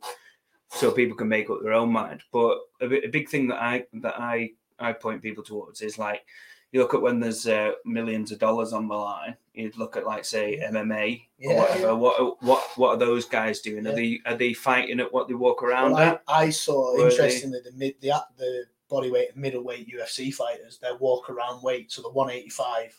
so 0.69 0.91
people 0.91 1.15
can 1.15 1.27
make 1.27 1.49
up 1.49 1.59
their 1.61 1.73
own 1.73 1.91
mind. 1.91 2.21
But 2.31 2.57
a, 2.81 2.85
a 3.05 3.07
big 3.07 3.29
thing 3.29 3.47
that 3.47 3.61
I 3.61 3.85
that 3.93 4.19
I 4.19 4.51
I 4.79 4.93
point 4.93 5.21
people 5.21 5.43
towards 5.43 5.81
is 5.81 5.97
like 5.97 6.25
you 6.71 6.79
look 6.81 6.95
at 6.95 7.01
when 7.03 7.19
there's 7.19 7.45
uh, 7.45 7.73
millions 7.85 8.31
of 8.31 8.39
dollars 8.39 8.73
on 8.73 8.87
the 8.87 8.95
line. 8.95 9.37
You'd 9.53 9.77
look 9.77 9.95
at 9.95 10.07
like 10.07 10.25
say 10.25 10.59
MMA 10.67 11.21
or 11.45 11.55
whatever. 11.57 11.79
yeah. 11.81 11.91
What 11.91 12.41
what 12.43 12.63
what 12.75 12.89
are 12.89 12.97
those 12.97 13.25
guys 13.25 13.61
doing? 13.61 13.85
Are 13.85 13.93
they 13.93 14.19
are 14.25 14.35
they 14.35 14.53
fighting 14.53 14.99
at 14.99 15.13
what 15.13 15.27
they 15.27 15.35
walk 15.35 15.61
around 15.61 15.91
Well, 15.91 16.01
at? 16.15 16.23
I, 16.27 16.45
I 16.45 16.49
saw 16.49 16.97
they- 16.97 17.03
interestingly 17.03 17.59
the 17.63 17.71
mid 17.73 17.93
the 18.01 18.13
the 18.37 18.65
bodyweight 18.91 19.29
and 19.33 19.37
middleweight 19.41 19.87
UFC 19.93 20.33
fighters 20.33 20.77
their 20.79 20.95
walk 20.97 21.29
around 21.29 21.63
weight 21.63 21.91
so 21.91 22.01
the 22.01 22.09
185 22.11 22.95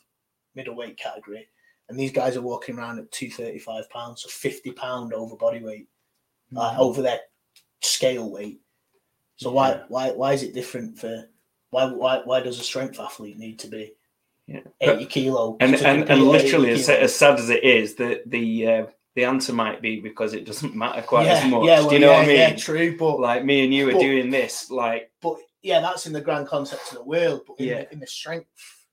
middleweight 0.55 0.97
category 0.97 1.47
and 1.89 1.99
these 1.99 2.13
guys 2.13 2.37
are 2.37 2.43
walking 2.43 2.79
around 2.79 2.99
at 2.99 3.11
235 3.13 3.89
pounds 3.91 4.23
so 4.23 4.29
50 4.29 4.73
pound 4.73 5.13
over 5.13 5.37
body 5.37 5.63
weight 5.63 5.89
uh, 6.57 6.75
over 6.79 7.03
their 7.03 7.21
scale 7.83 8.31
weight 8.31 8.61
so 9.37 9.51
why 9.51 9.71
Yeah. 9.71 9.83
why 9.89 10.11
why 10.13 10.33
is 10.33 10.43
it 10.43 10.55
different 10.55 10.99
for 10.99 11.29
why 11.71 11.87
why 11.87 12.23
why 12.25 12.41
does 12.41 12.59
a 12.59 12.63
strength 12.65 12.99
athlete 13.01 13.39
need 13.39 13.59
to 13.61 13.69
be 13.69 13.93
Yeah. 14.47 14.61
80 14.81 15.07
kilo 15.07 15.57
and 15.61 15.75
and, 15.77 16.09
and 16.09 16.23
literally 16.23 16.71
as, 16.71 16.89
as 16.89 17.15
sad 17.15 17.39
as 17.39 17.51
it 17.51 17.63
is, 17.65 17.95
the 17.97 18.23
the 18.27 18.67
uh, 18.69 18.87
the 19.17 19.25
answer 19.25 19.53
might 19.53 19.81
be 19.83 20.01
because 20.01 20.35
it 20.35 20.45
doesn't 20.45 20.75
matter 20.75 21.01
quite 21.03 21.27
yeah, 21.27 21.35
as 21.35 21.51
much. 21.51 21.65
yeah, 21.67 21.81
Do 21.89 21.95
you 21.95 21.99
know 22.01 22.11
yeah, 22.11 22.17
what 22.19 22.25
I 22.25 22.27
mean? 22.29 22.37
yeah 22.39 22.55
true 22.57 22.97
but 22.97 23.21
Like 23.21 23.45
me 23.45 23.65
and 23.65 23.73
you 23.75 23.89
are 23.89 23.93
But- 23.93 24.01
doing 24.01 24.31
this, 24.31 24.71
like 24.71 25.11
but 25.23 25.37
yeah, 25.65 25.81
that's 25.81 26.07
in 26.07 26.13
the 26.13 26.21
grand 26.21 26.47
concept 26.47 26.93
of 26.93 26.99
the 26.99 27.05
world. 27.05 27.43
But 27.47 27.59
in, 27.59 27.69
Yeah. 27.69 27.81
the, 27.81 27.93
in 27.95 27.99
the 28.01 28.07
strength 28.07 28.87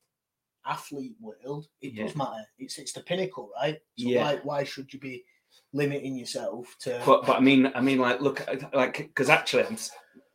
athlete 0.65 1.15
world, 1.19 1.67
it 1.81 1.93
Yeah. 1.93 2.05
does 2.05 2.15
matter. 2.15 2.45
It's 2.57 2.77
it's 2.79 2.93
the 2.93 3.01
pinnacle, 3.01 3.51
right? 3.55 3.79
So 3.97 4.07
Yeah. 4.09 4.21
why 4.21 4.35
why 4.37 4.63
should 4.63 4.91
you 4.93 4.99
be 4.99 5.25
limiting 5.73 6.15
yourself 6.15 6.75
to? 6.79 7.01
but 7.05 7.25
but 7.25 7.35
I 7.37 7.39
mean 7.41 7.71
I 7.75 7.81
mean 7.81 7.99
like 7.99 8.21
look 8.21 8.47
like 8.73 8.97
because 8.97 9.29
actually 9.29 9.65
I'm 9.65 9.77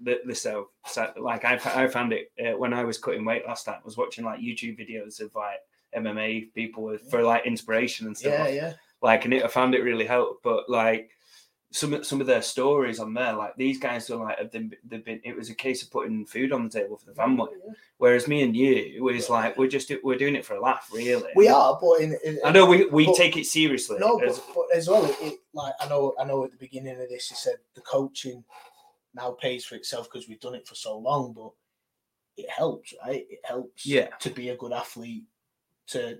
the, 0.00 0.20
the 0.26 0.34
so, 0.34 0.68
so 0.86 1.10
like 1.16 1.46
I, 1.46 1.54
I 1.74 1.88
found 1.88 2.12
it 2.12 2.30
uh, 2.38 2.56
when 2.58 2.74
I 2.74 2.84
was 2.84 2.98
cutting 2.98 3.24
weight 3.24 3.46
last 3.46 3.64
time. 3.64 3.80
I 3.80 3.84
was 3.84 3.96
watching 3.96 4.26
like 4.26 4.40
YouTube 4.40 4.78
videos 4.78 5.20
of 5.20 5.34
like 5.34 5.60
MMA 5.96 6.52
people 6.52 6.82
with, 6.82 7.10
for 7.10 7.22
like 7.22 7.46
inspiration 7.46 8.06
and 8.06 8.16
stuff. 8.16 8.34
Yeah, 8.34 8.48
yeah. 8.48 8.72
Like, 9.00 9.24
and 9.24 9.32
it, 9.32 9.42
I 9.42 9.48
found 9.48 9.74
it 9.74 9.82
really 9.82 10.04
helped. 10.04 10.42
But 10.42 10.68
like 10.68 11.08
some 11.76 12.02
some 12.02 12.20
of 12.20 12.26
their 12.26 12.40
stories 12.42 12.98
on 12.98 13.12
there, 13.12 13.34
like 13.34 13.54
these 13.56 13.78
guys 13.78 14.08
are 14.10 14.16
like 14.16 14.38
have 14.38 14.50
been, 14.50 14.74
they've 14.84 15.04
been. 15.04 15.20
It 15.24 15.36
was 15.36 15.50
a 15.50 15.54
case 15.54 15.82
of 15.82 15.90
putting 15.90 16.24
food 16.24 16.52
on 16.52 16.64
the 16.64 16.70
table 16.70 16.96
for 16.96 17.06
the 17.06 17.12
mm, 17.12 17.16
family. 17.16 17.50
Whereas 17.98 18.26
me 18.26 18.42
and 18.42 18.56
you, 18.56 18.94
it 18.96 19.02
was 19.02 19.28
like 19.28 19.56
we're 19.58 19.68
just 19.68 19.92
we're 20.02 20.16
doing 20.18 20.34
it 20.36 20.44
for 20.44 20.54
a 20.54 20.60
laugh, 20.60 20.88
really. 20.92 21.30
We 21.36 21.48
are, 21.48 21.78
but 21.80 22.00
in, 22.00 22.16
in 22.24 22.38
I 22.44 22.50
know 22.50 22.64
we, 22.66 22.86
we 22.86 23.06
but- 23.06 23.16
take 23.16 23.36
it 23.36 23.46
seriously. 23.46 23.98
no, 24.00 24.18
as- 24.20 24.38
but, 24.38 24.54
but 24.54 24.76
as 24.76 24.88
well, 24.88 25.04
it, 25.04 25.16
it 25.20 25.38
like 25.52 25.74
I 25.80 25.88
know 25.88 26.14
I 26.18 26.24
know 26.24 26.44
at 26.44 26.50
the 26.50 26.56
beginning 26.56 26.92
of 27.00 27.08
this, 27.08 27.30
you 27.30 27.36
said 27.36 27.56
the 27.74 27.82
coaching 27.82 28.42
now 29.14 29.32
pays 29.32 29.64
for 29.64 29.74
itself 29.74 30.08
because 30.10 30.28
we've 30.28 30.40
done 30.40 30.54
it 30.54 30.66
for 30.66 30.74
so 30.74 30.96
long, 30.98 31.32
but 31.34 31.50
it 32.36 32.48
helps, 32.50 32.94
right? 33.04 33.26
It 33.28 33.40
helps 33.44 33.84
Yeah. 33.86 34.08
to 34.20 34.30
be 34.30 34.48
a 34.50 34.56
good 34.56 34.72
athlete 34.72 35.24
to 35.88 36.18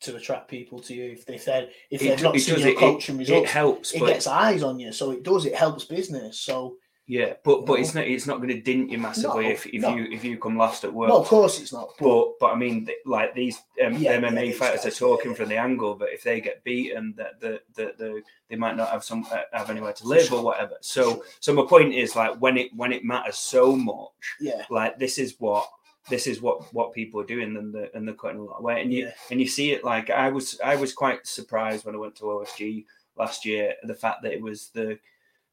to 0.00 0.16
attract 0.16 0.48
people 0.48 0.80
to 0.80 0.94
you 0.94 1.10
if 1.12 1.26
they 1.26 1.36
said 1.38 1.70
if 1.90 2.00
It 2.02 2.04
they're 2.06 2.16
do- 2.16 2.22
not 2.24 2.36
it 2.36 2.40
seeing 2.40 2.56
does, 2.56 2.64
your 2.64 2.72
it- 2.74 2.78
coaching 2.78 3.16
it 3.16 3.18
results, 3.20 3.50
helps, 3.50 3.92
it 3.92 4.00
but 4.00 4.06
gets 4.06 4.26
eyes 4.26 4.62
on 4.62 4.78
you. 4.78 4.92
So 4.92 5.10
it 5.10 5.22
does. 5.22 5.44
It 5.46 5.54
helps 5.54 5.84
business. 5.84 6.38
So 6.40 6.76
yeah, 7.06 7.32
but 7.42 7.66
but 7.66 7.74
No. 7.74 7.80
it's 7.80 7.94
not 7.94 8.06
it's 8.06 8.26
not 8.28 8.36
going 8.36 8.50
to 8.50 8.60
dint 8.60 8.88
you 8.88 8.96
massively 8.98 9.44
No, 9.44 9.50
if, 9.50 9.66
if 9.66 9.82
no. 9.82 9.96
you 9.96 10.04
if 10.12 10.22
you 10.24 10.38
come 10.38 10.56
last 10.56 10.84
at 10.84 10.92
work. 10.94 11.08
no, 11.08 11.18
of 11.20 11.26
course 11.26 11.60
it's 11.60 11.72
not. 11.72 11.88
But, 11.98 12.06
But 12.08 12.38
but 12.38 12.46
I 12.52 12.54
mean, 12.54 12.86
like 13.04 13.34
these 13.34 13.58
um, 13.84 13.94
Yeah, 13.94 14.12
yeah, 14.12 14.20
MMA 14.20 14.40
these 14.42 14.58
fighters 14.58 14.84
guys, 14.84 14.96
are 14.96 14.98
talking 14.98 15.32
yeah, 15.32 15.36
from 15.36 15.48
the 15.48 15.56
angle 15.56 15.96
that 15.96 16.12
if 16.14 16.22
they 16.22 16.40
get 16.40 16.62
beaten, 16.62 17.14
that 17.16 17.40
the, 17.40 17.60
the, 17.74 17.94
the 17.98 18.22
they 18.48 18.54
might 18.56 18.76
not 18.76 18.90
have 18.90 19.02
some 19.02 19.26
uh, 19.32 19.40
have 19.52 19.70
anywhere 19.70 19.92
to 19.94 20.06
live 20.06 20.32
or 20.32 20.42
whatever. 20.44 20.76
So 20.82 21.24
so 21.40 21.52
my 21.52 21.64
point 21.66 21.92
is 21.94 22.14
like 22.14 22.36
when 22.38 22.56
it 22.56 22.70
when 22.76 22.92
it 22.92 23.04
matters 23.04 23.38
so 23.38 23.74
much, 23.74 24.36
yeah, 24.40 24.64
like 24.70 24.98
this 24.98 25.18
is 25.18 25.34
what 25.40 25.68
this 26.08 26.26
is 26.26 26.40
what 26.40 26.72
what 26.72 26.92
people 26.94 27.20
are 27.20 27.26
doing 27.26 27.56
and 27.56 27.74
they're, 27.74 27.90
and 27.94 28.06
they're 28.06 28.14
cutting 28.14 28.38
a 28.40 28.42
lot 28.44 28.56
of 28.58 28.64
weight 28.64 28.82
and 28.82 28.92
you 28.92 29.06
Yeah. 29.06 29.12
and 29.30 29.40
you 29.40 29.46
see 29.46 29.72
it 29.72 29.84
like 29.84 30.08
I 30.10 30.30
was 30.30 30.58
I 30.64 30.76
was 30.76 30.92
quite 30.92 31.26
surprised 31.26 31.84
when 31.84 31.94
I 31.94 31.98
went 31.98 32.16
to 32.16 32.24
OSG 32.24 32.84
last 33.16 33.44
year 33.44 33.74
the 33.82 33.94
fact 33.94 34.22
that 34.22 34.32
it 34.32 34.40
was 34.40 34.68
the 34.68 34.98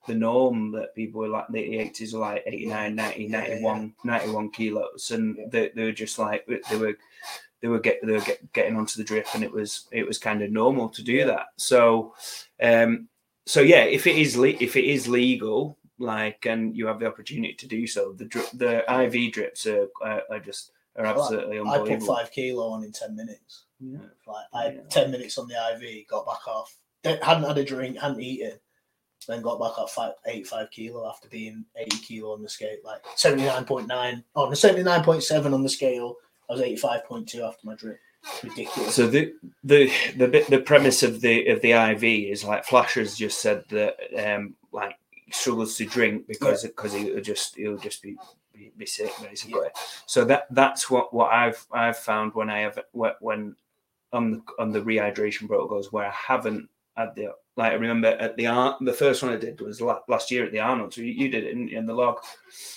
the 0.07 0.15
norm 0.15 0.71
that 0.71 0.95
people 0.95 1.19
were 1.19 1.27
like 1.27 1.47
the 1.49 1.59
80s 1.59 2.13
were 2.13 2.19
like 2.19 2.43
89 2.45 2.95
90 2.95 3.23
Yeah, 3.23 3.29
91 3.41 3.93
91 4.05 4.51
kilos 4.51 5.11
and 5.11 5.35
Yeah. 5.37 5.45
they, 5.51 5.69
they 5.75 5.83
were 5.83 5.91
just 5.91 6.17
like 6.17 6.45
they 6.45 6.77
were 6.77 6.97
they 7.61 7.67
were 7.67 7.79
get 7.79 7.99
they 8.05 8.13
were 8.13 8.21
get, 8.21 8.53
getting 8.53 8.77
onto 8.77 8.97
the 8.97 9.03
drip 9.03 9.27
and 9.33 9.43
it 9.43 9.51
was 9.51 9.87
it 9.91 10.07
was 10.07 10.17
kind 10.17 10.41
of 10.41 10.51
normal 10.51 10.87
to 10.89 11.03
do 11.03 11.13
Yeah. 11.13 11.25
that 11.25 11.47
so 11.57 12.13
um 12.61 13.09
so 13.45 13.59
yeah 13.61 13.83
if 13.83 14.07
it 14.07 14.15
is 14.15 14.37
le- 14.37 14.47
if 14.61 14.77
it 14.77 14.85
is 14.85 15.09
legal 15.09 15.77
like 15.99 16.45
and 16.45 16.75
you 16.75 16.85
have 16.87 16.99
the 16.99 17.07
opportunity 17.07 17.53
to 17.53 17.67
do 17.67 17.87
so 17.87 18.13
the 18.13 18.25
drip 18.25 18.45
the 18.53 18.83
iv 19.03 19.31
drips 19.33 19.65
are 19.65 19.87
are, 20.01 20.21
are 20.29 20.39
just 20.39 20.71
are 20.95 21.03
Well, 21.05 21.23
absolutely 21.23 21.59
I 21.59 21.77
put 21.79 22.03
five 22.03 22.31
kilo 22.31 22.69
on 22.69 22.83
in 22.83 22.91
ten 22.91 23.15
minutes. 23.15 23.63
yeah. 23.79 23.99
Like 24.27 24.45
I 24.53 24.63
had 24.65 24.73
Yeah. 24.75 24.81
ten 24.89 25.11
minutes 25.11 25.37
on 25.37 25.47
the 25.47 25.55
IV, 25.55 26.07
got 26.07 26.25
back 26.25 26.47
off. 26.47 26.75
Hadn't 27.03 27.43
had 27.43 27.57
a 27.57 27.63
drink, 27.63 27.97
hadn't 27.99 28.19
eaten, 28.21 28.59
then 29.27 29.41
got 29.41 29.59
back 29.59 29.77
up 29.77 29.89
five, 29.89 30.13
85 30.25 30.71
kilo 30.71 31.07
after 31.07 31.29
being 31.29 31.63
80 31.77 31.97
kilo 31.99 32.33
on 32.33 32.41
the 32.41 32.49
scale, 32.49 32.75
like 32.83 33.03
79.9 33.15 34.23
on 34.35 34.49
the 34.49 34.55
79.7 34.55 35.53
on 35.53 35.63
the 35.63 35.69
scale. 35.69 36.15
I 36.49 36.53
was 36.53 36.61
85.2 36.61 37.41
after 37.47 37.65
my 37.65 37.75
drip. 37.75 37.99
Ridiculous. 38.43 38.95
So 38.95 39.07
the 39.07 39.33
the 39.63 39.91
the 40.17 40.27
bit 40.27 40.47
the 40.49 40.59
premise 40.59 41.03
of 41.03 41.21
the 41.21 41.47
of 41.47 41.61
the 41.61 41.71
IV 41.73 42.03
is 42.03 42.43
like 42.43 42.65
Flasher's 42.65 43.15
just 43.15 43.39
said 43.41 43.63
that 43.69 43.95
um 44.17 44.55
like 44.73 44.95
struggles 45.31 45.75
to 45.75 45.85
drink 45.85 46.27
because 46.27 46.63
because 46.63 46.93
he'll 46.93 47.21
just 47.21 47.55
he'll 47.55 47.77
just 47.77 48.01
be 48.01 48.17
be, 48.53 48.71
be 48.77 48.85
sick 48.85 49.11
basically. 49.21 49.69
So 50.05 50.25
that 50.25 50.47
that's 50.51 50.89
what 50.89 51.13
what 51.13 51.31
I've 51.31 51.65
I've 51.71 51.97
found 51.97 52.33
when 52.33 52.49
I 52.49 52.59
have 52.59 52.79
when 53.21 53.55
on 54.13 54.31
the 54.31 54.41
on 54.59 54.71
the 54.71 54.81
rehydration 54.81 55.47
protocols 55.47 55.91
where 55.91 56.05
I 56.05 56.11
haven't 56.11 56.69
had 56.95 57.13
the 57.15 57.33
like 57.57 57.71
I 57.71 57.75
remember 57.75 58.09
at 58.09 58.37
the 58.37 58.45
the 58.81 58.93
first 58.93 59.23
one 59.23 59.33
I 59.33 59.37
did 59.37 59.59
was 59.59 59.81
la- 59.81 59.99
last 60.07 60.31
year 60.31 60.45
at 60.45 60.51
the 60.51 60.59
Arnold. 60.59 60.93
So 60.93 61.01
you, 61.01 61.11
you 61.11 61.29
did 61.29 61.43
it 61.43 61.51
in, 61.51 61.69
in 61.69 61.85
the 61.85 61.93
log 61.93 62.19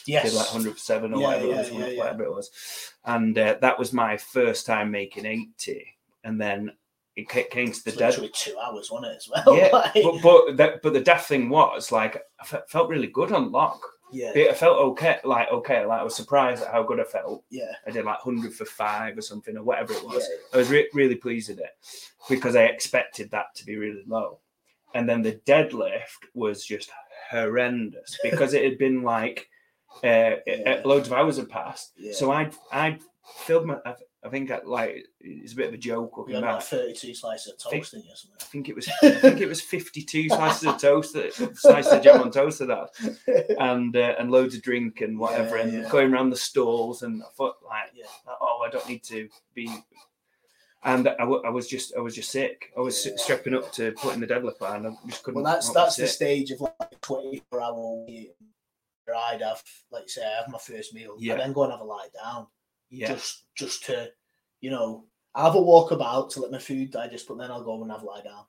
yes. 0.06 0.24
did 0.24 0.34
like 0.34 0.46
107 0.46 1.12
or 1.12 1.20
Yeah, 1.20 1.26
whatever, 1.26 1.46
yeah, 1.46 1.52
it 1.52 1.58
was, 1.58 1.70
yeah, 1.70 1.86
yeah. 1.86 1.98
whatever 1.98 2.24
it 2.24 2.30
was. 2.30 2.50
And 3.04 3.38
uh, 3.38 3.56
that 3.60 3.78
was 3.78 3.92
my 3.92 4.16
first 4.16 4.66
time 4.66 4.90
making 4.90 5.26
80. 5.26 5.86
And 6.24 6.40
then 6.40 6.72
it 7.34 7.50
came 7.50 7.72
to 7.72 7.84
the 7.84 7.92
dead. 7.92 8.08
literally 8.10 8.30
two 8.34 8.56
hours, 8.58 8.90
wasn't 8.90 9.12
it, 9.12 9.16
as 9.16 9.28
well? 9.28 9.56
Yeah, 9.56 9.68
Like, 9.72 9.94
But 9.94 10.22
but, 10.22 10.56
that, 10.56 10.82
but 10.82 10.92
the 10.92 11.00
death 11.00 11.26
thing 11.26 11.48
was 11.48 11.90
like, 11.92 12.20
I 12.40 12.44
felt 12.68 12.88
really 12.88 13.06
good 13.08 13.32
on 13.32 13.50
lock. 13.52 13.80
yeah, 14.12 14.32
It, 14.34 14.50
I 14.50 14.54
felt 14.54 14.78
okay, 14.78 15.18
like, 15.24 15.50
okay, 15.50 15.84
like 15.84 16.00
I 16.00 16.04
was 16.04 16.16
surprised 16.16 16.62
at 16.62 16.72
how 16.72 16.82
good 16.82 17.00
I 17.00 17.04
felt. 17.04 17.44
yeah, 17.50 17.72
I 17.86 17.90
did 17.90 18.04
like 18.04 18.24
100 18.24 18.52
for 18.52 18.64
five 18.64 19.16
or 19.16 19.22
something, 19.22 19.56
or 19.56 19.62
whatever 19.62 19.92
it 19.92 20.02
yeah, 20.02 20.08
was. 20.14 20.28
I 20.52 20.56
was 20.58 20.70
re- 20.70 20.90
really 20.94 21.14
pleased 21.16 21.48
with 21.48 21.58
it 21.60 21.70
because 22.28 22.56
I 22.56 22.64
expected 22.64 23.30
that 23.30 23.54
to 23.56 23.64
be 23.64 23.76
really 23.76 24.02
low. 24.06 24.40
And 24.94 25.08
then 25.08 25.22
the 25.22 25.40
deadlift 25.46 26.18
was 26.34 26.64
just 26.64 26.90
horrendous 27.30 28.18
because 28.24 28.54
it 28.54 28.64
had 28.64 28.78
been 28.78 29.02
like 29.02 29.48
uh, 30.04 30.36
Yeah. 30.46 30.82
loads 30.84 31.08
of 31.08 31.12
hours 31.14 31.36
had 31.36 31.48
passed. 31.48 31.92
yeah. 31.96 32.12
So 32.12 32.30
I'd 32.32 32.54
I'd 32.72 33.00
filled 33.44 33.66
my. 33.66 33.76
I, 34.22 34.28
think 34.28 34.50
I, 34.50 34.60
like 34.64 35.06
it's 35.20 35.52
a 35.54 35.56
bit 35.56 35.68
of 35.68 35.74
a 35.74 35.78
joke 35.78 36.16
looking 36.18 36.34
had 36.34 36.42
back. 36.42 36.54
like 36.56 36.62
32 36.64 37.14
slices 37.14 37.52
of 37.54 37.70
toast 37.72 37.94
in 37.94 38.00
you 38.02 38.10
or 38.10 38.14
I 38.40 38.44
think 38.44 38.68
it 38.68 38.74
was 38.76 38.88
I 39.02 39.10
think 39.12 39.40
it 39.40 39.48
was 39.48 39.60
52 39.62 40.28
slices 40.28 40.68
of 40.68 40.78
toast 40.78 41.14
that 41.14 41.32
slices 41.56 41.92
of 41.92 42.02
jam 42.02 42.20
on 42.20 42.30
toast 42.30 42.60
of 42.60 42.68
that 42.68 42.90
and 43.58 43.96
uh, 43.96 44.14
and 44.18 44.30
loads 44.30 44.54
of 44.54 44.62
drink 44.62 45.00
and 45.00 45.18
whatever 45.18 45.56
Yeah, 45.56 45.62
and 45.64 45.72
yeah. 45.72 45.88
going 45.88 46.12
around 46.12 46.30
the 46.30 46.36
stalls 46.36 47.02
and 47.02 47.22
I 47.22 47.26
thought 47.36 47.56
like 47.66 47.92
Yeah. 47.94 48.04
oh 48.40 48.62
I 48.66 48.70
don't 48.70 48.88
need 48.88 49.02
to 49.04 49.28
be 49.54 49.70
and 50.82 51.08
I, 51.08 51.16
w- 51.16 51.42
I 51.44 51.50
was 51.50 51.66
just 51.68 51.94
I 51.96 52.00
was 52.00 52.14
just 52.14 52.30
sick 52.30 52.72
I 52.76 52.80
was 52.80 53.04
Yeah. 53.06 53.12
strapping 53.16 53.54
up 53.54 53.72
to 53.72 53.92
putting 53.92 54.20
the 54.20 54.26
deadlift 54.26 54.60
on 54.62 54.86
and 54.86 54.96
I 55.02 55.08
just 55.08 55.22
couldn't 55.22 55.42
Well, 55.42 55.52
that's 55.52 55.70
that's 55.72 55.96
the 55.96 56.06
sick. 56.06 56.14
stage 56.16 56.50
of 56.50 56.60
like 56.60 57.00
24 57.00 57.60
hour 57.62 58.06
I'd 59.32 59.42
have, 59.42 59.60
like 59.90 60.08
say, 60.08 60.22
I 60.24 60.40
have 60.40 60.48
my 60.52 60.58
first 60.58 60.94
meal, 60.94 61.16
Yeah. 61.18 61.32
and 61.32 61.40
then 61.42 61.52
go 61.52 61.64
and 61.64 61.72
have 61.72 61.80
a 61.80 61.84
lie 61.84 62.06
down, 62.14 62.46
yeah 62.90 63.08
just 63.08 63.44
just 63.54 63.84
to, 63.84 64.10
you 64.60 64.70
know, 64.70 65.04
I 65.34 65.44
have 65.44 65.54
a 65.54 65.60
walk 65.60 65.90
about 65.90 66.30
to 66.30 66.40
let 66.40 66.50
my 66.50 66.58
food 66.58 66.90
digest, 66.90 67.28
but 67.28 67.38
then 67.38 67.50
I'll 67.50 67.64
go 67.64 67.80
and 67.82 67.90
have 67.90 68.02
a 68.02 68.06
lie 68.06 68.22
down, 68.22 68.44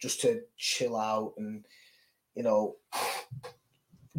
just 0.00 0.20
to 0.22 0.42
chill 0.56 0.96
out 0.96 1.34
and, 1.38 1.64
you 2.34 2.42
know, 2.42 2.76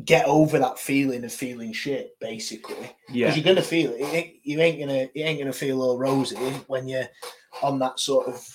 get 0.06 0.26
over 0.26 0.60
that 0.60 0.80
feeling 0.80 1.24
of 1.24 1.32
feeling 1.32 1.74
shit, 1.74 2.18
basically. 2.20 2.76
Because 3.08 3.16
yeah 3.16 3.36
you're 3.36 3.44
gonna 3.44 3.62
feel 3.62 3.92
it. 3.92 4.02
it 4.02 4.36
you 4.44 4.60
ain't 4.60 4.80
gonna 4.80 5.10
you 5.14 5.24
ain't 5.24 5.40
gonna 5.40 5.54
feel 5.54 5.82
all 5.82 5.98
rosy 5.98 6.36
when 6.68 6.88
you're 6.88 7.08
on 7.62 7.80
that 7.80 8.00
sort 8.00 8.28
of 8.28 8.48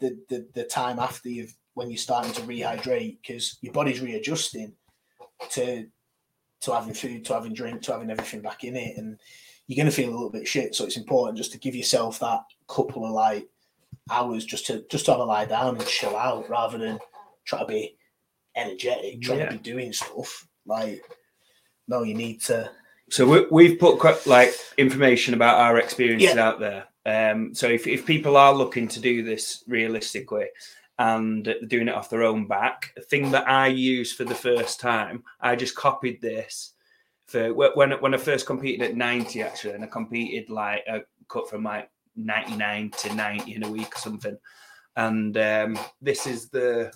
the 0.00 0.18
the, 0.28 0.46
the 0.54 0.64
time 0.64 0.98
after 0.98 1.28
you've 1.28 1.54
when 1.74 1.90
you're 1.90 1.98
starting 1.98 2.32
to 2.32 2.42
rehydrate 2.42 3.18
because 3.22 3.58
your 3.60 3.72
body's 3.72 4.00
readjusting 4.00 4.72
to 5.50 5.86
to 6.60 6.74
having 6.74 6.94
food, 6.94 7.24
to 7.24 7.34
having 7.34 7.54
drink, 7.54 7.80
to 7.82 7.92
having 7.92 8.10
everything 8.10 8.42
back 8.42 8.64
in 8.64 8.76
it, 8.76 8.96
and 8.98 9.18
you're 9.70 9.76
gonna 9.76 9.92
feel 9.92 10.10
a 10.10 10.10
little 10.10 10.30
bit 10.30 10.48
shit. 10.48 10.74
So 10.74 10.84
it's 10.84 10.96
important 10.96 11.38
just 11.38 11.52
to 11.52 11.58
give 11.58 11.76
yourself 11.76 12.18
that 12.18 12.40
couple 12.66 13.04
of 13.04 13.12
like 13.12 13.48
hours 14.10 14.44
just 14.44 14.66
to 14.66 14.84
just 14.90 15.04
to 15.04 15.12
have 15.12 15.20
a 15.20 15.24
lie 15.24 15.44
down 15.44 15.76
and 15.76 15.86
chill 15.86 16.16
out 16.16 16.50
rather 16.50 16.76
than 16.76 16.98
try 17.44 17.60
to 17.60 17.66
be 17.66 17.96
energetic, 18.56 19.22
trying 19.22 19.38
Yeah. 19.38 19.46
to 19.50 19.52
be 19.52 19.58
doing 19.58 19.92
stuff. 19.92 20.48
Like 20.66 21.04
no, 21.86 22.02
you 22.02 22.14
need 22.14 22.40
to 22.42 22.68
So 23.10 23.24
we, 23.28 23.46
we've 23.52 23.78
put 23.78 24.00
quite, 24.00 24.26
like 24.26 24.52
information 24.76 25.34
about 25.34 25.60
our 25.60 25.78
experiences 25.78 26.34
Yeah. 26.34 26.48
out 26.48 26.58
there. 26.58 26.86
Um, 27.06 27.54
so 27.54 27.68
if, 27.68 27.86
if 27.86 28.04
people 28.04 28.36
are 28.36 28.52
looking 28.52 28.88
to 28.88 29.00
do 29.00 29.22
this 29.22 29.62
realistically 29.68 30.46
and 30.98 31.54
doing 31.68 31.86
it 31.86 31.94
off 31.94 32.10
their 32.10 32.24
own 32.24 32.46
back, 32.48 32.92
the 32.96 33.02
thing 33.02 33.30
that 33.30 33.48
I 33.48 33.68
used 33.68 34.16
for 34.16 34.24
the 34.24 34.34
first 34.34 34.80
time, 34.80 35.22
I 35.40 35.54
just 35.54 35.76
copied 35.76 36.20
this 36.20 36.72
for 37.30 37.54
when 37.54 37.92
when 37.92 38.12
I 38.12 38.16
first 38.16 38.44
competed 38.44 38.82
at 38.82 38.96
ninety 38.96 39.40
actually, 39.40 39.74
and 39.74 39.84
I 39.84 39.86
competed 39.86 40.50
like 40.50 40.82
a 40.88 41.02
cut 41.28 41.48
from 41.48 41.62
like 41.62 41.88
ninety 42.16 42.56
nine 42.56 42.90
to 42.98 43.14
ninety 43.14 43.54
in 43.54 43.62
a 43.62 43.70
week 43.70 43.94
or 43.94 43.98
something. 43.98 44.36
And 44.96 45.36
um, 45.36 45.78
this 46.02 46.26
is 46.26 46.48
the 46.48 46.92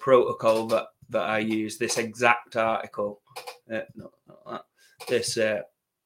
protocol 0.00 0.66
that 0.68 0.86
that 1.10 1.28
I 1.28 1.40
use. 1.40 1.76
This 1.76 1.98
exact 1.98 2.56
article. 2.56 3.20
Uh, 3.70 3.80
no, 3.94 4.10
not 4.46 4.64
this 5.06 5.36
uh, 5.36 5.60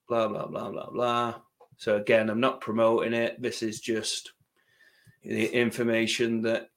blah 0.09 0.27
blah 0.27 0.47
blah 0.47 0.69
blah 0.69 0.89
blah. 0.89 1.35
So 1.77 1.95
again, 1.95 2.29
I'm 2.29 2.41
not 2.41 2.59
promoting 2.59 3.13
it. 3.13 3.41
This 3.41 3.63
is 3.63 3.79
just 3.79 4.33
the 5.23 5.47
information 5.47 6.41
that. 6.41 6.69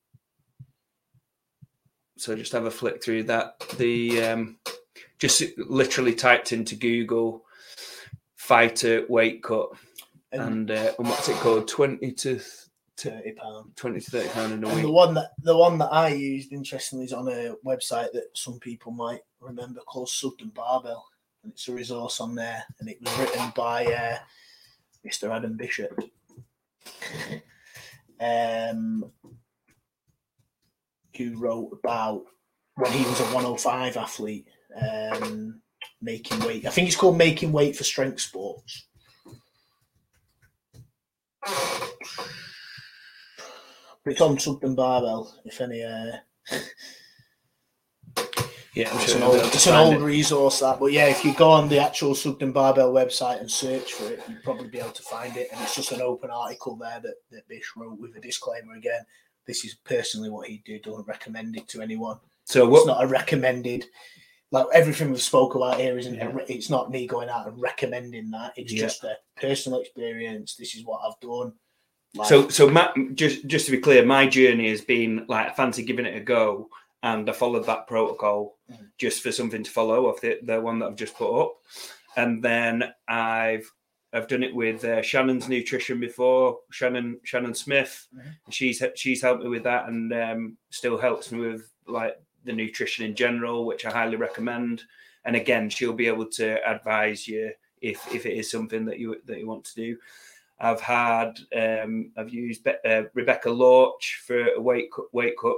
So 2.19 2.37
just 2.37 2.53
have 2.53 2.67
a 2.67 2.71
flick 2.71 3.03
through 3.03 3.25
that. 3.25 3.59
The 3.79 4.23
um, 4.23 4.59
just 5.19 5.43
literally 5.59 6.15
typed 6.15 6.53
into 6.53 6.77
Google 6.77 7.45
fighter 8.37 9.05
weight 9.09 9.43
cut 9.43 9.71
and 10.33 10.43
and 10.43 10.71
uh, 10.71 10.93
and 10.99 11.09
what's 11.09 11.29
it 11.29 11.37
called? 11.37 11.69
Twenty 11.69 12.13
to 12.13 12.41
thirty 12.97 13.33
pound. 13.33 13.77
twenty 13.77 14.01
to 14.01 14.11
thirty 14.11 14.29
pound 14.29 14.53
in 14.53 14.65
a 14.65 14.69
And 14.69 14.85
the 14.85 14.91
one 14.91 15.15
that 15.15 15.31
the 15.43 15.57
one 15.57 15.79
that 15.79 15.93
I 15.93 16.09
used, 16.09 16.53
interestingly, 16.53 17.05
is 17.05 17.13
on 17.13 17.29
a 17.29 17.55
website 17.65 18.13
that 18.13 18.31
some 18.35 18.59
people 18.59 18.93
might 18.93 19.21
remember 19.41 19.81
called 19.81 20.09
Sugden 20.09 20.51
Barbell, 20.55 21.07
and 21.43 21.53
it's 21.53 21.69
a 21.69 21.73
resource 21.73 22.21
on 22.21 22.35
there, 22.35 22.65
and 22.81 22.89
it 22.89 22.99
was 23.01 23.19
written 23.19 23.53
by 23.55 23.87
uh, 23.87 24.19
Mr. 25.07 25.35
Adam 25.35 25.57
Bishop. 25.57 25.99
um, 28.21 29.11
who 31.17 31.37
wrote 31.37 31.71
about 31.73 32.25
when 32.77 32.93
he 32.93 33.05
was 33.05 33.21
a 33.21 33.25
105 33.25 33.97
athlete, 33.97 34.49
um, 34.77 35.61
making 36.01 36.41
weight. 36.41 36.67
I 36.67 36.71
think 36.71 36.87
it's 36.89 36.97
called 36.97 37.17
Making 37.19 37.53
Weight 37.53 37.77
for 37.77 37.85
Strength 37.85 38.21
Sports. 38.21 38.87
It's 44.07 44.21
on 44.23 44.39
Sugden 44.39 44.75
Barbell, 44.75 45.35
if 45.45 45.61
any. 45.61 45.83
Uh, 45.83 46.13
Yeah, 48.75 48.95
it's 48.95 49.07
sure 49.11 49.17
an 49.17 49.23
old, 49.25 49.37
it's 49.37 49.67
an 49.67 49.75
old 49.75 49.95
it. 49.95 50.01
resource 50.01 50.61
that, 50.61 50.79
but 50.79 50.93
yeah, 50.93 51.07
if 51.07 51.25
you 51.25 51.35
go 51.35 51.51
on 51.51 51.69
the 51.69 51.81
actual 51.81 52.15
Sugden 52.15 52.53
Barbell 52.53 52.93
website 52.93 53.41
and 53.41 53.51
search 53.51 53.93
for 53.95 54.13
it, 54.13 54.23
you'd 54.29 54.45
probably 54.45 54.69
be 54.69 54.79
able 54.79 54.93
to 54.93 55.03
find 55.03 55.37
it. 55.37 55.49
And 55.51 55.61
it's 55.63 55.75
just 55.75 55.91
an 55.91 56.01
open 56.01 56.31
article 56.31 56.77
there 56.77 57.01
that, 57.03 57.15
that 57.33 57.49
Bish 57.49 57.73
wrote 57.77 57.99
with 57.99 58.17
a 58.17 58.21
disclaimer 58.21 58.75
again. 58.77 59.01
This 59.47 59.65
is 59.65 59.75
personally 59.83 60.31
what 60.31 60.47
he 60.47 60.63
did. 60.65 60.83
Don't 60.83 61.05
recommend 61.09 61.57
it 61.57 61.67
to 61.71 61.83
anyone. 61.83 62.21
So 62.45 62.73
It's 62.73 62.87
not 62.87 63.03
a 63.03 63.07
recommended. 63.09 63.85
Like 64.51 64.67
everything 64.73 65.11
we've 65.11 65.21
spoke 65.21 65.55
about 65.55 65.79
here 65.79 65.99
isn't 65.99 66.15
yeah. 66.15 66.33
it's 66.49 66.71
not 66.71 66.91
me 66.91 67.07
going 67.07 67.29
out 67.29 67.47
and 67.49 67.61
recommending 67.61 68.31
that. 68.31 68.53
It's 68.57 68.73
Yeah. 68.73 68.81
just 68.83 69.05
a 69.05 69.17
personal 69.41 69.81
experience. 69.81 70.57
This 70.57 70.75
is 70.75 70.85
what 70.85 71.01
I've 71.07 71.21
done. 71.21 71.53
Like, 72.15 72.29
So, 72.29 72.49
so 72.49 72.69
Matt, 72.71 72.95
just 73.15 73.47
just 73.47 73.67
to 73.67 73.73
be 73.73 73.79
clear, 73.79 74.05
my 74.07 74.27
journey 74.27 74.71
has 74.71 74.81
been 74.81 75.27
like 75.29 75.49
I 75.51 75.53
fancy 75.53 75.83
giving 75.85 76.07
it 76.07 76.17
a 76.17 76.21
go, 76.21 76.71
and 77.03 77.29
I 77.29 77.33
followed 77.35 77.67
that 77.67 77.87
protocol 77.87 78.57
Mhm. 78.73 78.91
just 78.97 79.23
for 79.23 79.31
something 79.33 79.63
to 79.63 79.71
follow 79.71 80.07
off 80.09 80.23
the, 80.23 80.39
the 80.43 80.61
one 80.61 80.79
that 80.79 80.87
I've 80.87 80.97
just 80.97 81.15
put 81.17 81.43
up, 81.43 81.53
and 82.17 82.43
then 82.43 82.85
I've 83.07 83.71
I've 84.15 84.27
done 84.29 84.43
it 84.43 84.55
with 84.55 84.83
uh, 84.87 85.03
Shannon's 85.03 85.51
nutrition 85.51 86.01
before. 86.01 86.59
Shannon 86.71 87.21
Shannon 87.25 87.55
Smith, 87.55 88.09
Mhm. 88.17 88.35
she's 88.49 88.83
she's 88.97 89.21
helped 89.21 89.43
me 89.43 89.51
with 89.51 89.65
that, 89.65 89.89
and 89.91 90.11
um, 90.15 90.57
still 90.71 90.97
helps 90.97 91.31
me 91.31 91.41
with 91.41 91.71
like 91.87 92.17
the 92.45 92.53
nutrition 92.53 93.05
in 93.05 93.15
general, 93.15 93.67
which 93.67 93.85
I 93.85 93.91
highly 93.91 94.17
recommend. 94.17 94.83
And 95.25 95.37
again, 95.37 95.69
she'll 95.69 95.93
be 95.93 96.07
able 96.07 96.27
to 96.27 96.59
advise 96.69 97.29
you 97.29 97.53
if 97.81 98.13
if 98.15 98.27
it 98.27 98.35
is 98.35 98.51
something 98.51 98.85
that 98.87 98.99
you 98.99 99.21
that 99.27 99.39
you 99.39 99.47
want 99.47 99.65
to 99.65 99.75
do. 99.75 99.97
I've 100.61 100.81
had 100.81 101.39
um, 101.57 102.11
I've 102.17 102.31
used 102.31 102.65
Be- 102.65 102.73
uh, 102.85 103.05
Rebecca 103.15 103.51
Lorch 103.51 104.23
for 104.27 104.49
a 104.55 104.61
weight 104.61 104.91
cut, 104.93 105.13
weight 105.13 105.35
cut 105.41 105.57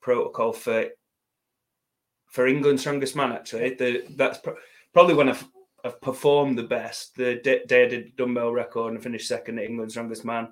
protocol 0.00 0.52
for 0.52 0.88
for 2.26 2.46
England 2.46 2.80
strongest 2.80 3.16
man. 3.16 3.32
Actually, 3.32 3.74
the 3.74 4.04
that's 4.16 4.38
pro- 4.38 4.56
probably 4.92 5.14
when 5.14 5.28
I've, 5.28 5.46
I've 5.84 6.00
performed 6.00 6.58
the 6.58 6.64
best. 6.64 7.14
The 7.16 7.36
day 7.36 7.84
I 7.84 7.88
did 7.88 8.16
dumbbell 8.16 8.52
record 8.52 8.92
and 8.92 9.02
finished 9.02 9.28
second 9.28 9.58
at 9.58 9.64
England's 9.64 9.94
strongest 9.94 10.24
man. 10.24 10.48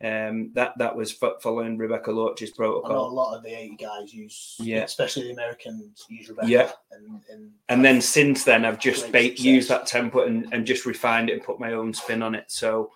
Um, 0.00 0.52
that 0.54 0.74
that 0.78 0.94
was 0.94 1.10
fo- 1.10 1.38
following 1.40 1.76
Rebecca 1.76 2.12
Lorch's 2.12 2.52
I 2.56 2.62
know 2.62 2.76
a 2.86 2.88
lot 3.08 3.36
of 3.36 3.42
the 3.42 3.50
80 3.50 3.76
guys 3.76 4.14
use, 4.14 4.54
Yeah. 4.60 4.84
especially 4.84 5.24
the 5.24 5.32
Americans 5.32 6.06
use 6.08 6.28
Rebecca. 6.28 6.48
Yeah. 6.48 6.70
And, 6.92 7.20
and, 7.28 7.50
And 7.68 7.84
then 7.84 8.00
since 8.00 8.44
then, 8.44 8.64
I've 8.64 8.78
just 8.78 9.10
ba- 9.10 9.36
used 9.36 9.68
that 9.70 9.88
template 9.88 10.28
and, 10.28 10.46
and 10.52 10.64
just 10.64 10.86
refined 10.86 11.30
it 11.30 11.32
and 11.32 11.42
put 11.42 11.58
my 11.58 11.72
own 11.72 11.92
spin 11.92 12.22
on 12.22 12.36
it. 12.36 12.44
So 12.46 12.92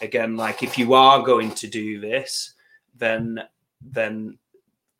again, 0.00 0.36
like 0.38 0.62
if 0.62 0.78
you 0.78 0.94
are 0.94 1.22
going 1.22 1.50
to 1.52 1.66
do 1.66 2.00
this, 2.00 2.54
then 2.94 3.38
then 3.82 4.38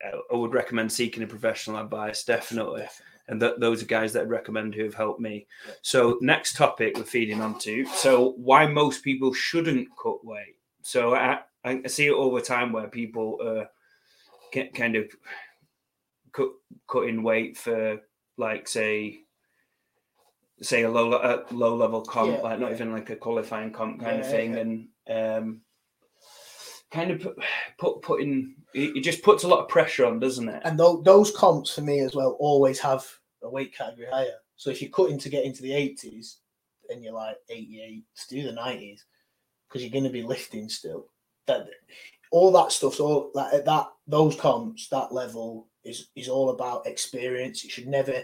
uh, 0.05 0.17
I 0.31 0.35
would 0.35 0.53
recommend 0.53 0.91
seeking 0.91 1.23
a 1.23 1.27
professional 1.27 1.81
advice, 1.81 2.23
definitely. 2.23 2.85
And 3.29 3.41
th- 3.41 3.55
those 3.57 3.81
are 3.81 3.87
guys 3.87 4.13
that 4.13 4.21
I'd 4.21 4.29
recommend 4.29 4.75
who 4.75 4.83
have 4.83 4.93
helped 4.93 5.19
me. 5.19 5.47
Yeah. 5.67 5.73
So 5.81 6.19
next 6.21 6.55
topic 6.55 6.95
we're 6.95 7.03
feeding 7.03 7.41
onto. 7.41 7.85
So 7.87 8.33
why 8.37 8.67
most 8.67 9.03
people 9.03 9.33
shouldn't 9.33 9.87
cut 10.01 10.23
weight. 10.23 10.56
So 10.87 11.13
I, 11.15 11.39
I 11.65 11.85
see 11.87 12.07
it 12.07 12.13
all 12.13 12.33
the 12.33 12.41
time 12.41 12.71
where 12.71 12.87
people 12.87 13.39
are 13.43 13.69
ki- 14.53 14.69
kind 14.69 14.95
of 14.95 15.11
cut, 16.31 16.47
cutting 16.89 17.23
weight 17.23 17.57
for 17.57 17.99
like 18.37 18.69
say 18.69 19.19
say 20.61 20.83
a 20.83 20.89
low 20.89 21.11
a 21.11 21.43
low 21.53 21.75
level 21.75 22.01
comp, 22.01 22.31
Yeah, 22.37 22.41
like 22.41 22.59
not 22.61 22.69
yeah. 22.69 22.75
even 22.75 22.93
like 22.93 23.09
a 23.09 23.17
qualifying 23.17 23.73
comp 23.73 23.99
kind 23.99 24.21
of 24.21 24.29
thing, 24.31 24.53
yeah. 24.53 24.59
and 24.61 24.87
um, 25.43 25.61
kind 26.89 27.11
of 27.11 27.19
put, 27.21 27.35
put 27.77 28.01
putting 28.01 28.55
it, 28.73 28.95
it 28.95 29.01
just 29.03 29.23
puts 29.23 29.43
a 29.43 29.47
lot 29.49 29.59
of 29.63 29.67
pressure 29.67 30.05
on, 30.05 30.21
doesn't 30.21 30.47
it? 30.47 30.61
And 30.63 30.79
tho- 30.79 31.01
those 31.01 31.31
comps 31.35 31.75
for 31.75 31.81
me 31.81 31.99
as 31.99 32.15
well 32.15 32.37
always 32.39 32.79
have 32.79 33.05
a 33.43 33.49
weight 33.49 33.75
category 33.75 34.07
higher. 34.09 34.37
So 34.55 34.69
if 34.69 34.81
you're 34.81 34.89
cutting 34.91 35.19
to 35.19 35.27
get 35.27 35.43
into 35.43 35.61
the 35.63 35.71
80s 35.71 36.35
and 36.89 37.03
you're 37.03 37.11
like 37.13 37.35
88, 37.49 38.03
to 38.29 38.35
do 38.35 38.43
the 38.43 38.53
90s 38.53 39.01
because 39.67 39.81
you're 39.83 39.91
going 39.91 40.03
to 40.03 40.09
be 40.09 40.23
lifting 40.23 40.69
still. 40.69 41.07
That 41.45 41.67
all 42.31 42.51
that 42.51 42.71
stuff's 42.71 42.99
all 42.99 43.31
like 43.33 43.53
at 43.53 43.65
that 43.65 43.87
those 44.05 44.35
comps 44.35 44.89
that 44.89 45.13
level 45.13 45.67
is 45.83 46.09
is 46.15 46.27
all 46.27 46.49
about 46.49 46.85
experience. 46.87 47.63
It 47.63 47.71
should 47.71 47.87
never 47.87 48.21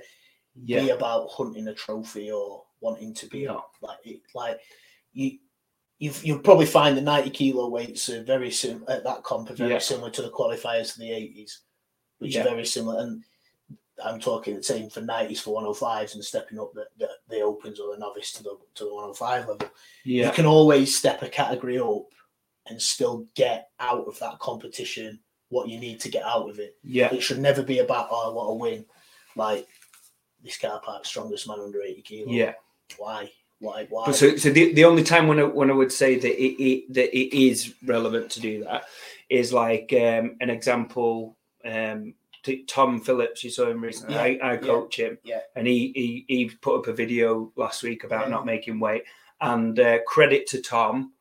be 0.65 0.89
about 0.89 1.29
hunting 1.31 1.67
a 1.69 1.73
trophy 1.73 2.31
or 2.31 2.63
wanting 2.81 3.13
to 3.15 3.27
be 3.27 3.45
No. 3.45 3.63
like 3.81 3.99
it, 4.05 4.21
like 4.35 4.59
you. 5.13 5.39
You've, 5.99 6.25
you'll 6.25 6.39
probably 6.39 6.65
find 6.65 6.97
the 6.97 7.01
90 7.01 7.29
kilo 7.29 7.69
weights 7.69 8.09
are 8.09 8.23
very 8.23 8.51
sim 8.51 8.83
at 8.89 9.05
that 9.05 9.23
comp 9.23 9.49
are 9.51 9.53
very 9.55 9.73
Yeah. 9.73 9.79
similar 9.79 10.09
to 10.09 10.21
the 10.21 10.31
qualifiers 10.31 10.91
for 10.91 10.99
the 10.99 11.11
80s, 11.11 11.59
which 12.17 12.35
Yeah. 12.35 12.41
are 12.41 12.49
very 12.49 12.65
similar. 12.65 12.99
And 12.99 13.23
I'm 14.03 14.19
talking 14.19 14.55
the 14.55 14.63
same 14.63 14.89
for 14.89 15.01
90s 15.01 15.39
for 15.39 15.61
105s 15.61 16.15
and 16.15 16.23
stepping 16.23 16.59
up 16.59 16.73
the, 16.73 16.85
the, 16.97 17.09
the 17.29 17.41
opens 17.41 17.79
or 17.79 17.93
the 17.93 17.99
novice 17.99 18.31
to 18.33 18.43
the 18.43 18.57
to 18.75 18.83
the 18.85 18.93
105 18.93 19.47
level. 19.47 19.69
You 20.03 20.29
can 20.31 20.45
always 20.45 20.97
step 20.97 21.21
a 21.21 21.29
category 21.29 21.79
up 21.79 22.07
and 22.67 22.81
still 22.81 23.27
get 23.35 23.69
out 23.79 24.07
of 24.07 24.17
that 24.19 24.39
competition 24.39 25.19
what 25.49 25.69
you 25.69 25.79
need 25.79 25.99
to 25.99 26.09
get 26.09 26.23
out 26.23 26.49
of 26.49 26.59
it. 26.59 26.75
yeah, 26.83 27.13
It 27.13 27.21
should 27.21 27.39
never 27.39 27.61
be 27.61 27.79
about 27.79 28.07
oh, 28.09 28.31
I 28.31 28.33
want 28.33 28.49
to 28.49 28.61
win. 28.61 28.85
Like 29.35 29.67
this 30.43 30.57
car 30.57 30.81
park 30.83 31.05
strongest 31.05 31.47
man 31.47 31.59
under 31.59 31.81
80 31.81 32.01
kilos. 32.01 32.31
yeah. 32.33 32.53
Why? 32.97 33.31
Why? 33.59 33.87
Why? 33.89 34.07
But 34.07 34.15
so, 34.15 34.35
so 34.35 34.49
the, 34.49 34.73
the 34.73 34.83
only 34.83 35.03
time 35.03 35.27
when 35.27 35.39
I, 35.39 35.43
when 35.43 35.71
I 35.71 35.73
would 35.73 35.91
say 35.91 36.17
that 36.17 36.43
it, 36.43 36.61
it 36.61 36.93
that 36.93 37.17
it 37.17 37.35
is 37.35 37.73
relevant 37.85 38.29
to 38.31 38.41
do 38.41 38.63
that 38.65 38.85
is 39.29 39.53
like 39.53 39.93
um, 39.93 40.35
an 40.41 40.49
example. 40.49 41.37
Um, 41.63 42.13
Tom 42.67 42.99
Phillips, 42.99 43.43
you 43.43 43.49
saw 43.49 43.69
him 43.69 43.81
recently. 43.81 44.15
Yeah, 44.15 44.21
I, 44.21 44.39
I 44.41 44.53
yeah, 44.53 44.57
coach 44.57 44.97
him, 44.99 45.17
yeah. 45.23 45.41
and 45.55 45.65
he, 45.67 45.91
he 45.95 46.25
he 46.27 46.49
put 46.49 46.77
up 46.79 46.87
a 46.87 46.93
video 46.93 47.51
last 47.55 47.83
week 47.83 48.03
about 48.03 48.25
Yeah. 48.25 48.31
not 48.31 48.45
making 48.45 48.79
weight. 48.79 49.03
And 49.41 49.79
uh, 49.79 49.99
credit 50.07 50.47
to 50.47 50.61
Tom, 50.61 51.13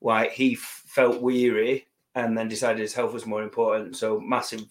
why 0.00 0.28
he 0.28 0.54
f- 0.54 0.82
felt 0.86 1.22
weary 1.22 1.86
and 2.14 2.36
then 2.36 2.48
decided 2.48 2.80
his 2.80 2.92
health 2.94 3.12
was 3.12 3.24
more 3.26 3.42
important. 3.42 3.96
So 3.96 4.18
massive, 4.20 4.64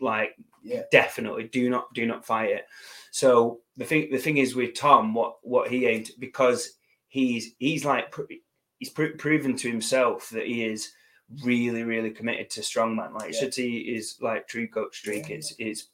like 0.00 0.34
Yeah. 0.62 0.82
definitely 0.90 1.44
do 1.44 1.68
not 1.70 1.92
do 1.94 2.06
not 2.06 2.24
fight 2.24 2.50
it. 2.50 2.66
So 3.10 3.60
the 3.76 3.84
thing 3.84 4.10
the 4.10 4.18
thing 4.18 4.38
is 4.38 4.54
with 4.54 4.74
Tom, 4.74 5.14
what 5.14 5.36
what 5.42 5.70
he 5.70 5.86
aimed 5.86 6.10
because 6.18 6.74
he's 7.08 7.54
he's 7.58 7.84
like 7.84 8.10
pr- 8.12 8.32
he's 8.78 8.90
pr- 8.90 9.16
proven 9.18 9.56
to 9.56 9.68
himself 9.68 10.30
that 10.30 10.46
he 10.46 10.64
is 10.64 10.92
really 11.44 11.84
really 11.84 12.10
committed 12.10 12.50
to 12.50 12.60
strongman. 12.60 13.12
Like 13.14 13.34
Yeah. 13.40 13.48
he 13.54 13.78
is 13.78 14.16
like 14.20 14.48
TrueCoach 14.48 14.94
streak. 14.94 15.30
It's 15.30 15.54
it's 15.58 15.86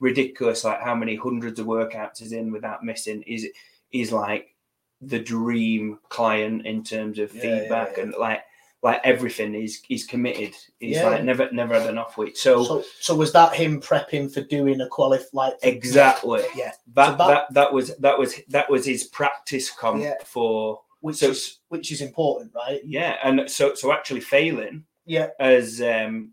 ridiculous 0.00 0.64
like 0.64 0.80
how 0.80 0.94
many 0.94 1.16
hundreds 1.16 1.58
of 1.60 1.66
workouts 1.66 2.18
he's 2.18 2.32
in 2.32 2.52
without 2.52 2.84
missing. 2.84 3.22
Is 3.22 3.46
is 3.92 4.12
like 4.12 4.54
the 5.00 5.18
dream 5.18 5.98
client 6.08 6.66
in 6.66 6.82
terms 6.82 7.18
of 7.18 7.34
Yeah, 7.34 7.42
yeah, 7.42 7.58
feedback 7.60 7.96
yeah. 7.96 8.02
and 8.04 8.14
like 8.18 8.42
like 8.82 9.00
everything. 9.02 9.54
He's 9.54 9.82
he's 9.82 10.04
committed. 10.06 10.54
He's 10.78 10.96
Yeah. 10.96 11.08
like 11.08 11.24
never 11.24 11.50
never 11.52 11.78
had 11.80 11.88
an 11.88 11.98
off 11.98 12.16
week. 12.18 12.36
So, 12.36 12.64
so 12.64 12.84
so 13.00 13.14
was 13.16 13.32
that 13.32 13.54
him 13.54 13.80
prepping 13.80 14.32
for 14.32 14.42
doing 14.42 14.80
a 14.80 14.86
qualif 14.88 15.24
like 15.32 15.54
exactly. 15.62 16.42
Yeah. 16.54 16.72
That, 16.94 17.12
So 17.12 17.16
that- 17.16 17.26
that 17.28 17.54
that 17.54 17.72
was 17.72 17.96
that 17.96 18.18
was 18.18 18.40
that 18.48 18.70
was 18.70 18.84
his 18.84 19.04
practice 19.04 19.70
comp 19.70 20.02
Yeah. 20.02 20.14
for 20.24 20.82
which 21.04 21.16
So- 21.16 21.30
is 21.30 21.58
which 21.68 21.92
is 21.92 22.00
important, 22.00 22.52
right? 22.54 22.80
yeah, 22.84 23.18
and 23.22 23.48
so 23.50 23.74
so 23.74 23.92
actually 23.92 24.20
failing 24.20 24.84
Yeah. 25.04 25.28
has 25.38 25.80
um 25.82 26.32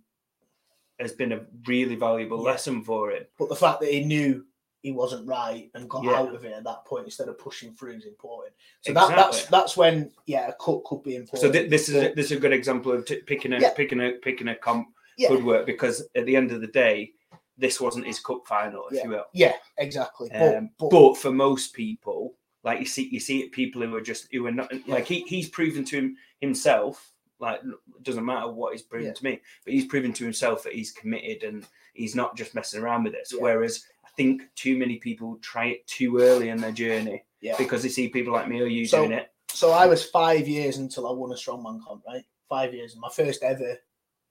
has 0.99 1.11
been 1.11 1.31
a 1.33 1.45
really 1.67 1.95
valuable 1.95 2.37
Yeah. 2.37 2.51
lesson 2.51 2.83
for 2.83 3.11
him. 3.11 3.25
But 3.37 3.49
the 3.49 3.55
fact 3.55 3.81
that 3.81 3.91
he 3.91 4.03
knew 4.05 4.45
he 4.81 4.91
wasn't 4.91 5.27
right 5.27 5.69
and 5.75 5.89
got 5.89 6.03
Yeah. 6.05 6.13
out 6.19 6.33
of 6.33 6.45
it 6.45 6.53
at 6.53 6.63
that 6.63 6.85
point 6.85 7.05
instead 7.05 7.27
of 7.27 7.37
pushing 7.37 7.73
through 7.75 7.93
is 7.97 8.05
important. 8.05 8.53
So 8.81 8.93
that, 8.93 9.09
that's 9.15 9.45
that's 9.47 9.75
when 9.75 10.11
yeah, 10.25 10.47
a 10.47 10.53
cut 10.53 10.83
could 10.85 11.03
be 11.03 11.15
important. 11.17 11.41
So 11.41 11.51
th- 11.51 11.69
this 11.69 11.89
is 11.89 11.95
a, 11.95 12.13
this 12.13 12.27
is 12.31 12.37
a 12.37 12.39
good 12.39 12.53
example 12.53 12.91
of 12.93 13.05
t- 13.05 13.21
picking 13.31 13.51
a 13.53 13.59
Yeah. 13.59 13.73
picking 13.73 13.99
a 13.99 14.13
picking 14.27 14.47
a 14.47 14.55
comp 14.55 14.87
yeah, 15.17 15.27
could 15.27 15.43
work 15.43 15.65
because 15.65 16.07
at 16.15 16.25
the 16.25 16.35
end 16.37 16.51
of 16.51 16.61
the 16.61 16.67
day, 16.85 17.11
this 17.57 17.81
wasn't 17.81 18.07
his 18.07 18.19
cup 18.19 18.47
final, 18.47 18.87
if 18.89 19.03
you 19.03 19.09
will. 19.09 19.25
yeah, 19.33 19.55
exactly. 19.77 20.31
Um, 20.31 20.69
but, 20.79 20.89
but, 20.89 20.99
but 21.09 21.17
for 21.17 21.31
most 21.31 21.73
people, 21.73 22.35
like 22.63 22.79
you 22.79 22.85
see, 22.85 23.07
you 23.09 23.19
see 23.19 23.39
it 23.41 23.51
people 23.51 23.81
who 23.81 23.95
are 23.95 24.01
just 24.01 24.27
who 24.31 24.45
are 24.45 24.51
not 24.51 24.71
like 24.87 25.05
he, 25.05 25.21
he's 25.21 25.49
proven 25.49 25.83
to 25.85 25.97
him, 25.97 26.17
himself, 26.41 27.11
Like, 27.39 27.59
it 27.63 28.03
doesn't 28.03 28.25
matter 28.25 28.51
what 28.51 28.73
he's 28.73 28.83
proven 28.83 29.07
Yeah. 29.07 29.13
to 29.13 29.23
me, 29.23 29.41
but 29.65 29.73
he's 29.73 29.85
proven 29.85 30.13
to 30.13 30.23
himself 30.23 30.63
that 30.63 30.73
he's 30.73 30.91
committed 30.91 31.43
and 31.43 31.65
he's 31.93 32.15
not 32.15 32.37
just 32.37 32.53
messing 32.53 32.81
around 32.81 33.03
with 33.03 33.13
this. 33.13 33.33
Yeah. 33.33 33.41
Whereas 33.41 33.83
I 34.05 34.09
think 34.15 34.43
too 34.55 34.77
many 34.77 34.97
people 34.97 35.37
try 35.41 35.65
it 35.67 35.87
too 35.87 36.19
early 36.19 36.49
in 36.49 36.61
their 36.61 36.71
journey 36.71 37.23
Yeah. 37.41 37.55
because 37.57 37.81
they 37.81 37.89
see 37.89 38.09
people 38.09 38.31
like 38.33 38.47
me 38.47 38.61
are 38.61 38.65
you 38.67 38.85
So- 38.85 38.99
doing 38.99 39.13
it. 39.13 39.29
So 39.49 39.71
I 39.71 39.85
was 39.87 40.05
five 40.09 40.47
years 40.47 40.77
until 40.77 41.07
I 41.07 41.11
won 41.11 41.31
a 41.31 41.35
strongman 41.35 41.83
comp, 41.83 42.03
right? 42.05 42.23
Five 42.47 42.73
years. 42.73 42.93
And 42.93 43.01
my 43.01 43.09
first 43.09 43.41
ever, 43.43 43.77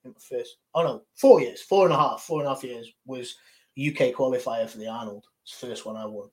my 0.03 0.11
first, 0.19 0.57
oh 0.73 0.81
no, 0.83 1.03
four 1.15 1.41
years, 1.41 1.61
four 1.61 1.85
and 1.85 1.93
a 1.93 1.97
half, 1.97 2.21
four 2.23 2.39
and 2.39 2.47
a 2.47 2.53
half 2.53 2.63
years 2.63 2.91
was 3.05 3.35
UK 3.77 4.13
qualifier 4.13 4.67
for 4.69 4.77
the 4.79 4.87
Arnold. 4.87 5.25
It's 5.43 5.59
the 5.59 5.67
first 5.67 5.85
one 5.85 5.95
I 5.97 6.05
won. 6.05 6.29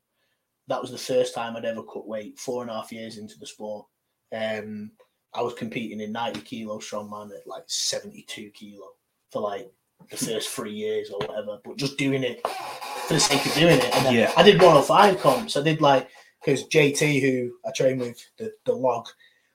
That 0.68 0.80
was 0.80 0.90
the 0.90 0.98
first 0.98 1.34
time 1.34 1.56
I'd 1.56 1.64
ever 1.64 1.82
cut 1.82 2.06
weight, 2.06 2.38
four 2.38 2.62
and 2.62 2.70
a 2.70 2.74
half 2.74 2.92
years 2.92 3.18
into 3.18 3.38
the 3.38 3.46
sport. 3.46 3.86
Um, 4.32 4.92
I 5.34 5.42
was 5.42 5.54
competing 5.54 6.00
in 6.00 6.12
90 6.12 6.40
kilo 6.40 6.78
strongman 6.78 7.30
at 7.36 7.46
like 7.46 7.64
72 7.66 8.50
kilo 8.50 8.86
for 9.30 9.42
like 9.42 9.70
the 10.10 10.16
first 10.16 10.48
three 10.50 10.72
years 10.72 11.10
or 11.10 11.18
whatever, 11.26 11.58
but 11.64 11.76
just 11.76 11.98
doing 11.98 12.22
it 12.22 12.46
for 12.46 13.14
the 13.14 13.20
sake 13.20 13.44
of 13.44 13.54
doing 13.54 13.78
it. 13.78 13.94
And 13.94 14.06
then 14.06 14.14
Yeah. 14.14 14.32
I 14.36 14.42
did 14.42 14.60
105 14.60 15.18
comps. 15.20 15.56
I 15.56 15.62
did 15.62 15.80
like, 15.80 16.08
because 16.40 16.64
JT, 16.68 17.20
who 17.20 17.52
I 17.66 17.72
train 17.72 17.98
with, 17.98 18.24
the, 18.38 18.52
the 18.64 18.72
log, 18.72 19.08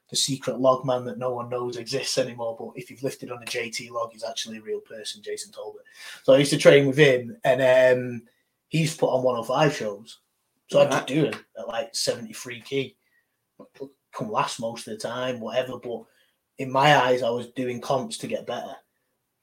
the 0.10 0.16
secret 0.16 0.60
log 0.60 0.86
man 0.86 1.06
that 1.06 1.18
no 1.18 1.34
one 1.34 1.50
knows 1.50 1.78
exists 1.78 2.18
anymore. 2.18 2.56
But 2.60 2.80
if 2.80 2.92
you've 2.92 3.04
lifted 3.04 3.32
on 3.32 3.42
a 3.42 3.46
JT 3.46 3.90
log, 3.90 4.12
he's 4.12 4.24
actually 4.24 4.58
a 4.58 4.62
real 4.62 4.82
person, 4.82 5.24
Jason 5.24 5.52
Talbot. 5.52 5.84
So 6.24 6.34
I 6.34 6.38
used 6.38 6.52
to 6.52 6.58
train 6.58 6.86
with 6.88 6.98
him, 6.98 7.36
and 7.44 7.98
um, 7.98 8.24
he's 8.68 8.96
put 8.96 9.10
on 9.10 9.24
105 9.24 9.76
shows. 9.76 10.20
So 10.74 10.82
I 10.82 10.86
just 10.90 11.06
do 11.06 11.26
it 11.26 11.36
at 11.56 11.68
like 11.68 11.94
73 11.94 12.62
key. 12.62 12.96
Come 14.12 14.32
last 14.32 14.60
most 14.60 14.88
of 14.88 14.94
the 14.94 14.98
time, 14.98 15.40
whatever. 15.40 15.78
But 15.78 16.02
in 16.58 16.72
my 16.72 16.98
eyes, 16.98 17.22
I 17.22 17.30
was 17.30 17.52
doing 17.52 17.80
comps 17.80 18.18
to 18.18 18.28
get 18.28 18.48
better 18.48 18.74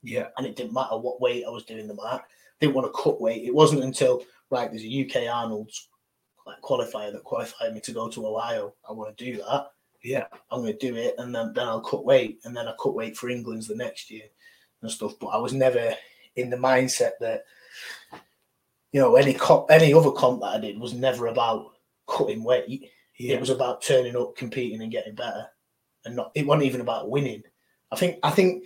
Yeah. 0.03 0.27
and 0.37 0.45
it 0.45 0.57
didn't 0.57 0.73
matter 0.73 0.97
what 0.97 1.21
weight 1.21 1.45
I 1.47 1.51
was 1.51 1.63
doing 1.65 1.87
them 1.87 2.01
at. 2.13 2.25
Didn't 2.61 2.75
want 2.75 2.93
to 2.93 3.01
cut 3.01 3.21
weight. 3.21 3.45
It 3.45 3.55
wasn't 3.55 3.85
until 3.85 4.25
right 4.51 4.69
there's 4.73 4.83
a 4.83 5.05
UK 5.07 5.33
Arnold's 5.33 5.89
like 6.49 6.61
qualifier 6.63 7.13
that 7.13 7.23
qualified 7.23 7.75
me 7.75 7.81
to 7.83 7.93
go 7.93 8.09
to 8.09 8.27
Ohio. 8.27 8.75
I 8.89 8.91
want 8.91 9.17
to 9.17 9.25
do 9.25 9.37
that. 9.37 9.69
Yeah. 10.03 10.27
I'm 10.51 10.63
going 10.63 10.77
to 10.77 10.79
do 10.91 10.97
it, 10.97 11.15
and 11.19 11.33
then 11.33 11.53
then 11.55 11.69
I'll 11.69 11.81
cut 11.81 12.05
weight, 12.05 12.41
and 12.43 12.57
then 12.57 12.67
I 12.67 12.75
cut 12.83 12.97
weight 12.97 13.17
for 13.17 13.29
England's 13.31 13.69
the 13.69 13.77
next 13.77 14.11
year 14.11 14.25
and 14.83 14.91
stuff. 14.91 15.13
But 15.21 15.29
I 15.29 15.37
was 15.37 15.53
never 15.53 15.95
in 16.35 16.51
the 16.51 16.57
mindset 16.57 17.13
that 17.21 17.45
you 18.93 19.01
know 19.01 19.17
any 19.17 19.35
comp, 19.35 19.71
any 19.71 19.95
other 19.95 20.11
comp 20.11 20.41
that 20.41 20.55
I 20.55 20.59
did 20.59 20.79
was 20.79 20.95
never 20.95 21.27
about 21.29 21.73
cutting 22.09 22.45
weight. 22.45 22.91
Yeah. 23.19 23.35
It 23.35 23.41
was 23.41 23.51
about 23.51 23.83
turning 23.83 24.17
up, 24.17 24.37
competing, 24.37 24.83
and 24.83 24.91
getting 24.91 25.15
better, 25.15 25.47
and 26.05 26.17
not. 26.17 26.33
It 26.35 26.47
wasn't 26.47 26.65
even 26.65 26.81
about 26.81 27.11
winning. 27.11 27.43
I 27.93 27.97
think. 27.97 28.19
I 28.23 28.31
think 28.31 28.65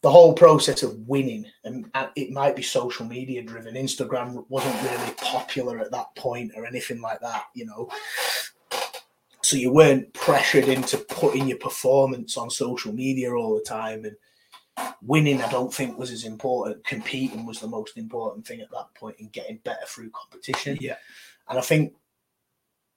the 0.00 0.10
whole 0.10 0.32
process 0.32 0.82
of 0.82 0.96
winning, 1.08 1.44
and 1.64 1.90
uh, 1.94 2.08
it 2.16 2.30
might 2.30 2.56
be 2.56 2.62
social 2.62 3.04
media 3.04 3.42
driven. 3.42 3.74
Instagram 3.74 4.44
wasn't 4.48 4.82
really 4.82 5.12
popular 5.18 5.78
at 5.78 5.90
that 5.92 6.14
point, 6.16 6.52
or 6.56 6.66
anything 6.66 7.00
like 7.00 7.20
that. 7.20 7.44
You 7.54 7.66
know, 7.66 7.90
so 9.42 9.56
you 9.56 9.72
weren't 9.72 10.12
pressured 10.14 10.68
into 10.68 10.98
putting 10.98 11.48
your 11.48 11.58
performance 11.58 12.36
on 12.36 12.50
social 12.50 12.92
media 12.92 13.32
all 13.32 13.54
the 13.54 13.62
time, 13.62 14.04
and 14.04 14.16
winning. 15.02 15.40
I 15.42 15.50
don't 15.50 15.72
think 15.72 15.98
was 15.98 16.10
as 16.10 16.24
important. 16.24 16.84
Competing 16.84 17.46
was 17.46 17.60
the 17.60 17.66
most 17.66 17.96
important 17.96 18.46
thing 18.46 18.60
at 18.60 18.70
that 18.70 18.94
point, 18.94 19.16
and 19.20 19.32
getting 19.32 19.58
better 19.58 19.86
through 19.86 20.10
competition. 20.10 20.78
Yeah. 20.80 20.96
And 21.48 21.58
I 21.58 21.62
think 21.62 21.94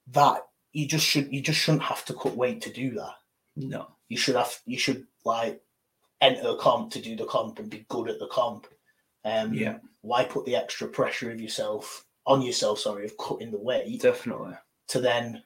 that 0.08 0.46
you 0.72 0.86
just 0.86 1.06
should 1.06 1.32
you 1.32 1.40
just 1.40 1.58
shouldn't 1.60 1.82
have 1.84 2.04
to 2.06 2.14
cut 2.14 2.36
weight 2.36 2.60
to 2.62 2.70
do 2.72 2.90
that. 2.92 3.14
No. 3.56 3.88
You 4.08 4.16
should 4.16 4.36
have 4.36 4.58
you 4.66 4.78
should 4.78 5.06
like 5.24 5.62
enter 6.20 6.48
a 6.48 6.56
comp 6.56 6.92
to 6.92 7.00
do 7.00 7.16
the 7.16 7.24
comp 7.26 7.58
and 7.58 7.70
be 7.70 7.84
good 7.88 8.08
at 8.08 8.18
the 8.18 8.26
comp. 8.28 8.66
Um 9.24 9.54
Yeah. 9.54 9.78
why 10.00 10.24
put 10.24 10.44
the 10.44 10.56
extra 10.56 10.88
pressure 10.88 11.30
of 11.30 11.40
yourself 11.40 12.04
on 12.26 12.42
yourself, 12.42 12.78
sorry, 12.78 13.04
of 13.04 13.16
cutting 13.18 13.50
the 13.50 13.58
weight 13.58 14.00
Definitely. 14.00 14.54
to 14.88 15.00
then, 15.00 15.42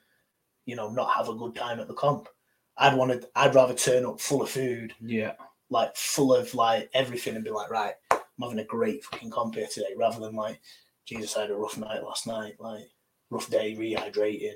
you 0.66 0.76
know, 0.76 0.90
not 0.90 1.14
have 1.16 1.28
a 1.28 1.34
good 1.34 1.54
time 1.54 1.80
at 1.80 1.88
the 1.88 1.94
comp. 1.94 2.28
I'd 2.76 2.94
wanted 2.96 3.26
I'd 3.34 3.54
rather 3.54 3.74
turn 3.74 4.04
up 4.04 4.20
full 4.20 4.42
of 4.42 4.50
food, 4.50 4.94
Yeah. 5.00 5.34
Like 5.70 5.96
full 5.96 6.34
of 6.34 6.54
like 6.54 6.90
everything 6.94 7.34
and 7.34 7.44
be 7.44 7.50
like, 7.50 7.70
right, 7.70 7.94
I'm 8.10 8.20
having 8.42 8.58
a 8.58 8.64
great 8.64 9.04
fucking 9.04 9.30
comp 9.30 9.54
here 9.56 9.66
today, 9.72 9.94
rather 9.96 10.20
than 10.20 10.34
like, 10.34 10.60
Jesus, 11.06 11.36
I 11.36 11.42
had 11.42 11.50
a 11.50 11.56
rough 11.56 11.76
night 11.78 12.02
last 12.02 12.26
night, 12.26 12.54
like 12.58 12.84
rough 13.30 13.48
day, 13.50 13.74
rehydrating, 13.78 14.54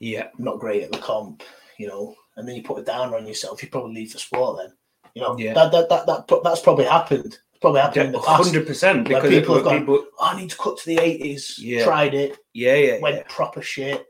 Yeah. 0.00 0.28
not 0.38 0.58
great 0.60 0.82
at 0.84 0.92
the 0.92 0.98
comp, 0.98 1.42
you 1.78 1.86
know, 1.88 2.14
and 2.36 2.46
then 2.48 2.56
you 2.56 2.62
put 2.62 2.78
a 2.78 2.84
downer 2.84 3.16
on 3.16 3.26
yourself, 3.26 3.62
you 3.62 3.68
probably 3.68 3.94
leave 3.94 4.12
the 4.12 4.18
sport 4.18 4.58
then. 4.58 4.72
You 5.14 5.22
know, 5.22 5.38
Yeah. 5.38 5.54
that, 5.54 5.72
that, 5.72 5.88
that, 5.88 6.06
that, 6.28 6.40
that's 6.44 6.60
probably 6.60 6.84
happened. 6.84 7.38
It's 7.52 7.60
probably 7.60 7.80
happened 7.80 8.06
in 8.06 8.12
the 8.12 8.18
past. 8.18 8.44
Hundred 8.44 8.66
percent. 8.66 9.08
Because 9.08 9.22
people 9.22 9.40
people, 9.40 9.54
have 9.56 9.64
gone- 9.64 9.78
people. 9.80 10.06
Oh, 10.20 10.26
I 10.32 10.38
need 10.40 10.50
to 10.50 10.56
cut 10.58 10.76
to 10.78 10.86
the 10.86 10.96
80s, 10.98 11.54
Yeah. 11.58 11.84
tried 11.84 12.14
it, 12.14 12.36
Yeah. 12.52 12.74
Yeah. 12.74 13.00
went 13.00 13.16
yeah. 13.16 13.22
proper 13.28 13.62
shit. 13.62 14.06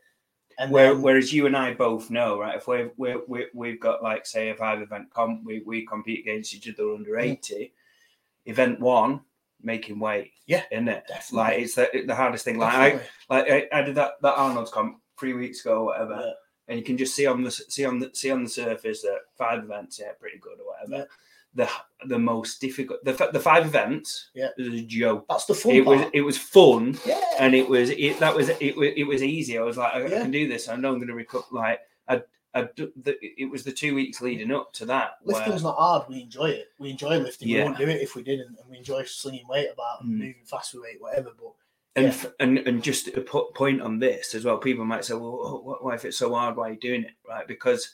And 0.59 0.71
Where, 0.71 0.95
then, 0.95 1.03
whereas 1.03 1.33
you 1.33 1.47
and 1.47 1.57
I 1.57 1.75
both 1.75 2.11
know, 2.11 2.39
right? 2.41 2.57
If 2.57 2.67
we're, 2.67 2.91
we're, 2.97 3.21
we 3.29 3.47
we've 3.53 3.81
got 3.81 4.03
like 4.03 4.25
say 4.27 4.49
a 4.49 4.55
five 4.55 4.81
event 4.81 5.11
comp, 5.13 5.45
we, 5.45 5.61
we 5.67 5.85
compete 5.85 6.21
against 6.21 6.55
each 6.55 6.69
other 6.69 6.95
under 6.95 7.19
eighty. 7.19 7.73
Event 8.47 8.81
one, 8.81 9.21
making 9.63 9.99
weight. 9.99 10.33
Yeah, 10.47 10.63
isn't 10.71 10.89
it? 10.89 11.05
definitely. 11.09 11.37
Like 11.37 11.59
it's 11.63 11.75
the, 11.75 12.05
the 12.07 12.15
hardest 12.15 12.45
thing. 12.45 12.59
Like 12.59 12.75
I, 12.75 13.01
like 13.29 13.51
I, 13.51 13.69
I 13.73 13.83
did 13.83 13.97
that 13.97 14.13
that 14.23 14.37
Arnold's 14.39 14.71
comp 14.71 15.01
three 15.19 15.35
weeks 15.35 15.61
ago, 15.61 15.81
or 15.81 15.85
whatever, 15.87 16.21
Yeah. 16.25 16.33
and 16.69 16.79
you 16.79 16.85
can 16.85 16.97
just 16.97 17.15
see 17.15 17.27
on 17.27 17.43
the 17.43 17.51
see 17.51 17.85
on 17.85 17.99
the 17.99 18.11
see 18.15 18.31
on 18.31 18.45
the 18.45 18.51
surface 18.51 19.03
that 19.03 19.19
five 19.37 19.63
events, 19.63 19.99
yeah, 20.01 20.13
pretty 20.19 20.39
good 20.39 20.59
or 20.61 20.67
whatever. 20.73 21.09
The 21.57 21.69
the 22.07 22.19
most 22.19 22.61
difficult, 22.61 23.03
the 23.05 23.13
the 23.33 23.41
five 23.41 23.65
events, 23.67 24.31
Yeah. 24.35 24.49
was 24.59 24.69
a 24.69 24.83
joke. 24.83 25.25
That's 25.29 25.47
the 25.47 25.55
fun 25.55 25.73
It 25.73 25.85
was 25.87 26.01
it 26.13 26.21
was 26.21 26.37
fun, 26.39 26.99
yeah. 27.07 27.21
and 27.41 27.55
it 27.55 27.67
was 27.69 27.91
it 27.91 28.21
that 28.21 28.35
was 28.37 28.49
it 28.51 28.77
was 28.77 28.91
it 28.95 29.05
was 29.05 29.23
easy. 29.23 29.57
I 29.59 29.63
was 29.63 29.77
like, 29.79 29.93
I, 29.95 30.05
I 30.05 30.09
can 30.23 30.31
do 30.31 30.47
this. 30.47 30.69
I 30.69 30.77
know 30.77 30.91
I'm 30.93 30.97
going 30.99 31.09
to 31.09 31.15
recover. 31.15 31.47
Like 31.51 31.81
I, 32.07 32.23
I 32.55 32.69
the, 32.77 33.17
it 33.43 33.51
was 33.51 33.65
the 33.65 33.73
two 33.73 33.95
weeks 33.95 34.21
leading 34.21 34.53
up 34.53 34.73
to 34.75 34.85
that. 34.87 35.13
where- 35.23 35.37
Lifting's 35.37 35.63
not 35.63 35.77
hard. 35.79 36.03
We 36.11 36.21
enjoy 36.23 36.51
it. 36.51 36.67
We 36.79 36.91
enjoy 36.91 37.17
lifting. 37.19 37.49
We 37.49 37.55
Yeah. 37.55 37.63
wouldn't 37.71 37.79
do 37.79 37.89
it 37.89 38.03
if 38.03 38.15
we 38.15 38.23
didn't. 38.23 38.57
And 38.61 38.69
we 38.71 38.77
enjoy 38.79 39.05
slinging 39.05 39.47
weight 39.49 39.69
about 39.73 40.03
Mm. 40.05 40.09
moving 40.19 40.45
fast 40.45 40.75
with 40.75 40.83
weight, 40.85 41.01
whatever. 41.01 41.31
But 41.41 41.53
and 41.97 42.05
Yeah. 42.07 42.11
f- 42.11 42.33
and 42.39 42.59
and 42.69 42.83
just 42.83 43.09
a 43.09 43.23
po- 43.23 43.51
point 43.55 43.81
on 43.81 43.99
this 43.99 44.35
as 44.35 44.45
well. 44.45 44.59
People 44.59 44.85
might 44.85 45.07
say, 45.07 45.15
"Well, 45.15 45.63
wh- 45.65 45.83
why 45.83 45.95
if 45.95 46.05
it's 46.05 46.19
so 46.19 46.35
hard? 46.35 46.57
Why 46.57 46.69
are 46.69 46.73
you 46.73 46.79
doing 46.81 47.05
it?" 47.05 47.13
Right? 47.27 47.49
Because 47.49 47.91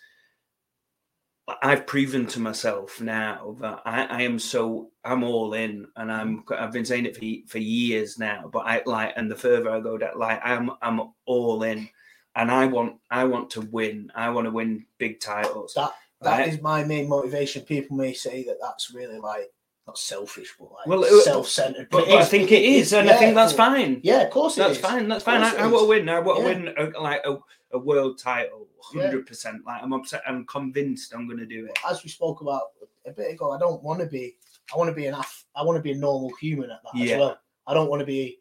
I've 1.49 1.87
proven 1.87 2.27
to 2.29 2.41
myself 2.41 3.01
now 3.01 3.57
that 3.61 3.83
I, 3.85 4.05
I 4.05 4.23
am 4.23 4.39
so 4.39 4.91
I'm 5.05 5.25
all 5.25 5.55
in, 5.55 5.87
and 5.97 6.11
I'm 6.13 6.45
mm. 6.45 6.59
I've 6.59 6.73
been 6.73 6.85
saying 6.85 7.07
it 7.07 7.17
for 7.17 7.51
for 7.51 7.59
years 7.59 8.19
now. 8.19 8.49
But 8.53 8.61
I 8.61 8.83
like, 8.87 9.15
and 9.17 9.31
the 9.31 9.37
further 9.37 9.71
I 9.71 9.81
go 9.81 9.99
that 9.99 10.19
like 10.19 10.41
I'm 10.45 10.71
I'm 10.81 11.13
all 11.27 11.63
in, 11.65 11.89
and 12.37 12.51
I 12.51 12.67
want 12.67 12.97
I 13.11 13.25
want 13.25 13.51
to 13.51 13.61
win. 13.61 14.13
I 14.15 14.31
want 14.31 14.47
to 14.47 14.53
win 14.53 14.87
big 14.99 15.21
titles. 15.21 15.75
that 15.75 15.93
that 16.21 16.47
is 16.47 16.55
right? 16.55 16.63
my 16.63 16.85
main 16.85 17.09
motivation. 17.09 17.63
People 17.63 17.97
may 17.97 18.13
say 18.13 18.45
that 18.45 18.59
that's 18.61 18.95
really 18.95 19.19
like 19.19 19.51
not 19.87 19.99
selfish, 19.99 20.55
but 20.59 20.71
like 20.73 20.87
Well, 20.87 21.03
self-centered. 21.23 21.89
But, 21.91 22.07
but 22.07 22.19
I 22.19 22.25
think 22.25 22.53
it 22.53 22.63
is, 22.63 22.93
and 22.93 23.11
I 23.11 23.17
think 23.17 23.35
that's 23.35 23.53
fine. 23.53 24.01
Yeah, 24.05 24.23
of 24.23 24.31
course 24.31 24.57
it 24.57 24.61
That's 24.61 24.77
is. 24.77 24.79
fine. 24.79 25.09
That's 25.09 25.25
fine. 25.25 25.43
I, 25.43 25.57
I 25.57 25.67
want 25.67 25.85
to 25.85 25.89
win. 25.89 26.09
I 26.09 26.21
want 26.21 26.39
to 26.39 26.45
win 26.45 26.75
a, 26.79 27.01
like 27.01 27.21
a, 27.25 27.39
a 27.73 27.79
world 27.79 28.19
title, 28.19 28.69
Yeah. 28.95 29.03
hundred 29.03 29.27
percent. 29.27 29.65
Like 29.67 29.83
I'm 29.83 29.93
upset. 29.93 30.23
I'm 30.27 30.47
convinced 30.47 31.15
I'm 31.15 31.27
going 31.27 31.39
to 31.39 31.47
do 31.47 31.67
it. 31.67 31.79
As 31.89 32.03
we 32.03 32.11
spoke 32.11 32.41
about 32.41 32.63
a 33.07 33.13
bit 33.13 33.33
ago, 33.33 33.53
I 33.53 33.59
don't 33.59 33.83
want 33.83 34.01
to 34.01 34.07
be. 34.07 34.37
I 34.73 34.77
want 34.77 34.89
to 34.89 34.95
be 34.95 35.07
an 35.07 35.15
I 35.55 35.63
want 35.63 35.77
to 35.77 35.83
be 35.83 35.93
a 35.93 35.97
normal 35.97 36.31
human 36.41 36.71
at 36.71 36.81
that 36.83 36.95
Yeah. 36.95 37.15
as 37.15 37.21
well. 37.21 37.39
I 37.67 37.75
don't 37.75 37.91
want 37.91 38.01
to 38.01 38.07
be. 38.07 38.39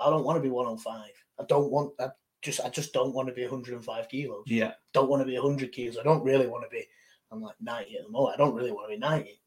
I 0.00 0.10
don't 0.10 0.24
want 0.24 0.36
to 0.36 0.42
be 0.42 0.50
one 0.50 0.66
on 0.66 0.78
five. 0.78 1.10
I 1.40 1.44
don't 1.44 1.70
want. 1.70 1.92
I 1.98 2.08
just. 2.42 2.60
I 2.60 2.68
just 2.68 2.92
don't 2.92 3.14
want 3.14 3.28
to 3.28 3.34
be 3.34 3.42
105 3.42 4.08
kilos. 4.08 4.44
Yeah, 4.46 4.72
Don't 4.92 5.08
want 5.08 5.20
to 5.22 5.26
be 5.26 5.38
100 5.38 5.72
kilos. 5.72 5.98
I 5.98 6.02
don't 6.02 6.24
really 6.24 6.46
want 6.46 6.64
to 6.64 6.68
be. 6.68 6.84
I'm 7.30 7.42
like 7.42 7.56
90 7.60 7.96
at 7.96 8.04
the 8.04 8.10
moment. 8.10 8.34
I 8.34 8.38
don't 8.38 8.54
really 8.54 8.72
want 8.72 8.90
to 8.90 8.96
be 8.96 9.00
90. 9.00 9.40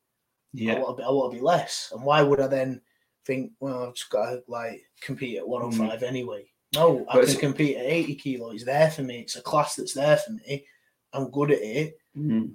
Yeah. 0.53 0.73
I 0.73 0.79
want 0.79 0.97
to 0.97 1.01
be. 1.01 1.03
I 1.03 1.09
want 1.09 1.31
to 1.31 1.37
be 1.37 1.43
less. 1.43 1.91
And 1.93 2.03
why 2.03 2.21
would 2.21 2.39
I 2.39 2.47
then 2.47 2.81
think? 3.25 3.51
Well, 3.59 3.87
I've 3.87 3.95
just 3.95 4.09
got 4.09 4.29
to 4.29 4.43
like 4.47 4.81
compete 5.01 5.37
at 5.37 5.47
105 5.47 5.99
mm. 5.99 6.07
anyway. 6.07 6.50
No, 6.73 7.05
I 7.09 7.15
But 7.15 7.27
can 7.27 7.37
compete 7.39 7.77
at 7.77 7.85
80 7.85 8.15
kilos. 8.15 8.55
It's 8.55 8.63
there 8.65 8.89
for 8.91 9.03
me. 9.03 9.19
It's 9.21 9.35
a 9.35 9.41
class 9.41 9.75
that's 9.75 9.93
there 9.93 10.17
for 10.17 10.31
me. 10.31 10.65
I'm 11.13 11.29
good 11.29 11.51
at 11.51 11.61
it. 11.61 11.97
Mm, 12.17 12.53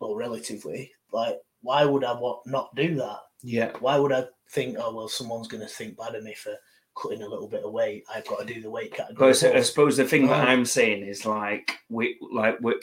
well, 0.00 0.14
relatively. 0.14 0.92
Like, 1.12 1.38
why 1.62 1.84
would 1.84 2.04
I 2.04 2.12
want 2.12 2.46
not 2.46 2.74
do 2.76 2.94
that? 2.96 3.18
yeah, 3.42 3.72
Why 3.80 3.98
would 3.98 4.12
I 4.12 4.24
think, 4.50 4.76
oh 4.80 4.94
well, 4.94 5.08
someone's 5.08 5.48
going 5.48 5.62
to 5.62 5.68
think 5.68 5.96
bad 5.96 6.14
of 6.14 6.22
me 6.24 6.34
for 6.34 6.52
cutting 7.00 7.22
a 7.22 7.28
little 7.28 7.48
bit 7.48 7.64
of 7.64 7.72
weight? 7.72 8.04
I've 8.12 8.26
got 8.26 8.46
to 8.46 8.54
do 8.54 8.60
the 8.60 8.70
weight 8.70 8.92
category. 8.94 9.32
But 9.32 9.44
I 9.44 9.58
I 9.58 9.60
suppose 9.62 9.96
the 9.96 10.04
thing 10.04 10.26
that 10.28 10.46
Oh. 10.46 10.50
I'm 10.50 10.64
saying 10.64 11.04
is 11.04 11.26
like 11.26 11.72
we 11.88 12.18
like 12.32 12.58
we 12.60 12.74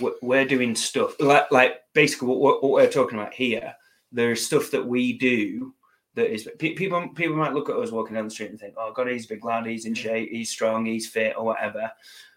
we're, 0.00 0.14
we're 0.22 0.44
doing 0.46 0.74
stuff 0.74 1.14
like 1.20 1.50
like 1.52 1.80
basically 1.94 2.28
what, 2.28 2.40
what, 2.40 2.62
what 2.62 2.72
we're 2.72 2.90
talking 2.90 3.18
about 3.18 3.34
here. 3.34 3.74
There's 4.10 4.44
stuff 4.44 4.70
that 4.72 4.86
we 4.86 5.18
do 5.18 5.74
that 6.14 6.32
is 6.32 6.48
people 6.58 7.08
people 7.14 7.36
might 7.36 7.54
look 7.54 7.70
at 7.70 7.76
us 7.76 7.90
walking 7.90 8.14
down 8.14 8.24
the 8.24 8.30
street 8.30 8.50
and 8.50 8.60
think, 8.60 8.74
oh 8.76 8.92
god, 8.92 9.08
he's 9.08 9.24
a 9.24 9.28
big 9.28 9.44
lad, 9.44 9.66
he's 9.66 9.86
in 9.86 9.94
shape, 9.94 10.30
he's 10.30 10.50
strong, 10.50 10.84
he's 10.84 11.08
fit, 11.08 11.34
or 11.36 11.44
whatever. 11.44 11.90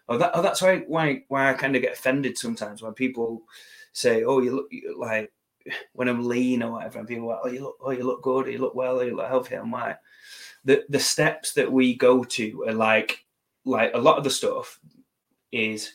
Oh, 0.08 0.16
that, 0.18 0.30
oh 0.34 0.42
that's 0.42 0.62
why 0.62 0.78
why 0.86 1.24
why 1.28 1.50
I 1.50 1.54
kind 1.54 1.76
of 1.76 1.82
get 1.82 1.92
offended 1.92 2.38
sometimes 2.38 2.80
when 2.82 2.94
people 2.94 3.42
say, 3.92 4.24
"Oh, 4.24 4.40
you 4.40 4.54
look 4.54 4.68
you, 4.70 4.96
like 4.98 5.32
when 5.94 6.08
I'm 6.08 6.26
lean 6.26 6.62
or 6.62 6.72
whatever," 6.72 7.00
and 7.00 7.08
people 7.08 7.30
are 7.30 7.36
like, 7.36 7.40
"Oh, 7.44 7.48
you 7.48 7.62
look, 7.62 7.76
oh, 7.80 7.90
you 7.90 8.04
look 8.04 8.22
good, 8.22 8.46
you 8.46 8.58
look 8.58 8.74
well, 8.74 9.02
you 9.02 9.16
look 9.16 9.28
healthy." 9.28 9.56
I'm 9.56 9.72
like, 9.72 9.98
the 10.64 10.84
the 10.88 11.00
steps 11.00 11.52
that 11.54 11.70
we 11.70 11.94
go 11.94 12.24
to 12.24 12.64
are 12.68 12.72
like 12.74 13.24
like 13.64 13.92
a 13.94 13.98
lot 13.98 14.16
of 14.18 14.24
the 14.24 14.30
stuff 14.30 14.78
is 15.52 15.92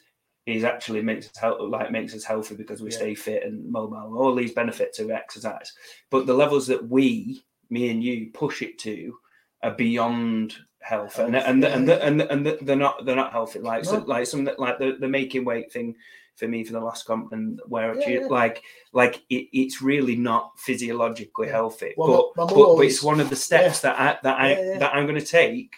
is 0.48 0.64
actually 0.64 1.02
makes 1.02 1.28
us 1.28 1.38
healthy, 1.38 1.64
like 1.64 1.92
makes 1.92 2.14
us 2.16 2.24
healthy 2.24 2.56
because 2.56 2.82
we 2.82 2.90
Yeah. 2.92 2.98
stay 2.98 3.16
fit 3.16 3.44
and 3.44 3.70
mobile. 3.72 4.18
All 4.18 4.36
these 4.36 4.54
benefits 4.54 5.00
of 5.00 5.12
exercise, 5.12 5.72
but 6.10 6.26
the 6.26 6.34
levels 6.34 6.68
that 6.68 6.90
we, 6.90 7.44
me 7.72 7.90
and 7.90 8.04
you, 8.04 8.30
push 8.34 8.62
it 8.62 8.78
to 8.80 9.18
are 9.64 9.72
beyond 9.72 10.56
health, 10.80 11.20
and 11.20 11.36
Health, 11.36 11.48
and 11.48 11.64
yeah. 11.64 11.70
and 11.70 11.90
and, 11.90 12.22
and, 12.22 12.46
they're 12.62 12.76
not 12.76 13.06
they're 13.06 13.16
not 13.16 13.32
healthy. 13.32 13.60
Like 13.60 13.86
so, 13.86 14.00
like 14.00 14.28
some 14.28 14.50
like 14.58 14.80
the, 14.80 14.98
the 15.00 15.08
making 15.08 15.46
weight 15.46 15.72
thing 15.72 15.96
for 16.36 16.48
me 16.48 16.64
for 16.64 16.74
the 16.74 16.80
last 16.80 17.06
comp 17.06 17.34
and 17.34 17.62
where 17.68 17.94
Yeah, 18.00 18.08
you 18.10 18.22
yeah. 18.22 18.28
like 18.28 18.64
like 18.94 19.24
it, 19.30 19.48
it's 19.54 19.82
really 19.82 20.16
not 20.16 20.52
physiologically 20.58 21.48
healthy. 21.50 21.94
Well, 21.98 22.32
but, 22.36 22.38
my- 22.38 22.44
my 22.46 22.50
but, 22.50 22.68
mum 22.68 22.76
but 22.78 22.86
it's 22.86 23.04
one 23.04 23.20
of 23.20 23.30
the 23.30 23.36
steps 23.36 23.82
that 23.82 24.00
I 24.00 24.18
that 24.24 24.40
I 24.40 24.78
that 24.80 24.96
I'm 24.96 25.06
going 25.06 25.20
to 25.20 25.26
take 25.26 25.72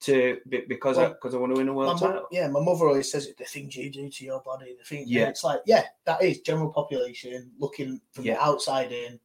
to 0.00 0.38
be- 0.48 0.64
because 0.66 0.98
I 0.98 1.08
because 1.08 1.34
I 1.34 1.38
want 1.38 1.54
to 1.54 1.58
win 1.58 1.68
a 1.68 1.74
world 1.74 2.00
title. 2.00 2.26
yeah, 2.32 2.48
my 2.48 2.60
mother 2.60 2.86
always 2.88 3.10
says 3.12 3.26
it. 3.26 3.36
The 3.38 3.44
things 3.44 3.76
you 3.76 3.90
do 3.90 4.08
to 4.08 4.24
your 4.24 4.40
body, 4.40 4.74
the 4.76 4.84
thing. 4.84 5.04
Yeah. 5.06 5.28
It's 5.28 5.44
like 5.44 5.60
yeah, 5.66 5.84
that 6.06 6.22
is 6.22 6.40
general 6.40 6.72
population 6.72 7.52
looking 7.58 8.00
from 8.12 8.24
the 8.24 8.36
outside 8.36 8.90
in. 8.92 9.20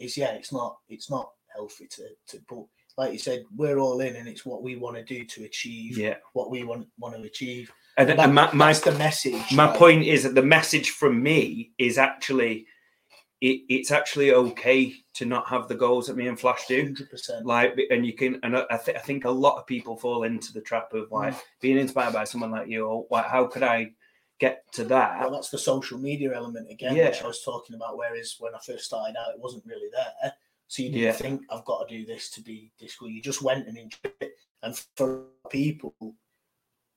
Is 0.00 0.16
yeah, 0.16 0.32
it's 0.32 0.52
not 0.52 0.78
it's 0.88 1.08
not 1.10 1.30
healthy 1.54 1.86
to 1.88 2.02
to 2.28 2.40
but 2.48 2.64
like 2.96 3.12
you 3.12 3.18
said, 3.18 3.42
we're 3.56 3.78
all 3.78 4.00
in, 4.00 4.14
and 4.16 4.28
it's 4.28 4.46
what 4.46 4.62
we 4.62 4.76
want 4.76 4.96
to 4.96 5.02
do 5.04 5.24
to 5.24 5.44
achieve 5.44 5.98
Yeah, 5.98 6.16
what 6.32 6.50
we 6.50 6.62
want 6.64 6.86
want 6.98 7.16
to 7.16 7.22
achieve. 7.22 7.72
and, 7.96 8.08
That- 8.08 8.18
and 8.20 8.34
my, 8.34 8.52
my 8.52 8.66
that's 8.68 8.80
the 8.82 8.92
message. 8.92 9.52
my 9.52 9.66
like, 9.66 9.78
point 9.78 10.04
is 10.04 10.22
that 10.22 10.34
the 10.34 10.42
message 10.42 10.90
from 10.90 11.22
me 11.22 11.72
is 11.78 11.98
actually 11.98 12.66
it, 13.40 13.62
it's 13.68 13.90
actually 13.90 14.32
okay 14.32 14.94
to 15.14 15.26
not 15.26 15.46
have 15.48 15.66
the 15.68 15.74
goals 15.74 16.06
that 16.06 16.16
me 16.16 16.28
and 16.28 16.38
Flash 16.40 16.66
do. 16.66 16.82
hundred 16.84 17.10
percent. 17.10 17.44
Like, 17.44 17.76
and 17.90 18.06
you 18.06 18.14
can, 18.14 18.38
and 18.42 18.56
I, 18.56 18.64
I, 18.70 18.76
th- 18.78 18.96
I 18.96 19.00
think 19.00 19.24
a 19.26 19.30
lot 19.30 19.58
of 19.58 19.66
people 19.66 19.96
fall 19.96 20.22
into 20.22 20.52
the 20.52 20.62
trap 20.62 20.94
of 20.94 21.10
like 21.10 21.34
Mm. 21.34 21.40
being 21.60 21.76
inspired 21.78 22.14
by 22.14 22.24
someone 22.24 22.52
like 22.52 22.68
you, 22.68 22.86
or 22.86 23.06
like, 23.10 23.26
how 23.26 23.46
could 23.46 23.62
I 23.64 23.90
get 24.40 24.62
to 24.74 24.84
that? 24.84 25.20
Well, 25.20 25.32
that's 25.32 25.50
the 25.50 25.58
social 25.58 25.98
media 25.98 26.32
element 26.34 26.70
again, 26.70 26.94
Yeah. 26.96 27.08
which 27.08 27.22
I 27.22 27.26
was 27.26 27.42
talking 27.42 27.74
about. 27.76 27.98
Whereas 27.98 28.36
when 28.38 28.54
I 28.54 28.58
first 28.64 28.84
started 28.84 29.16
out, 29.18 29.34
it 29.34 29.40
wasn't 29.40 29.66
really 29.66 29.88
there. 29.92 30.32
So 30.68 30.82
you 30.82 30.90
didn't 30.90 31.02
Yeah. 31.04 31.12
think 31.12 31.42
I've 31.50 31.64
got 31.64 31.86
to 31.88 31.96
do 31.98 32.04
this 32.06 32.30
to 32.30 32.42
be 32.42 32.72
this 32.80 32.96
cool. 32.96 33.08
You 33.08 33.22
just 33.22 33.42
went 33.42 33.68
and 33.68 33.76
enjoyed 33.76 34.14
it. 34.20 34.34
And 34.62 34.76
for 34.96 35.26
people, 35.50 35.94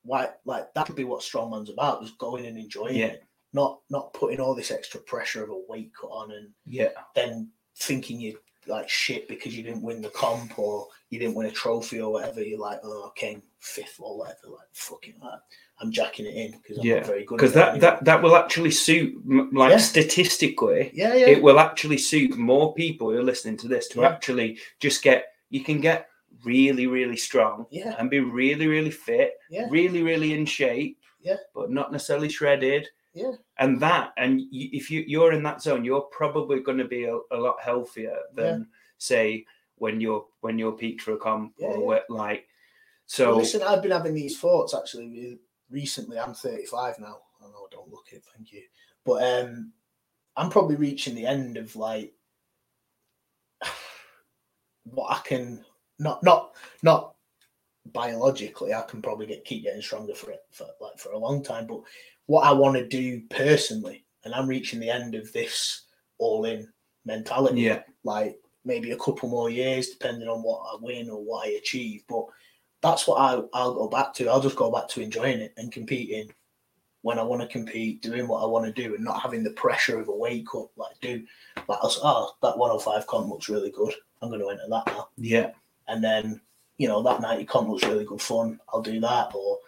why 0.04 0.30
like 0.46 0.74
that 0.74 0.88
could 0.88 0.96
be 0.96 1.04
what 1.04 1.22
strongman's 1.22 1.70
about, 1.70 2.02
was 2.02 2.12
going 2.12 2.46
and 2.46 2.58
enjoying 2.58 2.96
Yeah. 2.98 3.08
it. 3.08 3.24
Not 3.54 3.82
not 3.90 4.14
putting 4.14 4.40
all 4.40 4.56
this 4.56 4.72
extra 4.72 5.00
pressure 5.02 5.44
of 5.44 5.50
a 5.50 5.60
weight 5.68 5.92
cut 6.00 6.08
on 6.08 6.32
and 6.32 6.50
yeah, 6.66 6.90
then 7.16 7.52
thinking 7.78 8.20
you 8.20 8.40
like 8.68 8.90
shit 8.90 9.28
because 9.28 9.56
you 9.56 9.64
didn't 9.64 9.82
win 9.82 10.02
the 10.02 10.10
comp 10.10 10.58
or 10.60 10.88
you 11.10 11.20
didn't 11.20 11.36
win 11.36 11.48
a 11.48 11.52
trophy 11.52 12.02
or 12.02 12.12
whatever. 12.12 12.42
You're 12.42 12.60
like, 12.60 12.80
oh, 12.84 13.12
I 13.16 13.20
came 13.20 13.42
fifth 13.60 13.98
or 14.00 14.18
whatever. 14.18 14.38
Like, 14.48 14.68
fucking, 14.74 15.16
like, 15.22 15.40
I'm 15.80 15.92
jacking 15.92 16.26
it 16.26 16.36
in 16.36 16.52
because 16.52 16.78
I'm 16.80 16.86
Yeah, 16.86 16.96
not 16.98 17.06
very 17.06 17.26
good. 17.26 17.38
because 17.38 17.54
that 17.54 17.80
that 17.82 18.04
that 18.06 18.22
will 18.22 18.36
actually 18.36 18.72
suit, 18.72 19.14
like 19.54 19.72
Yeah. 19.72 19.78
statistically, 19.78 20.92
yeah, 20.94 21.14
yeah, 21.14 21.28
it 21.28 21.42
will 21.42 21.60
actually 21.60 21.98
suit 21.98 22.36
more 22.38 22.74
people 22.74 23.10
who 23.12 23.18
are 23.18 23.24
listening 23.24 23.58
to 23.58 23.68
this 23.68 23.88
to 23.90 24.02
Yeah. 24.02 24.10
actually 24.10 24.60
just 24.80 25.04
get. 25.04 25.28
You 25.50 25.64
can 25.64 25.80
get 25.80 26.10
really, 26.44 26.88
really 26.88 27.16
strong 27.16 27.66
yeah, 27.72 27.96
and 27.98 28.10
be 28.10 28.20
really, 28.20 28.68
really 28.68 28.92
fit, 28.92 29.34
yeah, 29.50 29.68
really, 29.70 30.04
really 30.04 30.34
in 30.34 30.46
shape, 30.46 31.00
Yeah. 31.22 31.38
but 31.56 31.72
not 31.72 31.92
necessarily 31.92 32.30
shredded. 32.30 32.88
Yeah. 33.18 33.32
And 33.58 33.80
that, 33.82 34.12
and 34.18 34.40
you, 34.40 34.70
if 34.74 34.92
you 34.92 35.04
you're 35.08 35.34
in 35.34 35.44
that 35.44 35.62
zone, 35.62 35.84
you're 35.84 36.02
probably 36.02 36.60
going 36.60 36.78
to 36.78 36.86
be 36.86 37.06
a, 37.06 37.18
a 37.32 37.38
lot 37.38 37.58
healthier 37.62 38.18
than 38.36 38.68
say 39.00 39.46
when 39.78 40.00
you're 40.00 40.26
when 40.42 40.60
you're 40.60 40.72
peaked 40.74 41.02
for 41.02 41.14
a 41.14 41.18
comp 41.18 41.54
Yeah, 41.58 41.70
or 41.70 41.96
yeah. 41.96 42.02
like. 42.10 42.48
So 43.08 43.32
So 43.32 43.38
listen, 43.38 43.62
I've 43.64 43.82
been 43.82 43.92
having 43.92 44.14
these 44.14 44.40
thoughts 44.40 44.76
actually 44.76 45.40
recently. 45.70 46.20
I'm 46.20 46.34
35 46.34 47.00
now. 47.00 47.18
I 47.42 47.46
know 47.48 47.66
I 47.66 47.68
don't 47.72 47.90
look 47.90 48.06
it, 48.12 48.24
thank 48.36 48.52
you. 48.52 48.64
But 49.06 49.24
um 49.24 49.72
I'm 50.36 50.50
probably 50.50 50.76
reaching 50.76 51.16
the 51.16 51.26
end 51.26 51.58
of 51.58 51.76
like 51.76 52.14
what 54.84 55.12
I 55.12 55.20
can 55.28 55.66
not 56.00 56.22
not 56.24 56.52
not 56.84 57.16
biologically. 57.94 58.74
I 58.74 58.82
can 58.82 59.02
probably 59.02 59.26
get 59.26 59.46
keep 59.46 59.64
getting 59.64 59.82
stronger 59.82 60.14
for 60.14 60.32
it 60.32 60.42
for 60.52 60.68
like 60.82 60.98
for 61.00 61.12
a 61.12 61.18
long 61.18 61.44
time. 61.44 61.68
But 61.68 61.82
what 62.28 62.46
I 62.46 62.52
want 62.52 62.76
to 62.76 62.88
do 62.88 63.22
personally, 63.30 64.06
and 64.24 64.34
I'm 64.34 64.48
reaching 64.48 64.80
the 64.80 64.90
end 64.90 65.16
of 65.16 65.32
this 65.34 65.84
all 66.20 66.46
in 66.46 66.68
mentality. 67.06 67.62
yeah, 67.62 67.82
like 68.04 68.38
maybe 68.64 68.92
a 68.92 68.98
couple 68.98 69.30
more 69.30 69.50
years, 69.50 69.90
depending 69.90 70.28
on 70.28 70.44
what 70.44 70.62
I 70.72 70.78
win 70.80 71.10
or 71.10 71.24
what 71.24 71.48
I 71.48 71.52
achieve. 71.52 72.04
But 72.08 72.26
that's 72.82 73.08
what 73.08 73.16
I, 73.16 73.42
I'll 73.54 73.74
go 73.74 73.88
back 73.88 74.14
to. 74.16 74.28
I'll 74.28 74.42
just 74.42 74.56
go 74.56 74.72
back 74.72 74.88
to 74.90 75.02
enjoying 75.02 75.40
it 75.40 75.54
and 75.58 75.72
competing 75.72 76.30
when 77.02 77.18
I 77.18 77.24
want 77.24 77.42
to 77.42 77.48
compete, 77.48 78.02
doing 78.02 78.28
what 78.28 78.44
I 78.44 78.46
want 78.46 78.66
to 78.66 78.72
do, 78.72 78.94
and 78.94 79.04
not 79.04 79.22
having 79.22 79.44
the 79.44 79.52
pressure 79.52 80.00
of 80.00 80.10
a 80.10 80.16
wake 80.16 80.54
up. 80.54 80.70
Like 80.76 81.00
do 81.02 81.24
like 81.68 81.80
I'll, 81.82 81.90
say, 81.90 82.02
oh 82.04 82.32
that 82.42 82.58
105 82.58 83.08
comp 83.08 83.30
looks 83.30 83.50
really 83.50 83.72
good. 83.72 83.94
I'm 84.22 84.30
going 84.30 84.42
to 84.42 84.50
enter 84.50 84.68
that 84.70 84.88
now, 84.88 85.10
yeah, 85.18 85.52
and 85.88 86.04
then 86.04 86.42
you 86.78 86.88
know 86.88 87.02
that 87.04 87.22
90 87.22 87.46
comp 87.46 87.70
looks 87.70 87.86
really 87.86 88.06
good 88.06 88.22
fun. 88.22 88.60
I'll 88.70 88.82
do 88.82 89.00
that, 89.00 89.34
or 89.34 89.60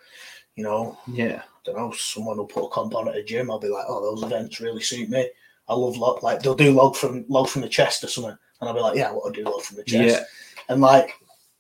you 0.55 0.63
know 0.63 0.97
yeah, 1.07 1.43
don't 1.65 1.77
know, 1.77 1.91
someone 1.91 2.37
will 2.37 2.45
put 2.45 2.65
a 2.65 2.69
comp 2.69 2.95
on 2.95 3.07
at 3.07 3.15
a 3.17 3.23
gym. 3.23 3.49
I'll 3.51 3.59
be 3.59 3.67
like, 3.69 3.85
oh, 3.87 4.01
those 4.01 4.23
events 4.23 4.59
really 4.59 4.81
suit 4.81 5.09
me. 5.09 5.29
I 5.67 5.73
love 5.75 5.97
log, 5.97 6.23
like 6.23 6.41
they'll 6.41 6.55
do 6.55 6.71
log 6.71 6.95
from 6.95 7.25
log 7.29 7.47
from 7.47 7.61
the 7.61 7.69
chest 7.69 8.03
or 8.03 8.07
something, 8.07 8.31
and 8.59 8.67
I'll 8.69 8.73
be 8.73 8.79
like, 8.81 8.97
yeah, 8.97 9.09
I 9.09 9.11
want 9.11 9.35
to 9.35 9.43
do 9.43 9.49
log 9.49 9.61
from 9.61 9.77
the 9.77 9.83
chest. 9.83 10.17
yeah, 10.19 10.23
And 10.67 10.81
like, 10.81 11.13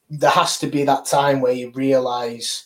there 0.09 0.31
has 0.31 0.57
to 0.59 0.67
be 0.67 0.83
that 0.85 1.05
time 1.05 1.41
where 1.41 1.53
you 1.53 1.69
realize 1.71 2.65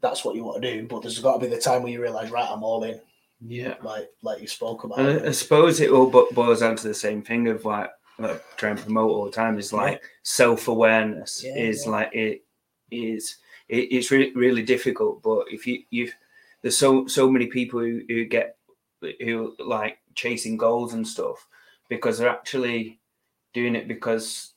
that's 0.00 0.24
what 0.24 0.34
you 0.34 0.44
want 0.44 0.62
to 0.62 0.74
do, 0.80 0.86
but 0.88 1.02
there's 1.02 1.18
got 1.20 1.34
to 1.34 1.38
be 1.38 1.46
the 1.54 1.60
time 1.60 1.82
where 1.82 1.92
you 1.92 2.00
realize, 2.00 2.30
right, 2.30 2.48
I'm 2.50 2.62
all 2.64 2.82
in, 2.84 3.00
yeah. 3.46 3.74
like 3.82 4.08
like 4.22 4.40
you 4.40 4.48
spoke 4.48 4.84
about. 4.84 4.98
And 5.00 5.20
I, 5.26 5.28
I 5.28 5.30
suppose 5.32 5.80
it 5.80 5.90
all 5.90 6.08
boils 6.32 6.60
down 6.60 6.76
to 6.76 6.88
the 6.88 6.94
same 6.94 7.22
thing 7.22 7.48
of 7.48 7.64
like, 7.64 7.90
like 8.18 8.42
try 8.56 8.70
and 8.70 8.78
promote 8.78 9.10
all 9.10 9.24
the 9.26 9.30
time 9.30 9.58
is 9.58 9.72
like 9.72 10.02
self 10.22 10.68
awareness 10.68 11.42
Yeah, 11.44 11.56
is 11.56 11.84
yeah. 11.84 11.90
like 11.92 12.14
it 12.14 12.44
is 12.90 13.36
it, 13.68 13.88
it's 13.92 14.10
really 14.10 14.32
really 14.34 14.62
difficult. 14.62 15.22
But 15.22 15.46
if 15.50 15.66
you 15.66 15.82
you 15.90 16.10
there's 16.62 16.78
so 16.78 17.06
so 17.06 17.30
many 17.30 17.46
people 17.46 17.80
who, 17.80 18.02
who 18.08 18.24
get 18.24 18.56
who 19.20 19.54
like 19.58 19.98
chasing 20.14 20.56
goals 20.56 20.94
and 20.94 21.06
stuff 21.06 21.46
because 21.88 22.18
they're 22.18 22.28
actually 22.28 23.00
doing 23.52 23.74
it 23.76 23.88
because 23.88 24.52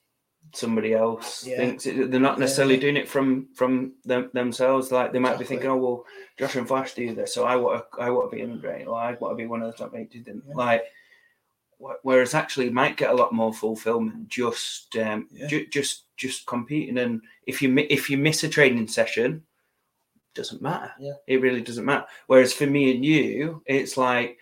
somebody 0.54 0.94
else 0.94 1.46
Yeah. 1.46 1.58
thinks 1.58 1.86
it, 1.88 2.12
they're 2.12 2.20
not 2.20 2.38
necessarily 2.40 2.76
yeah. 2.76 2.82
doing 2.82 2.98
it 2.98 3.08
from 3.10 3.48
from 3.56 3.94
them, 4.06 4.30
themselves 4.34 4.92
like 4.92 5.12
they 5.12 5.20
might 5.20 5.30
Exactly. 5.30 5.44
be 5.44 5.48
thinking 5.48 5.70
oh 5.72 5.78
well 5.78 6.06
Josh 6.38 6.56
and 6.56 6.68
Flash 6.68 6.94
do 6.94 7.16
this, 7.16 7.34
so 7.34 7.46
I 7.46 7.56
want 7.56 7.84
to, 7.92 8.02
I 8.02 8.10
want 8.12 8.30
to 8.30 8.36
be 8.36 8.42
in 8.44 8.52
the 8.52 8.58
great, 8.58 8.86
or 8.86 8.96
I 9.00 9.14
want 9.14 9.32
to 9.32 9.36
be 9.42 9.48
one 9.48 9.62
of 9.64 9.72
the 9.72 9.78
top 9.78 9.96
eight. 9.96 10.12
Didn't 10.12 10.44
Yeah. 10.48 10.54
like. 10.56 10.84
Whereas 12.04 12.34
actually, 12.34 12.66
you 12.66 12.72
might 12.72 12.96
get 12.96 13.10
a 13.12 13.14
lot 13.16 13.34
more 13.34 13.54
fulfillment 13.54 14.30
just, 14.30 14.96
um, 14.96 15.28
ju- 15.48 15.68
just, 15.68 16.05
just 16.18 16.46
competing. 16.46 16.98
And 16.98 17.22
if 17.46 17.62
you 17.62 17.76
if 17.90 18.10
you 18.10 18.18
miss 18.18 18.44
a 18.44 18.50
training 18.50 18.88
session, 18.88 19.44
doesn't 20.34 20.62
matter. 20.62 20.92
Yeah. 21.00 21.14
it 21.28 21.42
really 21.42 21.62
doesn't 21.62 21.86
matter. 21.86 22.06
Whereas 22.28 22.54
for 22.54 22.68
me 22.68 22.94
and 22.94 23.04
you, 23.04 23.64
it's 23.66 23.98
like 23.98 24.38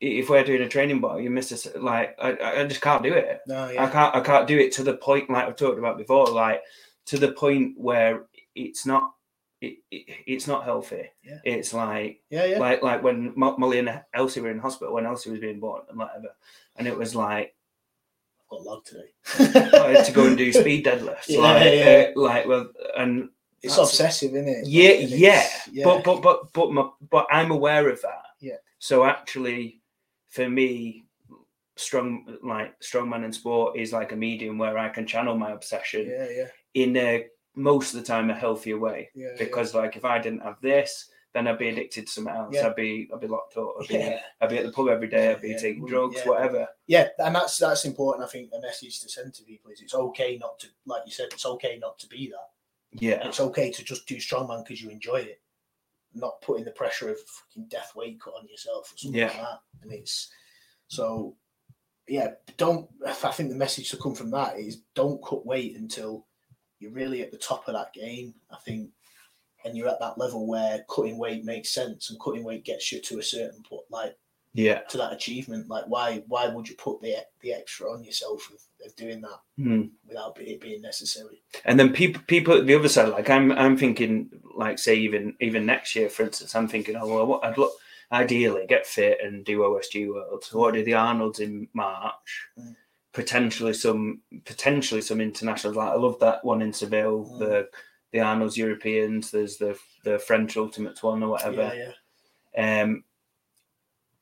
if 0.00 0.28
we're 0.28 0.42
doing 0.42 0.62
a 0.62 0.68
training 0.68 1.00
bar, 1.00 1.20
you 1.20 1.30
miss 1.30 1.66
a 1.66 1.78
like 1.78 2.16
I, 2.20 2.62
I 2.62 2.64
just 2.64 2.80
can't 2.80 3.02
do 3.02 3.12
it. 3.12 3.40
no, 3.46 3.70
yeah. 3.70 3.84
I 3.84 3.88
can't 3.88 4.16
I 4.16 4.20
can't 4.20 4.48
do 4.48 4.58
it 4.58 4.72
to 4.72 4.82
the 4.82 4.96
point 4.96 5.30
like 5.30 5.46
I've 5.46 5.56
talked 5.56 5.78
about 5.78 5.98
before, 5.98 6.26
like 6.26 6.62
to 7.06 7.18
the 7.18 7.32
point 7.32 7.74
where 7.78 8.24
it's 8.54 8.84
not 8.84 9.14
it, 9.60 9.78
it, 9.92 10.16
it's 10.26 10.48
not 10.48 10.64
healthy. 10.64 11.10
Yeah. 11.22 11.38
It's 11.44 11.72
like 11.72 12.20
yeah, 12.30 12.46
yeah. 12.46 12.58
like 12.58 12.82
like 12.82 13.02
when 13.02 13.32
Molly 13.36 13.78
and 13.78 14.02
Elsie 14.12 14.40
were 14.40 14.50
in 14.50 14.58
hospital 14.58 14.94
when 14.94 15.06
Elsie 15.06 15.30
was 15.30 15.40
being 15.40 15.60
born 15.60 15.82
and 15.88 15.98
whatever, 15.98 16.34
and 16.76 16.88
it 16.88 16.96
was 16.96 17.14
like 17.14 17.54
got 18.60 18.84
today. 18.84 19.78
I 19.78 19.92
had 19.92 20.04
to 20.06 20.12
go 20.12 20.26
and 20.26 20.36
do 20.36 20.52
speed 20.52 20.84
deadlifts, 20.86 21.28
Yeah, 21.28 21.40
like 21.40 21.64
yeah. 21.74 22.06
uh, 22.16 22.20
like 22.20 22.46
well, 22.46 22.68
and 22.96 23.28
It's 23.62 23.78
obsessive, 23.78 24.34
isn't 24.34 24.48
it? 24.48 24.66
yeah, 24.66 24.90
And 24.90 25.10
yeah, 25.10 25.46
yeah. 25.70 25.84
but 25.84 26.04
but 26.04 26.22
but 26.22 26.52
but 26.52 26.72
my, 26.72 26.88
but 27.10 27.26
I'm 27.30 27.50
aware 27.50 27.88
of 27.88 28.00
that. 28.02 28.22
Yeah. 28.40 28.56
So 28.78 29.04
actually, 29.04 29.80
for 30.28 30.48
me, 30.48 31.04
strong 31.76 32.36
like 32.42 32.78
strongman 32.80 33.24
in 33.24 33.32
sport 33.32 33.76
is 33.78 33.92
like 33.92 34.12
a 34.12 34.16
medium 34.16 34.58
where 34.58 34.76
I 34.78 34.88
can 34.88 35.06
channel 35.06 35.36
my 35.36 35.52
obsession 35.52 36.06
yeah, 36.08 36.28
yeah, 36.30 36.46
in 36.74 36.96
a 36.96 37.26
most 37.54 37.94
of 37.94 38.00
the 38.00 38.06
time 38.06 38.30
a 38.30 38.34
healthier 38.34 38.78
way. 38.78 39.10
yeah, 39.14 39.28
yeah. 39.28 39.36
Because 39.38 39.74
like 39.74 39.96
if 39.96 40.04
I 40.04 40.18
didn't 40.18 40.42
have 40.42 40.60
this, 40.60 41.08
then 41.34 41.48
I'd 41.48 41.58
be 41.58 41.68
addicted 41.68 42.06
to 42.06 42.12
something 42.12 42.34
else. 42.34 42.54
Yeah. 42.54 42.66
I'd 42.68 42.76
be 42.76 43.08
I'd 43.12 43.20
be 43.20 43.26
locked 43.26 43.56
up. 43.56 43.74
I'd 43.80 43.88
be 43.88 43.94
Yeah. 43.94 44.20
I'd 44.40 44.50
be 44.50 44.58
at 44.58 44.66
the 44.66 44.72
pub 44.72 44.88
every 44.88 45.08
day. 45.08 45.30
I'd 45.30 45.40
be 45.40 45.48
Yeah, 45.50 45.56
taking 45.58 45.86
drugs, 45.86 46.20
whatever. 46.24 46.68
yeah, 46.86 47.08
and 47.18 47.34
that's 47.34 47.56
that's 47.58 47.84
important. 47.84 48.24
I 48.26 48.30
think 48.30 48.50
a 48.56 48.60
message 48.60 49.00
to 49.00 49.08
send 49.08 49.32
to 49.34 49.42
people 49.44 49.70
is 49.70 49.80
it's 49.80 49.94
okay 49.94 50.36
not 50.38 50.58
to, 50.60 50.68
like 50.86 51.02
you 51.06 51.12
said, 51.12 51.28
it's 51.32 51.46
okay 51.46 51.78
not 51.80 51.98
to 52.00 52.06
be 52.08 52.28
that. 52.28 52.50
Yeah, 53.00 53.26
It's 53.26 53.40
okay 53.40 53.70
to 53.70 53.82
just 53.82 54.06
do 54.06 54.16
strongman 54.16 54.64
because 54.64 54.82
you 54.82 54.90
enjoy 54.90 55.16
it. 55.20 55.40
not 56.14 56.42
putting 56.42 56.62
the 56.66 56.70
pressure 56.72 57.08
of 57.08 57.16
fucking 57.20 57.64
death 57.68 57.92
weight 57.96 58.20
cut 58.20 58.34
on 58.34 58.46
yourself 58.46 58.92
or 58.92 58.98
something 58.98 59.18
Yeah. 59.18 59.28
like 59.28 59.36
that. 59.38 59.60
And 59.82 59.92
it's 59.92 60.30
so 60.88 61.36
yeah, 62.06 62.32
don't 62.58 62.90
I 63.06 63.12
think 63.12 63.48
the 63.48 63.56
message 63.56 63.88
to 63.90 63.96
come 63.96 64.14
from 64.14 64.30
that 64.32 64.58
is 64.58 64.82
don't 64.94 65.24
cut 65.24 65.46
weight 65.46 65.74
until 65.76 66.26
you're 66.80 66.90
really 66.90 67.22
at 67.22 67.30
the 67.30 67.38
top 67.38 67.66
of 67.66 67.72
that 67.74 67.94
game. 67.94 68.34
I 68.50 68.56
think 68.56 68.90
and 69.64 69.76
you're 69.76 69.88
at 69.88 70.00
that 70.00 70.18
level 70.18 70.46
where 70.46 70.84
cutting 70.88 71.18
weight 71.18 71.44
makes 71.44 71.70
sense 71.70 72.10
and 72.10 72.20
cutting 72.20 72.44
weight 72.44 72.64
gets 72.64 72.90
you 72.92 73.00
to 73.02 73.18
a 73.18 73.22
certain 73.22 73.62
point, 73.62 73.84
like 73.90 74.16
Yeah. 74.54 74.80
to 74.90 74.98
that 74.98 75.12
achievement. 75.12 75.68
Like 75.68 75.84
why 75.88 76.22
why 76.28 76.48
would 76.48 76.68
you 76.68 76.76
put 76.76 77.00
the 77.00 77.16
the 77.40 77.52
extra 77.54 77.90
on 77.92 78.04
yourself 78.04 78.50
of, 78.52 78.60
of 78.86 78.94
doing 78.96 79.20
that 79.22 79.40
Hmm. 79.56 79.82
without 80.06 80.38
it 80.40 80.60
being 80.60 80.82
necessary? 80.82 81.42
And 81.64 81.78
then 81.78 81.92
people, 81.92 82.22
people 82.26 82.54
at 82.54 82.66
the 82.66 82.74
other 82.74 82.88
side, 82.88 83.08
like 83.08 83.30
I'm, 83.30 83.52
I'm 83.52 83.76
thinking, 83.76 84.30
like 84.54 84.78
say 84.78 84.94
even 84.96 85.34
even 85.40 85.64
next 85.66 85.94
year, 85.96 86.08
for 86.08 86.22
instance, 86.24 86.54
I'm 86.54 86.68
thinking, 86.68 86.96
oh 86.96 87.06
well, 87.26 87.40
I'd 87.42 87.58
look 87.58 87.72
ideally 88.10 88.66
get 88.68 88.86
fit 88.86 89.18
and 89.24 89.42
do 89.44 89.60
OSG 89.60 90.06
Worlds. 90.12 90.48
So 90.48 90.58
what 90.58 90.74
do 90.74 90.84
the 90.84 90.92
Arnold's 90.94 91.40
in 91.40 91.66
March? 91.72 92.46
Mm. 92.58 92.76
Potentially 93.14 93.72
some, 93.74 94.20
potentially 94.44 95.00
some 95.00 95.20
internationals. 95.20 95.76
Like 95.76 95.90
I 95.90 95.94
love 95.96 96.18
that 96.20 96.44
one 96.44 96.60
in 96.62 96.72
Seville, 96.74 97.24
Mm. 97.24 97.38
the 97.38 97.68
the 98.12 98.20
Arnold's 98.20 98.56
Europeans. 98.56 99.30
There's 99.30 99.56
the 99.56 99.78
the 100.04 100.18
French 100.18 100.56
Ultimates 100.56 101.02
one 101.02 101.22
or 101.22 101.28
whatever. 101.30 101.72
Yeah, 101.74 101.92
yeah. 102.54 102.82
Um, 102.82 103.04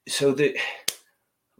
so 0.09 0.33
that, 0.33 0.55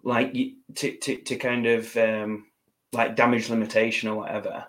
like, 0.03 0.33
to, 0.77 0.97
to, 0.97 1.17
to 1.17 1.37
kind 1.37 1.67
of 1.67 1.97
um, 1.97 2.47
like 2.93 3.17
damage 3.17 3.49
limitation 3.51 4.09
or 4.09 4.17
whatever. 4.17 4.65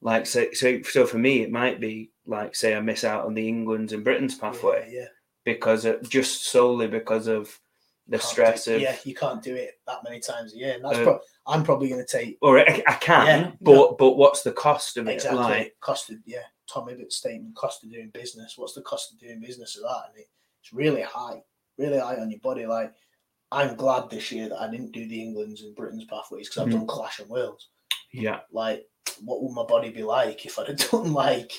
Like, 0.00 0.26
so, 0.26 0.46
so, 0.52 0.82
so 0.82 1.06
for 1.06 1.18
me, 1.18 1.42
it 1.42 1.52
might 1.52 1.80
be 1.80 2.10
like, 2.26 2.56
say, 2.56 2.74
I 2.74 2.80
miss 2.80 3.04
out 3.04 3.24
on 3.24 3.34
the 3.34 3.46
England's 3.46 3.92
and 3.92 4.02
Britain's 4.02 4.34
pathway 4.34 4.88
Yeah, 4.90 5.00
yeah. 5.02 5.06
because 5.44 5.84
of, 5.84 6.08
just 6.08 6.46
solely 6.46 6.88
because 6.88 7.28
of 7.28 7.56
the 8.08 8.18
stress 8.18 8.64
do- 8.64 8.76
of, 8.76 8.80
yeah, 8.80 8.96
you 9.04 9.14
can't 9.14 9.42
do 9.42 9.54
it 9.54 9.80
that 9.86 10.02
many 10.02 10.18
times 10.18 10.54
a 10.54 10.56
year. 10.56 10.74
And 10.74 10.84
that's 10.84 10.98
Uh, 10.98 11.04
pro- 11.04 11.20
I'm 11.46 11.62
probably 11.62 11.88
going 11.88 12.04
to 12.04 12.18
take 12.18 12.36
or 12.42 12.58
I, 12.58 12.82
I 12.86 12.94
can, 12.94 13.26
Yeah, 13.26 13.50
but 13.60 13.72
no. 13.72 13.96
but 13.98 14.16
what's 14.16 14.42
the 14.42 14.52
cost 14.52 14.96
of 14.96 15.06
it? 15.08 15.12
exactly 15.14 15.38
Like, 15.40 15.76
cost 15.80 16.10
of 16.10 16.16
yeah. 16.26 16.42
Tom 16.70 16.88
Ibbott's 16.88 17.16
statement: 17.16 17.54
cost 17.54 17.84
of 17.84 17.90
doing 17.90 18.10
business. 18.10 18.54
What's 18.56 18.74
the 18.74 18.82
cost 18.82 19.12
of 19.12 19.18
doing 19.20 19.40
business 19.40 19.76
of 19.76 19.82
that? 19.82 20.10
And 20.10 20.18
it, 20.18 20.28
it's 20.60 20.72
really 20.72 21.02
high, 21.02 21.42
really 21.78 21.98
high 21.98 22.16
on 22.16 22.30
your 22.30 22.40
body. 22.40 22.66
Like 22.66 22.92
I'm 23.50 23.76
glad 23.76 24.08
this 24.10 24.32
year 24.32 24.48
that 24.48 24.60
I 24.60 24.70
didn't 24.70 24.92
do 24.92 25.06
the 25.06 25.22
England's 25.22 25.62
and 25.62 25.74
Britain's 25.76 26.04
pathways 26.04 26.48
because 26.48 26.62
I've 26.62 26.68
Mhm. 26.68 26.78
done 26.78 26.86
Clash 26.86 27.18
and 27.20 27.28
Wales. 27.28 27.68
yeah, 28.12 28.40
Like, 28.50 28.86
what 29.24 29.42
would 29.42 29.52
my 29.52 29.64
body 29.64 29.90
be 29.90 30.02
like 30.02 30.44
if 30.46 30.58
I'd 30.58 30.68
have 30.68 30.76
done 30.90 31.12
like 31.12 31.52